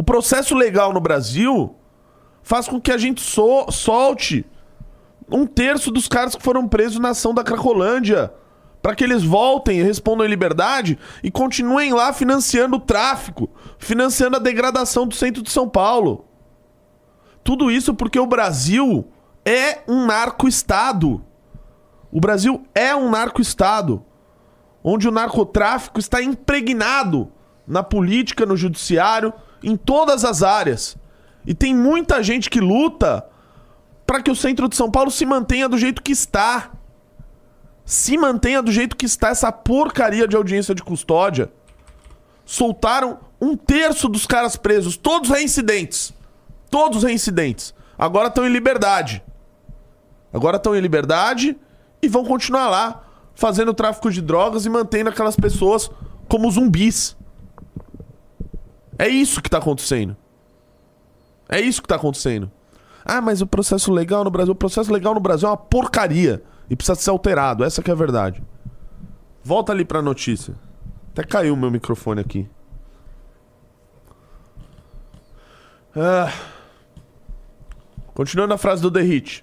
O 0.00 0.02
processo 0.02 0.54
legal 0.54 0.94
no 0.94 1.00
Brasil 1.00 1.74
faz 2.42 2.66
com 2.66 2.80
que 2.80 2.90
a 2.90 2.96
gente 2.96 3.20
so- 3.20 3.70
solte 3.70 4.46
um 5.30 5.46
terço 5.46 5.90
dos 5.90 6.08
caras 6.08 6.34
que 6.34 6.42
foram 6.42 6.66
presos 6.66 6.98
na 6.98 7.10
ação 7.10 7.34
da 7.34 7.44
Cracolândia. 7.44 8.32
Para 8.80 8.94
que 8.94 9.04
eles 9.04 9.22
voltem 9.22 9.78
e 9.78 9.82
respondam 9.82 10.24
em 10.24 10.30
liberdade 10.30 10.98
e 11.22 11.30
continuem 11.30 11.92
lá 11.92 12.14
financiando 12.14 12.76
o 12.76 12.80
tráfico, 12.80 13.50
financiando 13.78 14.36
a 14.36 14.40
degradação 14.40 15.06
do 15.06 15.14
centro 15.14 15.42
de 15.42 15.50
São 15.50 15.68
Paulo. 15.68 16.24
Tudo 17.44 17.70
isso 17.70 17.92
porque 17.92 18.18
o 18.18 18.24
Brasil 18.24 19.06
é 19.44 19.80
um 19.86 20.06
narco-estado. 20.06 21.22
O 22.10 22.20
Brasil 22.20 22.64
é 22.74 22.96
um 22.96 23.10
narco-estado. 23.10 24.02
Onde 24.82 25.06
o 25.06 25.12
narcotráfico 25.12 26.00
está 26.00 26.22
impregnado 26.22 27.30
na 27.66 27.82
política, 27.82 28.46
no 28.46 28.56
judiciário, 28.56 29.30
em 29.62 29.76
todas 29.76 30.24
as 30.24 30.42
áreas. 30.42 30.96
E 31.46 31.54
tem 31.54 31.74
muita 31.74 32.22
gente 32.22 32.50
que 32.50 32.60
luta 32.60 33.26
para 34.06 34.20
que 34.20 34.30
o 34.30 34.36
centro 34.36 34.68
de 34.68 34.76
São 34.76 34.90
Paulo 34.90 35.10
se 35.10 35.24
mantenha 35.24 35.68
do 35.68 35.78
jeito 35.78 36.02
que 36.02 36.12
está. 36.12 36.72
Se 37.84 38.18
mantenha 38.18 38.62
do 38.62 38.70
jeito 38.70 38.96
que 38.96 39.06
está 39.06 39.28
essa 39.28 39.50
porcaria 39.50 40.26
de 40.26 40.36
audiência 40.36 40.74
de 40.74 40.82
custódia. 40.82 41.50
Soltaram 42.44 43.20
um 43.40 43.56
terço 43.56 44.08
dos 44.08 44.26
caras 44.26 44.56
presos, 44.56 44.96
todos 44.96 45.30
reincidentes. 45.30 46.12
Todos 46.68 47.02
reincidentes. 47.02 47.74
Agora 47.98 48.28
estão 48.28 48.46
em 48.46 48.52
liberdade. 48.52 49.22
Agora 50.32 50.56
estão 50.56 50.74
em 50.76 50.80
liberdade 50.80 51.56
e 52.02 52.08
vão 52.08 52.24
continuar 52.24 52.68
lá 52.68 53.02
fazendo 53.34 53.74
tráfico 53.74 54.10
de 54.10 54.20
drogas 54.20 54.66
e 54.66 54.70
mantendo 54.70 55.10
aquelas 55.10 55.36
pessoas 55.36 55.90
como 56.28 56.50
zumbis. 56.50 57.16
É 59.00 59.08
isso 59.08 59.40
que 59.40 59.48
tá 59.48 59.56
acontecendo. 59.56 60.14
É 61.48 61.58
isso 61.58 61.80
que 61.80 61.88
tá 61.88 61.96
acontecendo. 61.96 62.50
Ah, 63.02 63.22
mas 63.22 63.40
o 63.40 63.46
processo 63.46 63.90
legal 63.90 64.22
no 64.22 64.30
Brasil, 64.30 64.52
o 64.52 64.54
processo 64.54 64.92
legal 64.92 65.14
no 65.14 65.20
Brasil 65.20 65.48
é 65.48 65.50
uma 65.52 65.56
porcaria 65.56 66.42
e 66.68 66.76
precisa 66.76 66.94
ser 67.00 67.08
alterado. 67.08 67.64
Essa 67.64 67.82
que 67.82 67.90
é 67.90 67.94
a 67.94 67.96
verdade. 67.96 68.42
Volta 69.42 69.72
ali 69.72 69.86
pra 69.86 70.02
notícia. 70.02 70.54
Até 71.12 71.24
caiu 71.24 71.54
o 71.54 71.56
meu 71.56 71.70
microfone 71.70 72.20
aqui. 72.20 72.46
Ah. 75.96 76.30
Continuando 78.12 78.52
a 78.52 78.58
frase 78.58 78.82
do 78.82 78.90
The 78.90 79.00
Hit. 79.00 79.42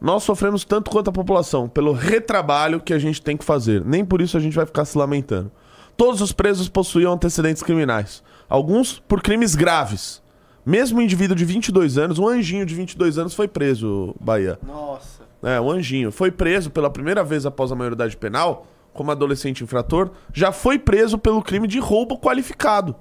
Nós 0.00 0.22
sofremos 0.22 0.64
tanto 0.64 0.92
quanto 0.92 1.10
a 1.10 1.12
população 1.12 1.68
pelo 1.68 1.92
retrabalho 1.92 2.80
que 2.80 2.94
a 2.94 3.00
gente 3.00 3.20
tem 3.20 3.36
que 3.36 3.44
fazer. 3.44 3.84
Nem 3.84 4.04
por 4.04 4.22
isso 4.22 4.36
a 4.36 4.40
gente 4.40 4.54
vai 4.54 4.64
ficar 4.64 4.84
se 4.84 4.96
lamentando. 4.96 5.50
Todos 5.96 6.20
os 6.20 6.30
presos 6.30 6.68
possuíam 6.68 7.12
antecedentes 7.12 7.64
criminais. 7.64 8.22
Alguns 8.52 8.98
por 9.08 9.22
crimes 9.22 9.54
graves. 9.54 10.22
Mesmo 10.62 10.98
um 10.98 11.02
indivíduo 11.02 11.34
de 11.34 11.42
22 11.42 11.96
anos, 11.96 12.18
um 12.18 12.28
anjinho 12.28 12.66
de 12.66 12.74
22 12.74 13.16
anos 13.16 13.32
foi 13.32 13.48
preso, 13.48 14.14
Bahia. 14.20 14.58
Nossa. 14.62 15.22
É, 15.42 15.58
um 15.58 15.70
anjinho. 15.70 16.12
Foi 16.12 16.30
preso 16.30 16.70
pela 16.70 16.90
primeira 16.90 17.24
vez 17.24 17.46
após 17.46 17.72
a 17.72 17.74
maioridade 17.74 18.14
penal, 18.14 18.66
como 18.92 19.10
adolescente 19.10 19.64
infrator, 19.64 20.10
já 20.34 20.52
foi 20.52 20.78
preso 20.78 21.16
pelo 21.16 21.40
crime 21.40 21.66
de 21.66 21.78
roubo 21.78 22.18
qualificado. 22.18 22.94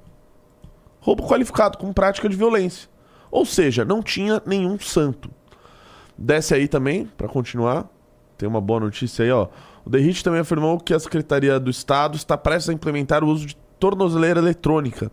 Roubo 1.02 1.28
qualificado, 1.28 1.78
com 1.78 1.92
prática 1.92 2.30
de 2.30 2.38
violência. 2.38 2.88
Ou 3.30 3.46
seja, 3.46 3.84
não 3.84 4.02
tinha 4.02 4.42
nenhum 4.46 4.80
santo. 4.80 5.30
Desce 6.18 6.54
aí 6.54 6.70
também, 6.70 7.08
pra 7.18 7.28
continuar. 7.28 7.90
Tem 8.38 8.48
uma 8.48 8.62
boa 8.62 8.80
notícia 8.80 9.26
aí, 9.26 9.32
ó. 9.32 9.50
O 9.84 9.90
Derrite 9.90 10.24
também 10.24 10.40
afirmou 10.40 10.80
que 10.80 10.94
a 10.94 11.00
Secretaria 11.00 11.60
do 11.60 11.70
Estado 11.70 12.16
está 12.16 12.38
prestes 12.38 12.70
a 12.70 12.74
implementar 12.74 13.22
o 13.22 13.28
uso 13.28 13.46
de 13.46 13.58
tornozeleira 13.78 14.40
eletrônica 14.40 15.12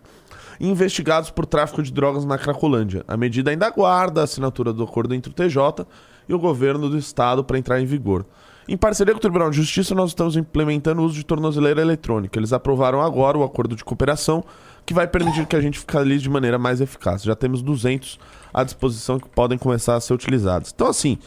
investigados 0.60 1.30
por 1.30 1.46
tráfico 1.46 1.82
de 1.82 1.92
drogas 1.92 2.24
na 2.24 2.38
Cracolândia. 2.38 3.04
A 3.06 3.16
medida 3.16 3.50
ainda 3.50 3.66
aguarda 3.66 4.20
a 4.20 4.24
assinatura 4.24 4.72
do 4.72 4.82
acordo 4.82 5.14
entre 5.14 5.30
o 5.30 5.34
TJ 5.34 5.86
e 6.28 6.34
o 6.34 6.38
governo 6.38 6.88
do 6.88 6.98
estado 6.98 7.44
para 7.44 7.58
entrar 7.58 7.80
em 7.80 7.86
vigor. 7.86 8.24
Em 8.68 8.76
parceria 8.76 9.14
com 9.14 9.18
o 9.18 9.20
Tribunal 9.20 9.48
de 9.48 9.56
Justiça, 9.56 9.94
nós 9.94 10.10
estamos 10.10 10.36
implementando 10.36 11.00
o 11.00 11.04
uso 11.04 11.14
de 11.14 11.24
tornozeleira 11.24 11.80
eletrônica. 11.80 12.38
Eles 12.38 12.52
aprovaram 12.52 13.00
agora 13.00 13.38
o 13.38 13.42
acordo 13.42 13.74
de 13.74 13.82
cooperação 13.82 14.44
que 14.84 14.92
vai 14.92 15.06
permitir 15.06 15.46
que 15.46 15.56
a 15.56 15.60
gente 15.60 15.78
fiscalize 15.78 16.22
de 16.22 16.28
maneira 16.28 16.58
mais 16.58 16.80
eficaz. 16.80 17.22
Já 17.22 17.34
temos 17.34 17.62
200 17.62 18.18
à 18.52 18.64
disposição 18.64 19.18
que 19.18 19.28
podem 19.28 19.56
começar 19.56 19.96
a 19.96 20.00
ser 20.00 20.12
utilizados. 20.12 20.72
Então, 20.74 20.86
assim, 20.86 21.18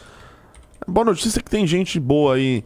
boa 0.86 1.04
notícia 1.04 1.40
é 1.40 1.42
que 1.42 1.50
tem 1.50 1.66
gente 1.66 1.98
boa 1.98 2.34
aí 2.36 2.62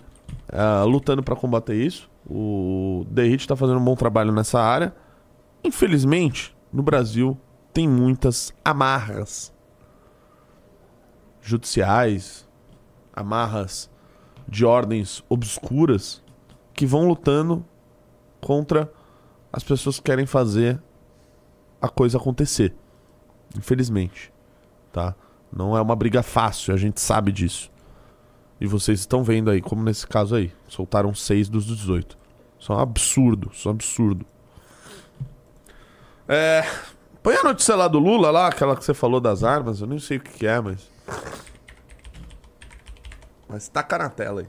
ah, 0.51 0.85
lutando 0.85 1.23
para 1.23 1.37
combater 1.37 1.75
isso. 1.75 2.09
O 2.29 3.07
Derrit 3.11 3.43
está 3.43 3.55
fazendo 3.55 3.79
um 3.79 3.85
bom 3.85 3.95
trabalho 3.95 4.33
nessa 4.33 4.61
área. 4.61 4.95
Infelizmente, 5.63 6.56
no 6.77 6.83
Brasil 6.83 7.41
tem 7.73 7.89
muitas 7.89 8.53
amarras 8.63 9.51
judiciais, 11.41 12.47
amarras 13.15 13.91
de 14.47 14.63
ordens 14.63 15.25
obscuras 15.27 16.23
que 16.75 16.85
vão 16.85 17.09
lutando 17.09 17.65
contra 18.43 18.93
as 19.51 19.65
pessoas 19.65 19.97
que 19.97 20.03
querem 20.03 20.27
fazer 20.27 20.79
a 21.81 21.89
coisa 21.89 22.19
acontecer. 22.19 22.75
Infelizmente, 23.57 24.31
tá? 24.93 25.15
Não 25.51 25.75
é 25.75 25.81
uma 25.81 25.97
briga 25.97 26.23
fácil, 26.23 26.75
a 26.75 26.77
gente 26.77 27.01
sabe 27.01 27.33
disso. 27.33 27.73
E 28.61 28.67
vocês 28.67 29.01
estão 29.01 29.25
vendo 29.25 29.51
aí, 29.51 29.63
como 29.63 29.83
nesse 29.83 30.07
caso 30.07 30.35
aí, 30.35 30.53
soltaram 30.69 31.15
seis 31.15 31.49
dos 31.49 31.65
18. 31.65 32.19
Isso 32.61 32.71
é 32.71 32.77
um 32.77 32.81
absurdo, 32.81 33.51
isso 33.51 33.67
é 33.67 33.71
um 33.71 33.75
absurdo. 33.75 34.27
É, 36.29 36.65
põe 37.23 37.37
a 37.37 37.43
notícia 37.43 37.77
lá 37.77 37.87
do 37.87 37.99
Lula, 37.99 38.31
lá, 38.31 38.49
aquela 38.49 38.77
que 38.77 38.85
você 38.85 38.93
falou 38.93 39.21
das 39.21 39.45
armas, 39.45 39.81
eu 39.81 39.87
nem 39.87 39.99
sei 39.99 40.17
o 40.17 40.21
que, 40.21 40.39
que 40.39 40.47
é, 40.47 40.61
mas. 40.61 40.91
Mas 43.49 43.69
taca 43.69 43.97
na 43.97 44.11
tela 44.11 44.41
aí. 44.41 44.49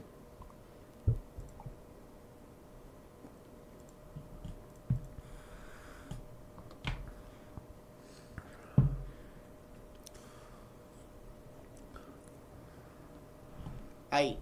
Aí. 14.09 14.39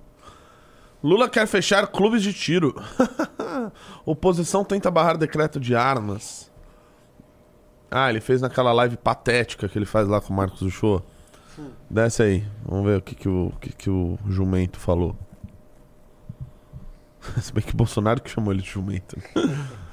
Lula 1.04 1.30
quer 1.30 1.46
fechar 1.48 1.86
clubes 1.88 2.24
de 2.24 2.32
tiro. 2.34 2.74
Oposição 4.06 4.64
tenta 4.64 4.90
barrar 4.90 5.18
decreto 5.18 5.60
de 5.60 5.76
armas. 5.76 6.50
Ah, 7.90 8.10
ele 8.10 8.20
fez 8.20 8.42
naquela 8.42 8.74
live 8.74 8.98
patética 8.98 9.68
que 9.68 9.78
ele 9.78 9.86
faz 9.86 10.08
lá 10.08 10.20
com 10.20 10.34
o 10.34 10.36
Marcos 10.36 10.62
Uchoa. 10.62 11.04
Desce 11.90 12.24
aí. 12.24 12.44
Vamos 12.66 12.86
ver 12.86 12.98
o 12.98 13.02
que, 13.02 13.16
que, 13.16 13.30
o, 13.30 13.48
o 13.48 13.60
que, 13.60 13.70
que 13.72 13.90
o 13.90 14.20
jumento 14.28 14.80
falou. 14.80 15.16
Se 17.42 17.54
bem 17.54 17.64
que 17.64 17.74
o 17.74 17.78
Bolsonaro 17.78 18.22
que 18.22 18.30
chamou 18.30 18.54
ele 18.54 18.62
de 18.62 18.70
jumento. 18.70 19.18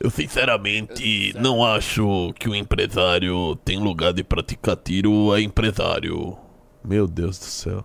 Eu 0.00 0.10
sinceramente 0.10 1.34
não 1.36 1.64
acho 1.64 2.32
que 2.38 2.48
o 2.48 2.54
empresário 2.54 3.56
tem 3.64 3.82
lugar 3.82 4.12
de 4.12 4.22
praticar 4.22 4.76
tiro 4.76 5.34
é 5.34 5.40
empresário. 5.40 6.38
Meu 6.84 7.08
Deus 7.08 7.36
do 7.36 7.44
céu. 7.44 7.84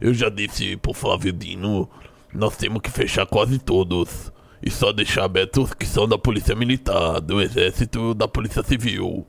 Eu 0.00 0.14
já 0.14 0.28
disse 0.30 0.76
pro 0.76 0.94
Flávio 0.94 1.32
Dino, 1.32 1.90
nós 2.32 2.56
temos 2.56 2.80
que 2.80 2.90
fechar 2.90 3.26
quase 3.26 3.58
todos. 3.58 4.32
E 4.62 4.70
só 4.70 4.92
deixar 4.92 5.24
abertos 5.24 5.64
os 5.64 5.74
que 5.74 5.86
são 5.86 6.06
da 6.06 6.18
Polícia 6.18 6.54
Militar, 6.54 7.20
do 7.20 7.40
Exército, 7.40 8.14
da 8.14 8.28
Polícia 8.28 8.62
Civil. 8.62 9.26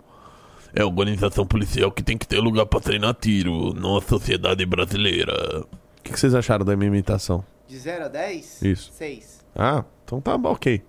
É 0.73 0.81
a 0.81 0.85
organização 0.85 1.45
policial 1.45 1.91
que 1.91 2.03
tem 2.03 2.17
que 2.17 2.27
ter 2.27 2.39
lugar 2.39 2.65
pra 2.65 2.79
treinar 2.79 3.13
tiro, 3.13 3.73
não 3.73 3.97
a 3.97 4.01
sociedade 4.01 4.65
brasileira. 4.65 5.33
O 5.61 6.03
que, 6.03 6.13
que 6.13 6.19
vocês 6.19 6.33
acharam 6.33 6.65
da 6.65 6.75
minha 6.75 6.87
imitação? 6.87 7.43
De 7.67 7.77
0 7.77 8.05
a 8.05 8.07
10? 8.07 8.61
Isso. 8.61 8.91
6. 8.93 9.45
Ah, 9.55 9.83
então 10.03 10.19
tá 10.19 10.37
bom, 10.37 10.51
ok. 10.51 10.81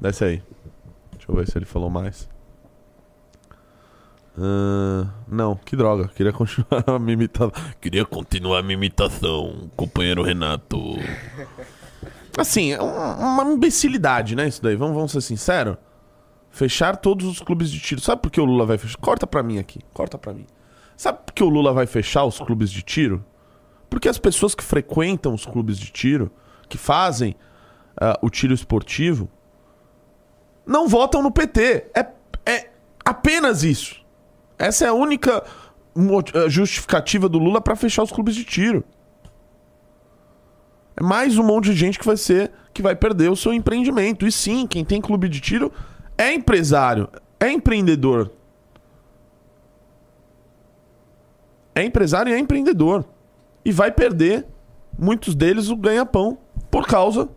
Desce 0.00 0.24
aí. 0.24 0.42
Deixa 1.12 1.30
eu 1.30 1.36
ver 1.36 1.48
se 1.48 1.56
ele 1.58 1.66
falou 1.66 1.90
mais. 1.90 2.28
Ah, 4.38 5.08
não, 5.28 5.56
que 5.56 5.76
droga. 5.76 6.08
Queria 6.08 6.32
continuar 6.32 6.84
a 6.86 6.98
me 6.98 7.12
imitar. 7.12 7.50
Queria 7.80 8.04
continuar 8.04 8.58
a 8.58 8.62
minha 8.62 8.74
imitação, 8.74 9.70
companheiro 9.76 10.22
Renato. 10.22 10.78
Assim, 12.36 12.72
é 12.72 12.82
um- 12.82 13.14
uma 13.14 13.44
imbecilidade, 13.44 14.34
né? 14.34 14.48
Isso 14.48 14.62
daí. 14.62 14.76
Vamos, 14.76 14.94
vamos 14.94 15.12
ser 15.12 15.20
sinceros. 15.20 15.76
Fechar 16.50 16.96
todos 16.96 17.26
os 17.26 17.40
clubes 17.40 17.70
de 17.70 17.80
tiro. 17.80 18.00
Sabe 18.00 18.22
por 18.22 18.30
que 18.30 18.40
o 18.40 18.44
Lula 18.44 18.64
vai 18.66 18.78
fechar? 18.78 18.96
Corta 18.98 19.26
pra 19.26 19.42
mim 19.42 19.58
aqui. 19.58 19.80
Corta 19.92 20.16
pra 20.18 20.32
mim. 20.32 20.46
Sabe 20.96 21.18
por 21.26 21.32
que 21.32 21.42
o 21.42 21.48
Lula 21.48 21.72
vai 21.72 21.86
fechar 21.86 22.24
os 22.24 22.38
clubes 22.38 22.70
de 22.70 22.82
tiro? 22.82 23.24
Porque 23.90 24.08
as 24.08 24.18
pessoas 24.18 24.54
que 24.54 24.62
frequentam 24.62 25.34
os 25.34 25.44
clubes 25.44 25.78
de 25.78 25.90
tiro, 25.90 26.30
que 26.68 26.78
fazem 26.78 27.34
ah, 28.00 28.18
o 28.22 28.30
tiro 28.30 28.54
esportivo, 28.54 29.28
não 30.66 30.88
votam 30.88 31.22
no 31.22 31.30
PT. 31.30 31.90
É, 31.94 32.06
é 32.46 32.70
apenas 33.04 33.62
isso. 33.64 34.02
Essa 34.58 34.84
é 34.84 34.88
a 34.88 34.92
única 34.94 35.42
eh, 36.34 36.48
justificativa 36.48 37.28
do 37.28 37.38
Lula 37.38 37.60
pra 37.60 37.76
fechar 37.76 38.02
os 38.02 38.10
clubes 38.12 38.34
de 38.34 38.44
tiro. 38.44 38.84
É 40.96 41.02
mais 41.02 41.36
um 41.38 41.42
monte 41.42 41.66
de 41.66 41.74
gente 41.74 41.98
que 41.98 42.06
vai 42.06 42.16
ser 42.16 42.52
que 42.72 42.82
vai 42.82 42.94
perder 42.96 43.30
o 43.30 43.36
seu 43.36 43.52
empreendimento. 43.52 44.26
E 44.26 44.32
sim, 44.32 44.66
quem 44.66 44.84
tem 44.84 45.00
clube 45.00 45.28
de 45.28 45.40
tiro 45.40 45.72
é 46.18 46.32
empresário, 46.32 47.08
é 47.38 47.50
empreendedor. 47.50 48.32
É 51.74 51.84
empresário 51.84 52.30
e 52.30 52.34
é 52.34 52.38
empreendedor. 52.38 53.04
E 53.64 53.72
vai 53.72 53.90
perder 53.90 54.46
muitos 54.98 55.34
deles 55.34 55.68
o 55.68 55.76
ganha-pão 55.76 56.38
por 56.70 56.86
causa 56.86 57.28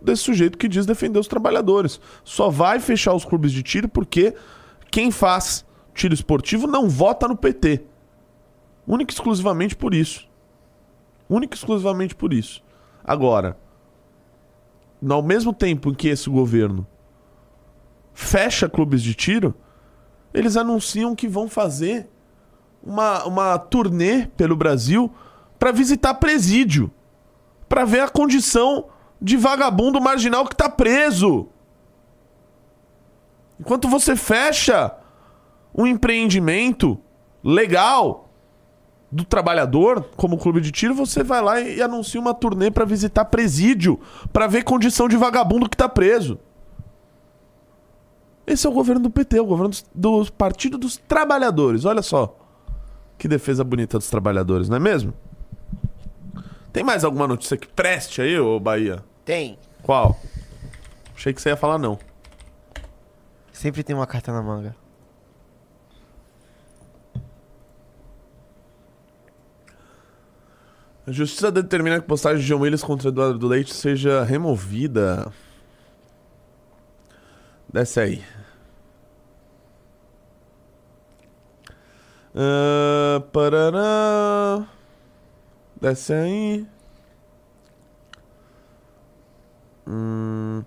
desse 0.00 0.22
sujeito 0.22 0.58
que 0.58 0.68
diz 0.68 0.86
defender 0.86 1.18
os 1.18 1.28
trabalhadores. 1.28 2.00
Só 2.24 2.50
vai 2.50 2.80
fechar 2.80 3.14
os 3.14 3.24
clubes 3.24 3.52
de 3.52 3.62
tiro 3.62 3.88
porque 3.88 4.34
quem 4.90 5.10
faz 5.10 5.64
tiro 5.94 6.14
esportivo 6.14 6.66
não 6.66 6.88
vota 6.88 7.26
no 7.26 7.36
PT. 7.36 7.82
Única 8.86 9.12
e 9.12 9.14
exclusivamente 9.14 9.76
por 9.76 9.94
isso. 9.94 10.26
Única 11.28 11.54
e 11.54 11.58
exclusivamente 11.58 12.14
por 12.14 12.32
isso. 12.32 12.62
Agora, 13.08 13.56
ao 15.08 15.22
mesmo 15.22 15.50
tempo 15.50 15.88
em 15.88 15.94
que 15.94 16.08
esse 16.08 16.28
governo 16.28 16.86
fecha 18.12 18.68
clubes 18.68 19.02
de 19.02 19.14
tiro, 19.14 19.54
eles 20.34 20.58
anunciam 20.58 21.16
que 21.16 21.26
vão 21.26 21.48
fazer 21.48 22.06
uma, 22.82 23.24
uma 23.24 23.58
turnê 23.58 24.26
pelo 24.36 24.54
Brasil 24.54 25.10
para 25.58 25.72
visitar 25.72 26.12
presídio, 26.16 26.90
para 27.66 27.86
ver 27.86 28.00
a 28.00 28.10
condição 28.10 28.90
de 29.18 29.38
vagabundo 29.38 29.98
marginal 29.98 30.44
que 30.44 30.54
tá 30.54 30.68
preso. 30.68 31.48
Enquanto 33.58 33.88
você 33.88 34.14
fecha 34.14 34.94
um 35.74 35.86
empreendimento 35.86 37.00
legal 37.42 38.27
do 39.10 39.24
trabalhador, 39.24 40.06
como 40.16 40.36
clube 40.36 40.60
de 40.60 40.70
tiro, 40.70 40.94
você 40.94 41.22
vai 41.22 41.40
lá 41.40 41.60
e 41.60 41.80
anuncia 41.80 42.20
uma 42.20 42.34
turnê 42.34 42.70
pra 42.70 42.84
visitar 42.84 43.24
presídio, 43.24 43.98
pra 44.32 44.46
ver 44.46 44.64
condição 44.64 45.08
de 45.08 45.16
vagabundo 45.16 45.68
que 45.68 45.76
tá 45.76 45.88
preso. 45.88 46.38
Esse 48.46 48.66
é 48.66 48.70
o 48.70 48.72
governo 48.72 49.02
do 49.02 49.10
PT, 49.10 49.40
o 49.40 49.46
governo 49.46 49.74
do 49.94 50.32
Partido 50.32 50.78
dos 50.78 50.96
Trabalhadores. 50.96 51.84
Olha 51.84 52.02
só. 52.02 52.34
Que 53.18 53.28
defesa 53.28 53.64
bonita 53.64 53.98
dos 53.98 54.08
trabalhadores, 54.08 54.68
não 54.68 54.76
é 54.76 54.80
mesmo? 54.80 55.12
Tem 56.72 56.84
mais 56.84 57.04
alguma 57.04 57.26
notícia 57.26 57.56
que 57.56 57.66
preste 57.66 58.22
aí, 58.22 58.38
ô 58.38 58.60
Bahia? 58.60 59.02
Tem. 59.24 59.58
Qual? 59.82 60.18
Achei 61.14 61.32
que 61.32 61.42
você 61.42 61.48
ia 61.48 61.56
falar 61.56 61.78
não. 61.78 61.98
Sempre 63.52 63.82
tem 63.82 63.96
uma 63.96 64.06
carta 64.06 64.32
na 64.32 64.40
manga. 64.40 64.74
A 71.08 71.10
justiça 71.10 71.50
determina 71.50 71.96
que 71.96 72.04
a 72.04 72.06
postagem 72.06 72.42
de 72.42 72.46
John 72.46 72.60
Willis 72.60 72.84
contra 72.84 73.08
Eduardo 73.08 73.48
Leite 73.48 73.72
seja 73.72 74.22
removida. 74.24 75.32
Desce 77.72 77.98
aí. 77.98 78.22
Ah, 82.34 83.22
parará. 83.32 84.68
Desce 85.80 86.12
aí. 86.12 86.66
Hum, 89.86 90.62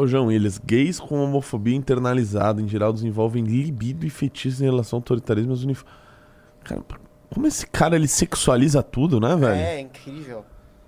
o, 0.00 0.08
João 0.08 0.26
Willis, 0.26 0.58
gays 0.58 0.98
com 0.98 1.22
homofobia 1.22 1.76
internalizada 1.76 2.60
em 2.60 2.66
geral 2.66 2.92
desenvolvem 2.92 3.44
libido 3.44 4.04
e 4.04 4.10
fetiches 4.10 4.60
em 4.60 4.64
relação 4.64 4.96
ao 4.96 5.00
autoritarismo 5.02 5.52
e 5.52 5.54
aos 5.54 5.62
uniformes. 5.62 7.09
Como 7.32 7.46
esse 7.46 7.66
cara 7.66 7.96
ele 7.96 8.08
sexualiza 8.08 8.82
tudo, 8.82 9.20
né, 9.20 9.36
velho? 9.36 9.60
É, 9.60 9.80
incrível. 9.80 10.44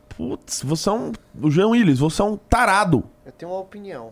Putz, 0.09 0.63
você 0.63 0.89
é 0.89 0.93
um. 0.93 1.13
O 1.41 1.51
João 1.51 1.71
Willis, 1.71 1.99
você 1.99 2.21
é 2.21 2.25
um 2.25 2.37
tarado. 2.37 3.05
Eu 3.25 3.33
tenho 3.33 3.53
uma 3.53 3.61
opinião. 3.61 4.11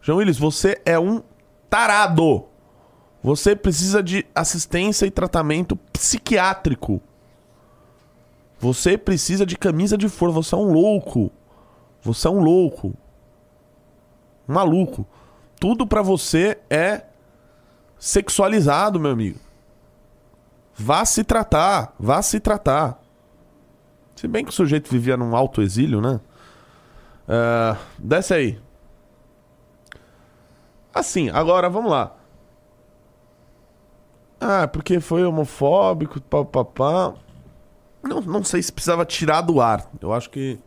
João 0.00 0.18
Willis, 0.18 0.38
você 0.38 0.80
é 0.84 0.98
um 0.98 1.22
tarado. 1.68 2.44
Você 3.22 3.56
precisa 3.56 4.02
de 4.02 4.26
assistência 4.34 5.06
e 5.06 5.10
tratamento 5.10 5.76
psiquiátrico. 5.92 7.00
Você 8.58 8.98
precisa 8.98 9.46
de 9.46 9.56
camisa 9.56 9.96
de 9.96 10.08
força. 10.08 10.34
Você 10.34 10.54
é 10.54 10.58
um 10.58 10.72
louco. 10.72 11.30
Você 12.02 12.26
é 12.28 12.30
um 12.30 12.40
louco. 12.40 12.94
Um 14.48 14.54
maluco. 14.54 15.06
Tudo 15.58 15.86
pra 15.86 16.02
você 16.02 16.58
é 16.68 17.02
sexualizado, 17.98 19.00
meu 19.00 19.12
amigo. 19.12 19.38
Vá 20.74 21.04
se 21.04 21.24
tratar. 21.24 21.94
Vá 21.98 22.22
se 22.22 22.40
tratar. 22.40 23.00
Se 24.16 24.28
bem 24.28 24.44
que 24.44 24.50
o 24.50 24.54
sujeito 24.54 24.90
vivia 24.90 25.16
num 25.16 25.34
alto 25.34 25.62
exílio, 25.62 26.00
né? 26.00 26.20
Ah, 27.28 27.76
desce 27.98 28.34
aí. 28.34 28.60
Assim, 30.94 31.30
agora 31.30 31.68
vamos 31.70 31.90
lá. 31.90 32.14
Ah, 34.40 34.66
porque 34.68 35.00
foi 35.00 35.24
homofóbico, 35.24 36.20
papapá. 36.20 37.14
Não, 38.02 38.20
não 38.20 38.44
sei 38.44 38.62
se 38.62 38.72
precisava 38.72 39.04
tirar 39.04 39.40
do 39.42 39.60
ar. 39.60 39.88
Eu 40.00 40.12
acho 40.12 40.28
que 40.28 40.58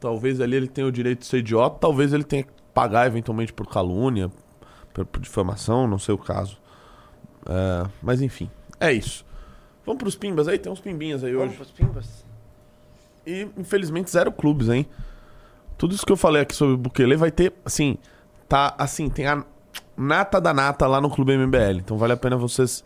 talvez 0.00 0.40
ali 0.40 0.56
ele 0.56 0.66
tenha 0.68 0.86
o 0.86 0.92
direito 0.92 1.20
de 1.20 1.26
ser 1.26 1.38
idiota, 1.38 1.78
talvez 1.78 2.12
ele 2.12 2.24
tenha 2.24 2.42
que 2.42 2.50
pagar 2.74 3.06
eventualmente 3.06 3.52
por 3.52 3.66
calúnia, 3.68 4.30
por, 4.92 5.04
por 5.04 5.20
difamação, 5.20 5.86
não 5.86 5.98
sei 5.98 6.14
o 6.14 6.18
caso. 6.18 6.58
É, 7.46 7.88
mas 8.02 8.20
enfim, 8.20 8.50
é 8.80 8.92
isso. 8.92 9.24
Vamos 9.84 10.02
pros 10.02 10.16
pimbas 10.16 10.48
aí? 10.48 10.58
Tem 10.58 10.72
uns 10.72 10.80
pimbinhas 10.80 11.22
aí 11.22 11.32
Vamos 11.32 11.48
hoje. 11.48 11.56
pros 11.56 11.70
pimbas? 11.70 12.24
E 13.26 13.48
infelizmente 13.56 14.10
zero 14.10 14.32
clubes, 14.32 14.68
hein? 14.68 14.86
Tudo 15.76 15.94
isso 15.94 16.04
que 16.04 16.12
eu 16.12 16.16
falei 16.16 16.42
aqui 16.42 16.54
sobre 16.54 16.74
o 16.74 16.78
Bukele 16.78 17.16
vai 17.16 17.30
ter, 17.30 17.52
assim, 17.64 17.96
tá, 18.48 18.74
assim, 18.76 19.08
tem 19.08 19.26
a 19.26 19.44
nata 19.96 20.40
da 20.40 20.52
nata 20.52 20.86
lá 20.86 21.00
no 21.00 21.10
Clube 21.10 21.36
MBL. 21.36 21.78
Então 21.78 21.96
vale 21.96 22.12
a 22.12 22.16
pena 22.16 22.36
vocês 22.36 22.84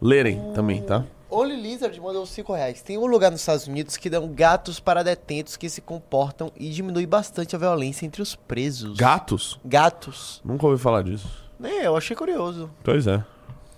lerem 0.00 0.52
também, 0.54 0.82
tá? 0.82 1.04
Only 1.30 1.56
Lizard 1.56 1.98
mandou 2.00 2.24
5 2.24 2.52
reais. 2.52 2.80
Tem 2.82 2.96
um 2.96 3.06
lugar 3.06 3.30
nos 3.30 3.40
Estados 3.40 3.66
Unidos 3.66 3.96
que 3.96 4.08
dão 4.08 4.28
gatos 4.28 4.78
para 4.78 5.02
detentos 5.02 5.56
que 5.56 5.68
se 5.68 5.80
comportam 5.80 6.52
e 6.56 6.70
diminui 6.70 7.06
bastante 7.06 7.56
a 7.56 7.58
violência 7.58 8.06
entre 8.06 8.22
os 8.22 8.36
presos. 8.36 8.96
Gatos? 8.96 9.58
Gatos. 9.64 10.40
Nunca 10.44 10.66
ouvi 10.66 10.80
falar 10.80 11.02
disso. 11.02 11.28
É, 11.62 11.86
eu 11.86 11.96
achei 11.96 12.14
curioso. 12.14 12.70
Pois 12.84 13.06
é. 13.06 13.24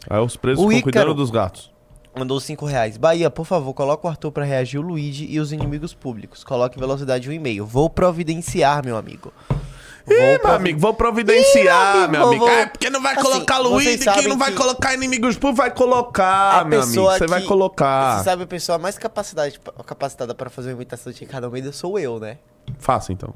Aí 0.08 0.20
os 0.20 0.36
presos 0.36 0.64
O 0.64 0.68
ficam 0.68 0.78
Ícaro. 0.88 0.92
cuidando 0.92 1.14
dos 1.14 1.30
gatos. 1.30 1.72
Mandou 2.18 2.40
5 2.40 2.64
reais. 2.64 2.96
Bahia, 2.96 3.28
por 3.30 3.44
favor, 3.44 3.74
coloca 3.74 4.06
o 4.06 4.10
Arthur 4.10 4.32
pra 4.32 4.44
reagir 4.44 4.78
o 4.78 4.82
Luigi 4.82 5.26
e 5.28 5.38
os 5.38 5.52
inimigos 5.52 5.92
públicos. 5.92 6.42
Coloque 6.42 6.78
velocidade 6.78 7.28
1,5. 7.30 7.62
Vou 7.66 7.90
providenciar, 7.90 8.82
meu 8.84 8.96
amigo. 8.96 9.32
Ih, 10.08 10.38
meu 10.42 10.52
amigo, 10.54 10.78
vou 10.78 10.94
providenciar, 10.94 12.04
Ih, 12.04 12.08
meu 12.08 12.28
amigo. 12.28 12.46
vou- 12.46 12.48
É, 12.54 12.66
porque 12.66 12.88
não 12.88 13.02
vai 13.02 13.14
Assim, 13.14 13.22
colocar 13.22 13.56
vocês 13.60 13.72
Luiz, 13.72 13.98
que 13.98 14.04
sabem 14.04 14.28
não 14.28 14.38
vai 14.38 14.52
que- 14.52 14.56
colocar 14.56 14.94
inimigos 14.94 15.34
públicos, 15.34 15.58
vai 15.58 15.70
colocar, 15.74 16.60
a 16.60 16.64
meu 16.64 16.80
amigo. 16.80 17.02
Você 17.02 17.26
vai 17.26 17.40
que- 17.42 17.48
colocar. 17.48 18.18
Você 18.18 18.24
sabe 18.24 18.44
a 18.44 18.46
pessoa 18.46 18.78
mais 18.78 18.96
capacidade, 18.96 19.58
capacitada 19.84 20.32
para 20.34 20.48
fazer 20.48 20.68
uma 20.70 20.74
imitação 20.76 21.12
de 21.12 21.18
Ricardo 21.20 21.44
Almeida 21.44 21.72
sou 21.72 21.98
eu, 21.98 22.20
né? 22.20 22.38
Faça 22.78 23.12
então. 23.12 23.34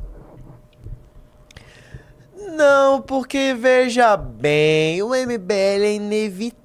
Não, 2.56 3.02
porque 3.02 3.52
veja 3.58 4.16
bem, 4.16 5.02
o 5.02 5.14
MBL 5.14 5.84
é 5.84 5.92
inevitável. 5.94 6.59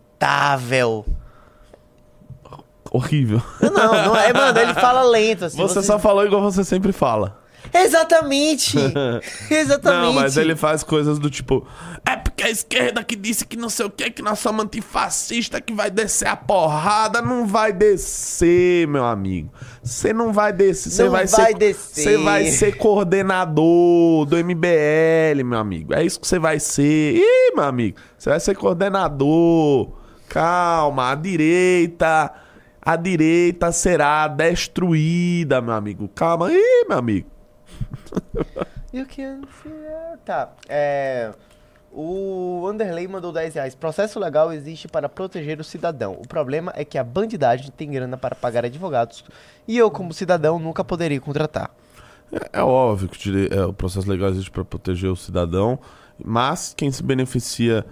Horrível. 2.92 3.42
Não, 3.62 3.72
não 4.06 4.16
é, 4.16 4.32
mano, 4.32 4.58
ele 4.58 4.74
fala 4.74 5.04
lento 5.04 5.46
assim. 5.46 5.58
Você 5.58 5.74
vocês- 5.74 5.86
só 5.86 6.00
falou 6.00 6.26
igual 6.26 6.42
você 6.42 6.64
sempre 6.64 6.92
fala. 6.92 7.42
Exatamente! 7.74 8.78
Exatamente! 9.50 10.06
Não, 10.06 10.14
mas 10.14 10.38
ele 10.38 10.56
faz 10.56 10.84
coisas 10.84 11.18
do 11.18 11.30
tipo. 11.30 11.68
É 12.08 12.16
porque 12.16 12.44
a 12.44 12.50
esquerda 12.50 13.04
que 13.04 13.16
disse 13.16 13.44
que 13.46 13.58
não 13.58 13.70
sei 13.70 13.88
o 13.88 13.90
que, 13.90 14.12
que 14.12 14.22
nós 14.22 14.38
somos 14.40 14.64
antifascista, 14.64 15.60
que 15.60 15.74
vai 15.74 15.90
descer 15.90 16.28
a 16.28 16.36
porrada. 16.36 17.22
Não 17.24 17.48
vai 17.48 17.74
descer, 17.74 18.88
meu 18.88 19.04
amigo. 19.04 19.52
Você 19.84 20.14
não 20.14 20.32
vai 20.32 20.54
descer. 20.54 20.92
Você 20.92 21.10
vai, 21.10 21.26
vai 21.26 21.48
ser. 21.48 21.58
descer. 21.58 22.04
Você 22.04 22.18
vai 22.20 22.46
ser 22.46 22.78
coordenador 22.78 24.26
do 24.26 24.38
MBL, 24.38 25.44
meu 25.44 25.58
amigo. 25.58 25.94
É 25.94 26.04
isso 26.04 26.20
que 26.20 26.28
você 26.28 26.38
vai 26.38 26.60
ser. 26.60 27.16
Ih, 27.18 27.56
meu 27.56 27.66
amigo. 27.66 27.98
Você 28.18 28.30
vai 28.30 28.40
ser 28.40 28.56
coordenador. 28.56 30.05
Calma, 30.30 31.12
a 31.12 31.16
direita. 31.16 32.32
A 32.82 32.96
direita 32.96 33.72
será 33.72 34.28
destruída, 34.28 35.60
meu 35.62 35.74
amigo. 35.74 36.08
Calma 36.14 36.48
aí, 36.48 36.86
meu 36.88 36.98
amigo. 36.98 37.28
You 38.94 39.06
can 39.08 39.42
feel- 39.48 40.18
Tá, 40.24 40.54
é... 40.70 41.32
O 41.98 42.68
Anderley 42.68 43.08
mandou 43.08 43.32
10 43.32 43.56
reais. 43.56 43.74
Processo 43.74 44.20
legal 44.20 44.52
existe 44.52 44.86
para 44.86 45.08
proteger 45.08 45.62
o 45.62 45.64
cidadão. 45.64 46.14
O 46.14 46.28
problema 46.28 46.74
é 46.76 46.84
que 46.84 46.98
a 46.98 47.04
bandidagem 47.04 47.72
tem 47.72 47.90
grana 47.90 48.18
para 48.18 48.36
pagar 48.36 48.66
advogados. 48.66 49.24
E 49.66 49.78
eu, 49.78 49.90
como 49.90 50.14
cidadão, 50.14 50.60
nunca 50.60 50.84
poderia 50.84 51.22
contratar. 51.22 51.72
É, 52.34 52.60
é 52.60 52.62
óbvio 52.64 53.08
que 53.08 53.30
o 53.30 53.54
é, 53.54 53.66
o 53.66 53.72
processo 53.72 54.10
legal 54.10 54.30
existe 54.30 54.52
para 54.52 54.66
proteger 54.66 55.10
o 55.10 55.16
cidadão, 55.16 55.80
mas 56.22 56.74
quem 56.76 56.92
se 56.92 57.02
beneficia 57.02 57.86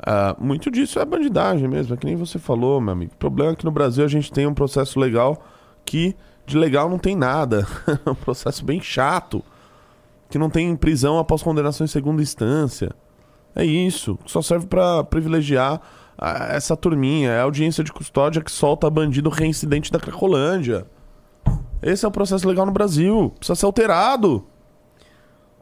ah, 0.00 0.36
muito 0.38 0.70
disso 0.70 0.98
é 0.98 1.02
a 1.02 1.06
bandidagem 1.06 1.68
mesmo. 1.68 1.94
É 1.94 1.96
que 1.96 2.06
nem 2.06 2.16
você 2.16 2.38
falou, 2.38 2.80
meu 2.80 2.92
amigo. 2.92 3.12
O 3.14 3.18
problema 3.18 3.52
é 3.52 3.56
que 3.56 3.64
no 3.64 3.70
Brasil 3.70 4.04
a 4.04 4.08
gente 4.08 4.32
tem 4.32 4.46
um 4.46 4.54
processo 4.54 4.98
legal 4.98 5.42
que 5.84 6.14
de 6.46 6.56
legal 6.56 6.88
não 6.88 6.98
tem 6.98 7.16
nada. 7.16 7.66
é 8.06 8.10
um 8.10 8.14
processo 8.14 8.64
bem 8.64 8.80
chato. 8.80 9.42
Que 10.30 10.38
não 10.38 10.50
tem 10.50 10.74
prisão 10.76 11.18
após 11.18 11.42
condenação 11.42 11.84
em 11.84 11.88
segunda 11.88 12.22
instância. 12.22 12.90
É 13.54 13.64
isso. 13.64 14.18
Só 14.26 14.40
serve 14.40 14.66
para 14.66 15.02
privilegiar 15.04 15.80
ah, 16.16 16.48
essa 16.50 16.76
turminha. 16.76 17.30
É 17.30 17.40
a 17.40 17.44
audiência 17.44 17.82
de 17.82 17.92
custódia 17.92 18.42
que 18.42 18.52
solta 18.52 18.88
bandido 18.88 19.30
reincidente 19.30 19.90
da 19.90 19.98
Cracolândia. 19.98 20.86
Esse 21.82 22.04
é 22.04 22.08
o 22.08 22.12
processo 22.12 22.46
legal 22.46 22.66
no 22.66 22.72
Brasil. 22.72 23.32
Precisa 23.38 23.56
ser 23.56 23.66
alterado. 23.66 24.46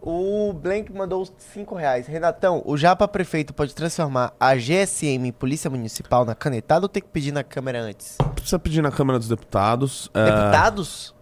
O 0.00 0.52
Blank 0.52 0.92
mandou 0.92 1.26
5 1.38 1.74
reais. 1.74 2.06
Renatão, 2.06 2.62
o 2.64 2.76
Japa 2.76 3.08
Prefeito 3.08 3.52
pode 3.52 3.74
transformar 3.74 4.32
a 4.38 4.54
GSM 4.54 5.26
em 5.28 5.32
Polícia 5.32 5.68
Municipal 5.68 6.24
na 6.24 6.34
canetada 6.34 6.84
ou 6.84 6.88
tem 6.88 7.02
que 7.02 7.08
pedir 7.08 7.32
na 7.32 7.42
Câmara 7.42 7.80
antes? 7.80 8.16
Precisa 8.34 8.58
pedir 8.58 8.82
na 8.82 8.90
Câmara 8.92 9.18
dos 9.18 9.28
Deputados. 9.28 10.10
é, 10.14 10.24
Deputados? 10.24 11.14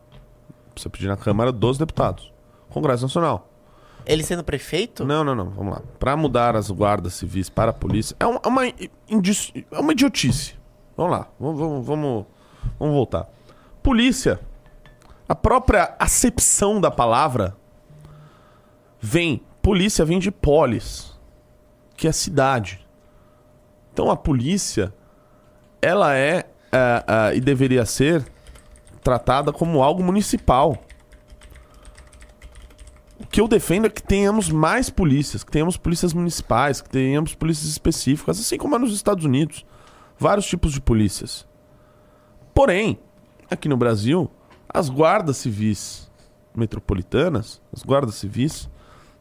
precisa 0.74 0.90
pedir 0.90 1.06
na 1.08 1.16
Câmara 1.16 1.50
dos 1.52 1.78
Deputados. 1.78 2.32
Congresso 2.68 3.04
Nacional. 3.04 3.48
Ele 4.04 4.22
sendo 4.22 4.44
prefeito? 4.44 5.04
Não, 5.04 5.24
não, 5.24 5.34
não. 5.34 5.48
Vamos 5.50 5.74
lá. 5.76 5.82
Para 5.98 6.14
mudar 6.16 6.54
as 6.56 6.70
guardas 6.70 7.14
civis 7.14 7.48
para 7.48 7.70
a 7.70 7.74
polícia 7.74 8.14
é 8.20 8.26
uma, 8.26 8.40
é 8.44 8.48
uma, 8.48 8.66
indi- 9.08 9.66
é 9.70 9.78
uma 9.78 9.92
idiotice. 9.92 10.54
Vamos 10.96 11.12
lá. 11.12 11.28
Vamos, 11.40 11.58
vamos, 11.58 11.86
vamos, 11.86 12.26
vamos 12.78 12.94
voltar. 12.94 13.28
Polícia. 13.82 14.38
A 15.26 15.34
própria 15.34 15.94
acepção 15.98 16.80
da 16.80 16.90
palavra 16.90 17.56
vem. 19.04 19.42
Polícia 19.60 20.04
vem 20.04 20.18
de 20.18 20.30
polis, 20.30 21.18
que 21.96 22.08
é 22.08 22.12
cidade. 22.12 22.86
Então 23.92 24.10
a 24.10 24.16
polícia, 24.16 24.94
ela 25.80 26.16
é, 26.16 26.48
é, 26.72 27.04
é, 27.06 27.36
e 27.36 27.40
deveria 27.40 27.84
ser 27.84 28.24
tratada 29.02 29.52
como 29.52 29.82
algo 29.82 30.02
municipal. 30.02 30.82
O 33.20 33.26
que 33.26 33.40
eu 33.40 33.46
defendo 33.46 33.86
é 33.86 33.90
que 33.90 34.02
tenhamos 34.02 34.50
mais 34.50 34.90
polícias, 34.90 35.44
que 35.44 35.52
tenhamos 35.52 35.76
polícias 35.76 36.12
municipais, 36.12 36.80
que 36.80 36.88
tenhamos 36.88 37.34
polícias 37.34 37.70
específicas, 37.70 38.40
assim 38.40 38.56
como 38.56 38.74
é 38.74 38.78
nos 38.78 38.94
Estados 38.94 39.24
Unidos. 39.24 39.64
Vários 40.18 40.46
tipos 40.46 40.72
de 40.72 40.80
polícias. 40.80 41.46
Porém, 42.54 42.98
aqui 43.50 43.68
no 43.68 43.76
Brasil, 43.76 44.30
as 44.68 44.88
guardas 44.88 45.36
civis 45.36 46.10
metropolitanas, 46.54 47.60
as 47.72 47.82
guardas 47.82 48.14
civis 48.14 48.68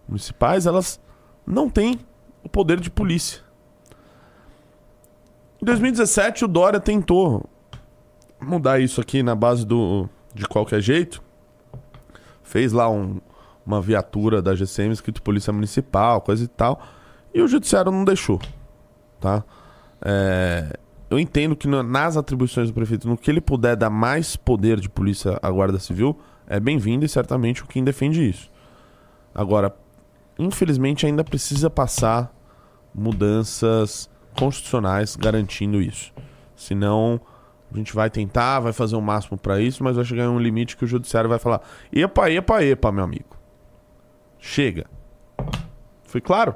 municipais, 0.08 0.66
elas 0.66 1.00
não 1.46 1.70
têm 1.70 2.00
o 2.44 2.50
poder 2.50 2.80
de 2.80 2.90
polícia. 2.90 3.42
Em 5.62 5.66
2017, 5.66 6.46
o 6.46 6.48
Dória 6.48 6.80
tentou 6.80 7.50
mudar 8.40 8.80
isso 8.80 9.00
aqui 9.00 9.24
na 9.24 9.34
base 9.36 9.66
do 9.66 10.10
de 10.34 10.46
qualquer 10.48 10.82
jeito. 10.82 11.22
Fez 12.44 12.74
lá 12.74 12.90
um, 12.90 13.22
uma 13.66 13.82
viatura 13.82 14.42
da 14.42 14.56
GCM 14.56 14.92
escrito 14.94 15.22
Polícia 15.22 15.54
Municipal, 15.54 16.20
coisa 16.22 16.44
e 16.44 16.48
tal. 16.48 16.82
E 17.34 17.42
o 17.42 17.48
Judiciário 17.48 17.92
não 17.92 18.04
deixou. 18.04 18.40
Tá? 19.22 19.44
É, 20.02 20.78
eu 21.10 21.18
entendo 21.18 21.56
que 21.56 21.68
na- 21.68 21.82
nas 21.84 22.18
atribuições 22.18 22.68
do 22.70 22.74
prefeito, 22.74 23.08
no 23.08 23.18
que 23.18 23.32
ele 23.32 23.40
puder 23.40 23.76
dar 23.78 23.90
mais 23.90 24.36
poder 24.36 24.80
de 24.80 24.90
polícia 24.90 25.40
à 25.42 25.50
Guarda 25.50 25.80
Civil, 25.80 26.20
é 26.46 26.60
bem-vindo 26.60 27.06
e 27.06 27.10
certamente 27.10 27.64
o 27.64 27.68
quem 27.68 27.84
defende 27.84 28.28
isso. 28.28 28.52
Agora, 29.34 29.74
infelizmente, 30.38 31.06
ainda 31.06 31.24
precisa 31.24 31.70
passar 31.70 32.34
mudanças 32.94 34.10
constitucionais 34.38 35.16
garantindo 35.16 35.82
isso. 35.82 36.14
Senão, 36.56 37.20
a 37.72 37.78
gente 37.78 37.94
vai 37.94 38.10
tentar, 38.10 38.60
vai 38.60 38.74
fazer 38.74 38.96
o 38.96 39.02
máximo 39.02 39.38
para 39.38 39.60
isso, 39.60 39.84
mas 39.84 39.96
vai 39.96 40.06
chegar 40.06 40.26
em 40.26 40.30
um 40.30 40.40
limite 40.40 40.78
que 40.78 40.86
o 40.86 40.88
judiciário 40.88 41.30
vai 41.30 41.40
falar: 41.40 41.62
epa, 41.92 42.30
epa, 42.30 42.64
epa, 42.64 42.92
meu 42.92 43.04
amigo. 43.04 43.38
Chega. 44.40 44.86
Foi 46.04 46.22
claro? 46.22 46.56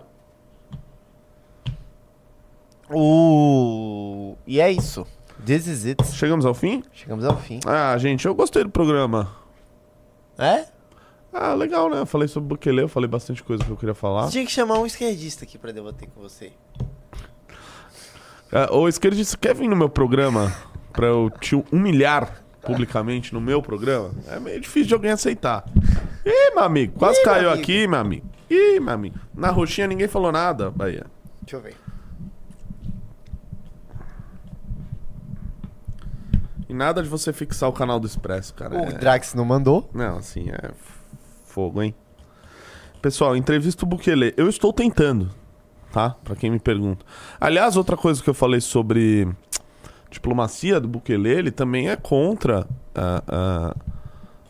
O... 2.89 4.35
E 4.45 4.61
é 4.61 4.71
isso. 4.71 5.05
This 5.45 5.67
is 5.67 5.85
it. 5.85 6.03
Chegamos 6.13 6.45
ao 6.45 6.53
fim? 6.53 6.83
Chegamos 6.93 7.25
ao 7.25 7.37
fim. 7.37 7.59
Ah, 7.65 7.97
gente, 7.97 8.25
eu 8.25 8.35
gostei 8.35 8.63
do 8.63 8.69
programa. 8.69 9.31
É? 10.37 10.65
Ah, 11.39 11.53
legal, 11.53 11.87
né? 11.89 11.99
Eu 11.99 12.05
falei 12.07 12.27
sobre 12.27 12.49
Bukele, 12.49 12.81
eu 12.81 12.87
falei 12.89 13.07
bastante 13.07 13.43
coisa 13.43 13.63
que 13.63 13.69
eu 13.69 13.77
queria 13.77 13.93
falar. 13.93 14.23
Você 14.25 14.31
tinha 14.31 14.45
que 14.45 14.51
chamar 14.51 14.79
um 14.79 14.87
esquerdista 14.87 15.43
aqui 15.45 15.55
pra 15.57 15.71
debater 15.71 16.09
com 16.09 16.19
você. 16.19 16.51
Ah, 18.51 18.69
ô, 18.73 18.87
esquerdista, 18.87 19.37
quer 19.37 19.53
vir 19.53 19.67
no 19.67 19.75
meu 19.75 19.87
programa 19.87 20.51
pra 20.91 21.05
eu 21.05 21.29
te 21.29 21.55
humilhar 21.71 22.43
publicamente 22.63 23.33
no 23.35 23.39
meu 23.39 23.61
programa? 23.61 24.11
É 24.27 24.39
meio 24.39 24.59
difícil 24.59 24.87
de 24.87 24.93
alguém 24.95 25.11
aceitar. 25.11 25.63
Ih, 26.25 26.55
meu 26.55 26.63
amigo, 26.63 26.97
quase 26.97 27.19
Ih, 27.19 27.23
meu 27.23 27.33
caiu 27.33 27.49
amigo. 27.49 27.61
aqui, 27.63 27.87
meu 27.87 27.99
amigo. 27.99 28.25
Ih, 28.49 28.79
meu 28.79 28.93
amigo. 28.93 29.19
Na 29.35 29.51
roxinha 29.51 29.85
ninguém 29.85 30.07
falou 30.07 30.31
nada, 30.31 30.71
Bahia. 30.71 31.05
Deixa 31.43 31.57
eu 31.57 31.61
ver. 31.61 31.75
E 36.67 36.73
nada 36.73 37.01
de 37.01 37.07
você 37.07 37.31
fixar 37.31 37.69
o 37.69 37.73
canal 37.73 37.99
do 37.99 38.07
Expresso, 38.07 38.53
cara. 38.53 38.75
O 38.75 38.79
É- 38.85 38.93
Drax 38.93 39.33
não 39.33 39.45
mandou. 39.45 39.89
Não, 39.93 40.17
assim, 40.17 40.49
é 40.49 40.71
fogo, 41.57 41.81
hein? 41.81 41.95
Pessoal, 43.01 43.35
entrevista 43.35 43.83
o 43.83 43.87
Bukele. 43.87 44.31
Eu 44.37 44.47
estou 44.47 44.71
tentando, 44.71 45.31
tá? 45.91 46.11
Pra 46.23 46.35
quem 46.35 46.51
me 46.51 46.59
pergunta. 46.59 47.03
Aliás, 47.41 47.75
outra 47.75 47.97
coisa 47.97 48.21
que 48.21 48.29
eu 48.29 48.33
falei 48.35 48.61
sobre 48.61 49.27
diplomacia 50.11 50.79
do 50.79 50.87
Bukele, 50.87 51.29
ele 51.29 51.49
também 51.49 51.89
é 51.89 51.95
contra. 51.95 52.67
ah, 52.93 53.23
ah, 53.27 53.75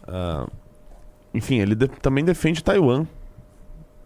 ah, 0.05 0.47
enfim, 1.33 1.59
ele 1.59 1.75
de- 1.75 1.87
também 1.87 2.25
defende 2.25 2.61
Taiwan, 2.61 3.07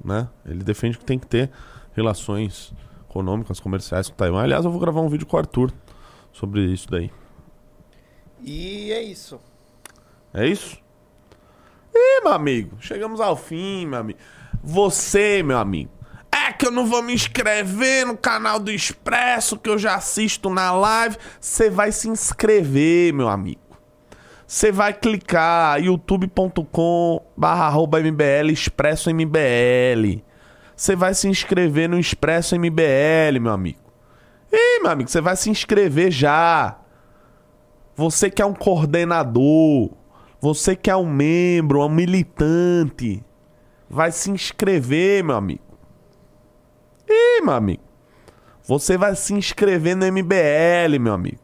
né? 0.05 0.27
Ele 0.45 0.63
defende 0.63 0.99
que 0.99 1.03
tem 1.05 1.17
que 1.17 1.25
ter 1.25 1.49
relações 1.95 2.71
econômicas, 3.09 3.59
comerciais 3.59 4.09
com 4.09 4.15
Taiwan. 4.15 4.43
Aliás, 4.43 4.63
eu 4.63 4.69
vou 4.69 4.79
gravar 4.79 5.01
um 5.01 5.09
vídeo 5.09 5.25
com 5.25 5.37
o 5.37 5.39
Arthur 5.39 5.71
sobre 6.31 6.65
isso 6.65 6.87
daí. 6.87 7.09
E 8.43 8.91
é 8.91 9.01
isso. 9.01 9.39
É 10.35 10.45
isso? 10.47 10.77
Ih, 11.93 12.23
meu 12.23 12.33
amigo, 12.33 12.77
chegamos 12.79 13.19
ao 13.19 13.35
fim, 13.35 13.85
meu 13.85 13.99
amigo. 13.99 14.19
Você, 14.63 15.43
meu 15.43 15.57
amigo. 15.57 15.91
É 16.31 16.51
que 16.53 16.65
eu 16.65 16.71
não 16.71 16.85
vou 16.85 17.03
me 17.03 17.13
inscrever 17.13 18.05
no 18.05 18.15
canal 18.17 18.59
do 18.59 18.71
Expresso, 18.71 19.57
que 19.57 19.69
eu 19.69 19.77
já 19.77 19.95
assisto 19.95 20.49
na 20.49 20.71
live. 20.71 21.17
Você 21.39 21.69
vai 21.69 21.91
se 21.91 22.07
inscrever, 22.07 23.13
meu 23.13 23.27
amigo. 23.27 23.59
Você 24.47 24.71
vai 24.71 24.93
clicar 24.93 25.81
youtube.com 25.81 27.25
barra 27.37 27.67
arroba 27.67 28.01
mbl 28.01 28.51
expresso 28.51 29.09
mbl. 29.09 30.21
Você 30.75 30.95
vai 30.95 31.13
se 31.13 31.27
inscrever 31.27 31.87
no 31.87 31.99
Expresso 31.99 32.57
MBL, 32.57 33.39
meu 33.39 33.53
amigo. 33.53 33.79
Ih, 34.51 34.81
meu 34.81 34.91
amigo, 34.91 35.09
você 35.09 35.21
vai 35.21 35.35
se 35.35 35.49
inscrever 35.49 36.11
já. 36.11 36.79
Você 37.95 38.29
que 38.29 38.41
é 38.41 38.45
um 38.45 38.53
coordenador, 38.53 39.91
você 40.41 40.75
que 40.75 40.89
é 40.89 40.95
um 40.95 41.05
membro, 41.05 41.85
um 41.85 41.89
militante, 41.89 43.23
vai 43.87 44.11
se 44.11 44.31
inscrever, 44.31 45.23
meu 45.23 45.35
amigo. 45.35 45.61
Ih, 47.07 47.41
meu 47.41 47.53
amigo. 47.53 47.83
Você 48.63 48.97
vai 48.97 49.15
se 49.15 49.33
inscrever 49.33 49.95
no 49.95 50.05
MBL, 50.05 50.99
meu 50.99 51.13
amigo. 51.13 51.39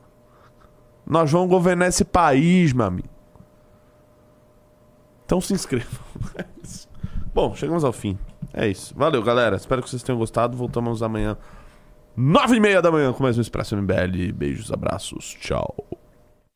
Nós 1.05 1.31
vamos 1.31 1.49
governar 1.49 1.89
esse 1.89 2.03
país, 2.03 2.73
meu 2.73 2.85
amigo. 2.85 3.09
Então 5.25 5.39
se 5.39 5.53
inscrevam. 5.53 5.99
Bom, 7.33 7.53
chegamos 7.53 7.83
ao 7.83 7.93
fim. 7.93 8.17
É 8.51 8.67
isso. 8.67 8.95
Valeu, 8.97 9.21
galera. 9.21 9.57
Espero 9.57 9.83
que 9.83 9.89
vocês 9.89 10.01
tenham 10.01 10.17
gostado. 10.17 10.57
Voltamos 10.57 11.03
amanhã, 11.03 11.37
nove 12.15 12.55
e 12.55 12.59
meia 12.59 12.81
da 12.81 12.91
manhã, 12.91 13.13
com 13.13 13.21
mais 13.21 13.37
um 13.37 13.41
Expresso 13.41 13.75
MBL. 13.75 14.33
Beijos, 14.33 14.71
abraços. 14.71 15.35
Tchau. 15.39 15.75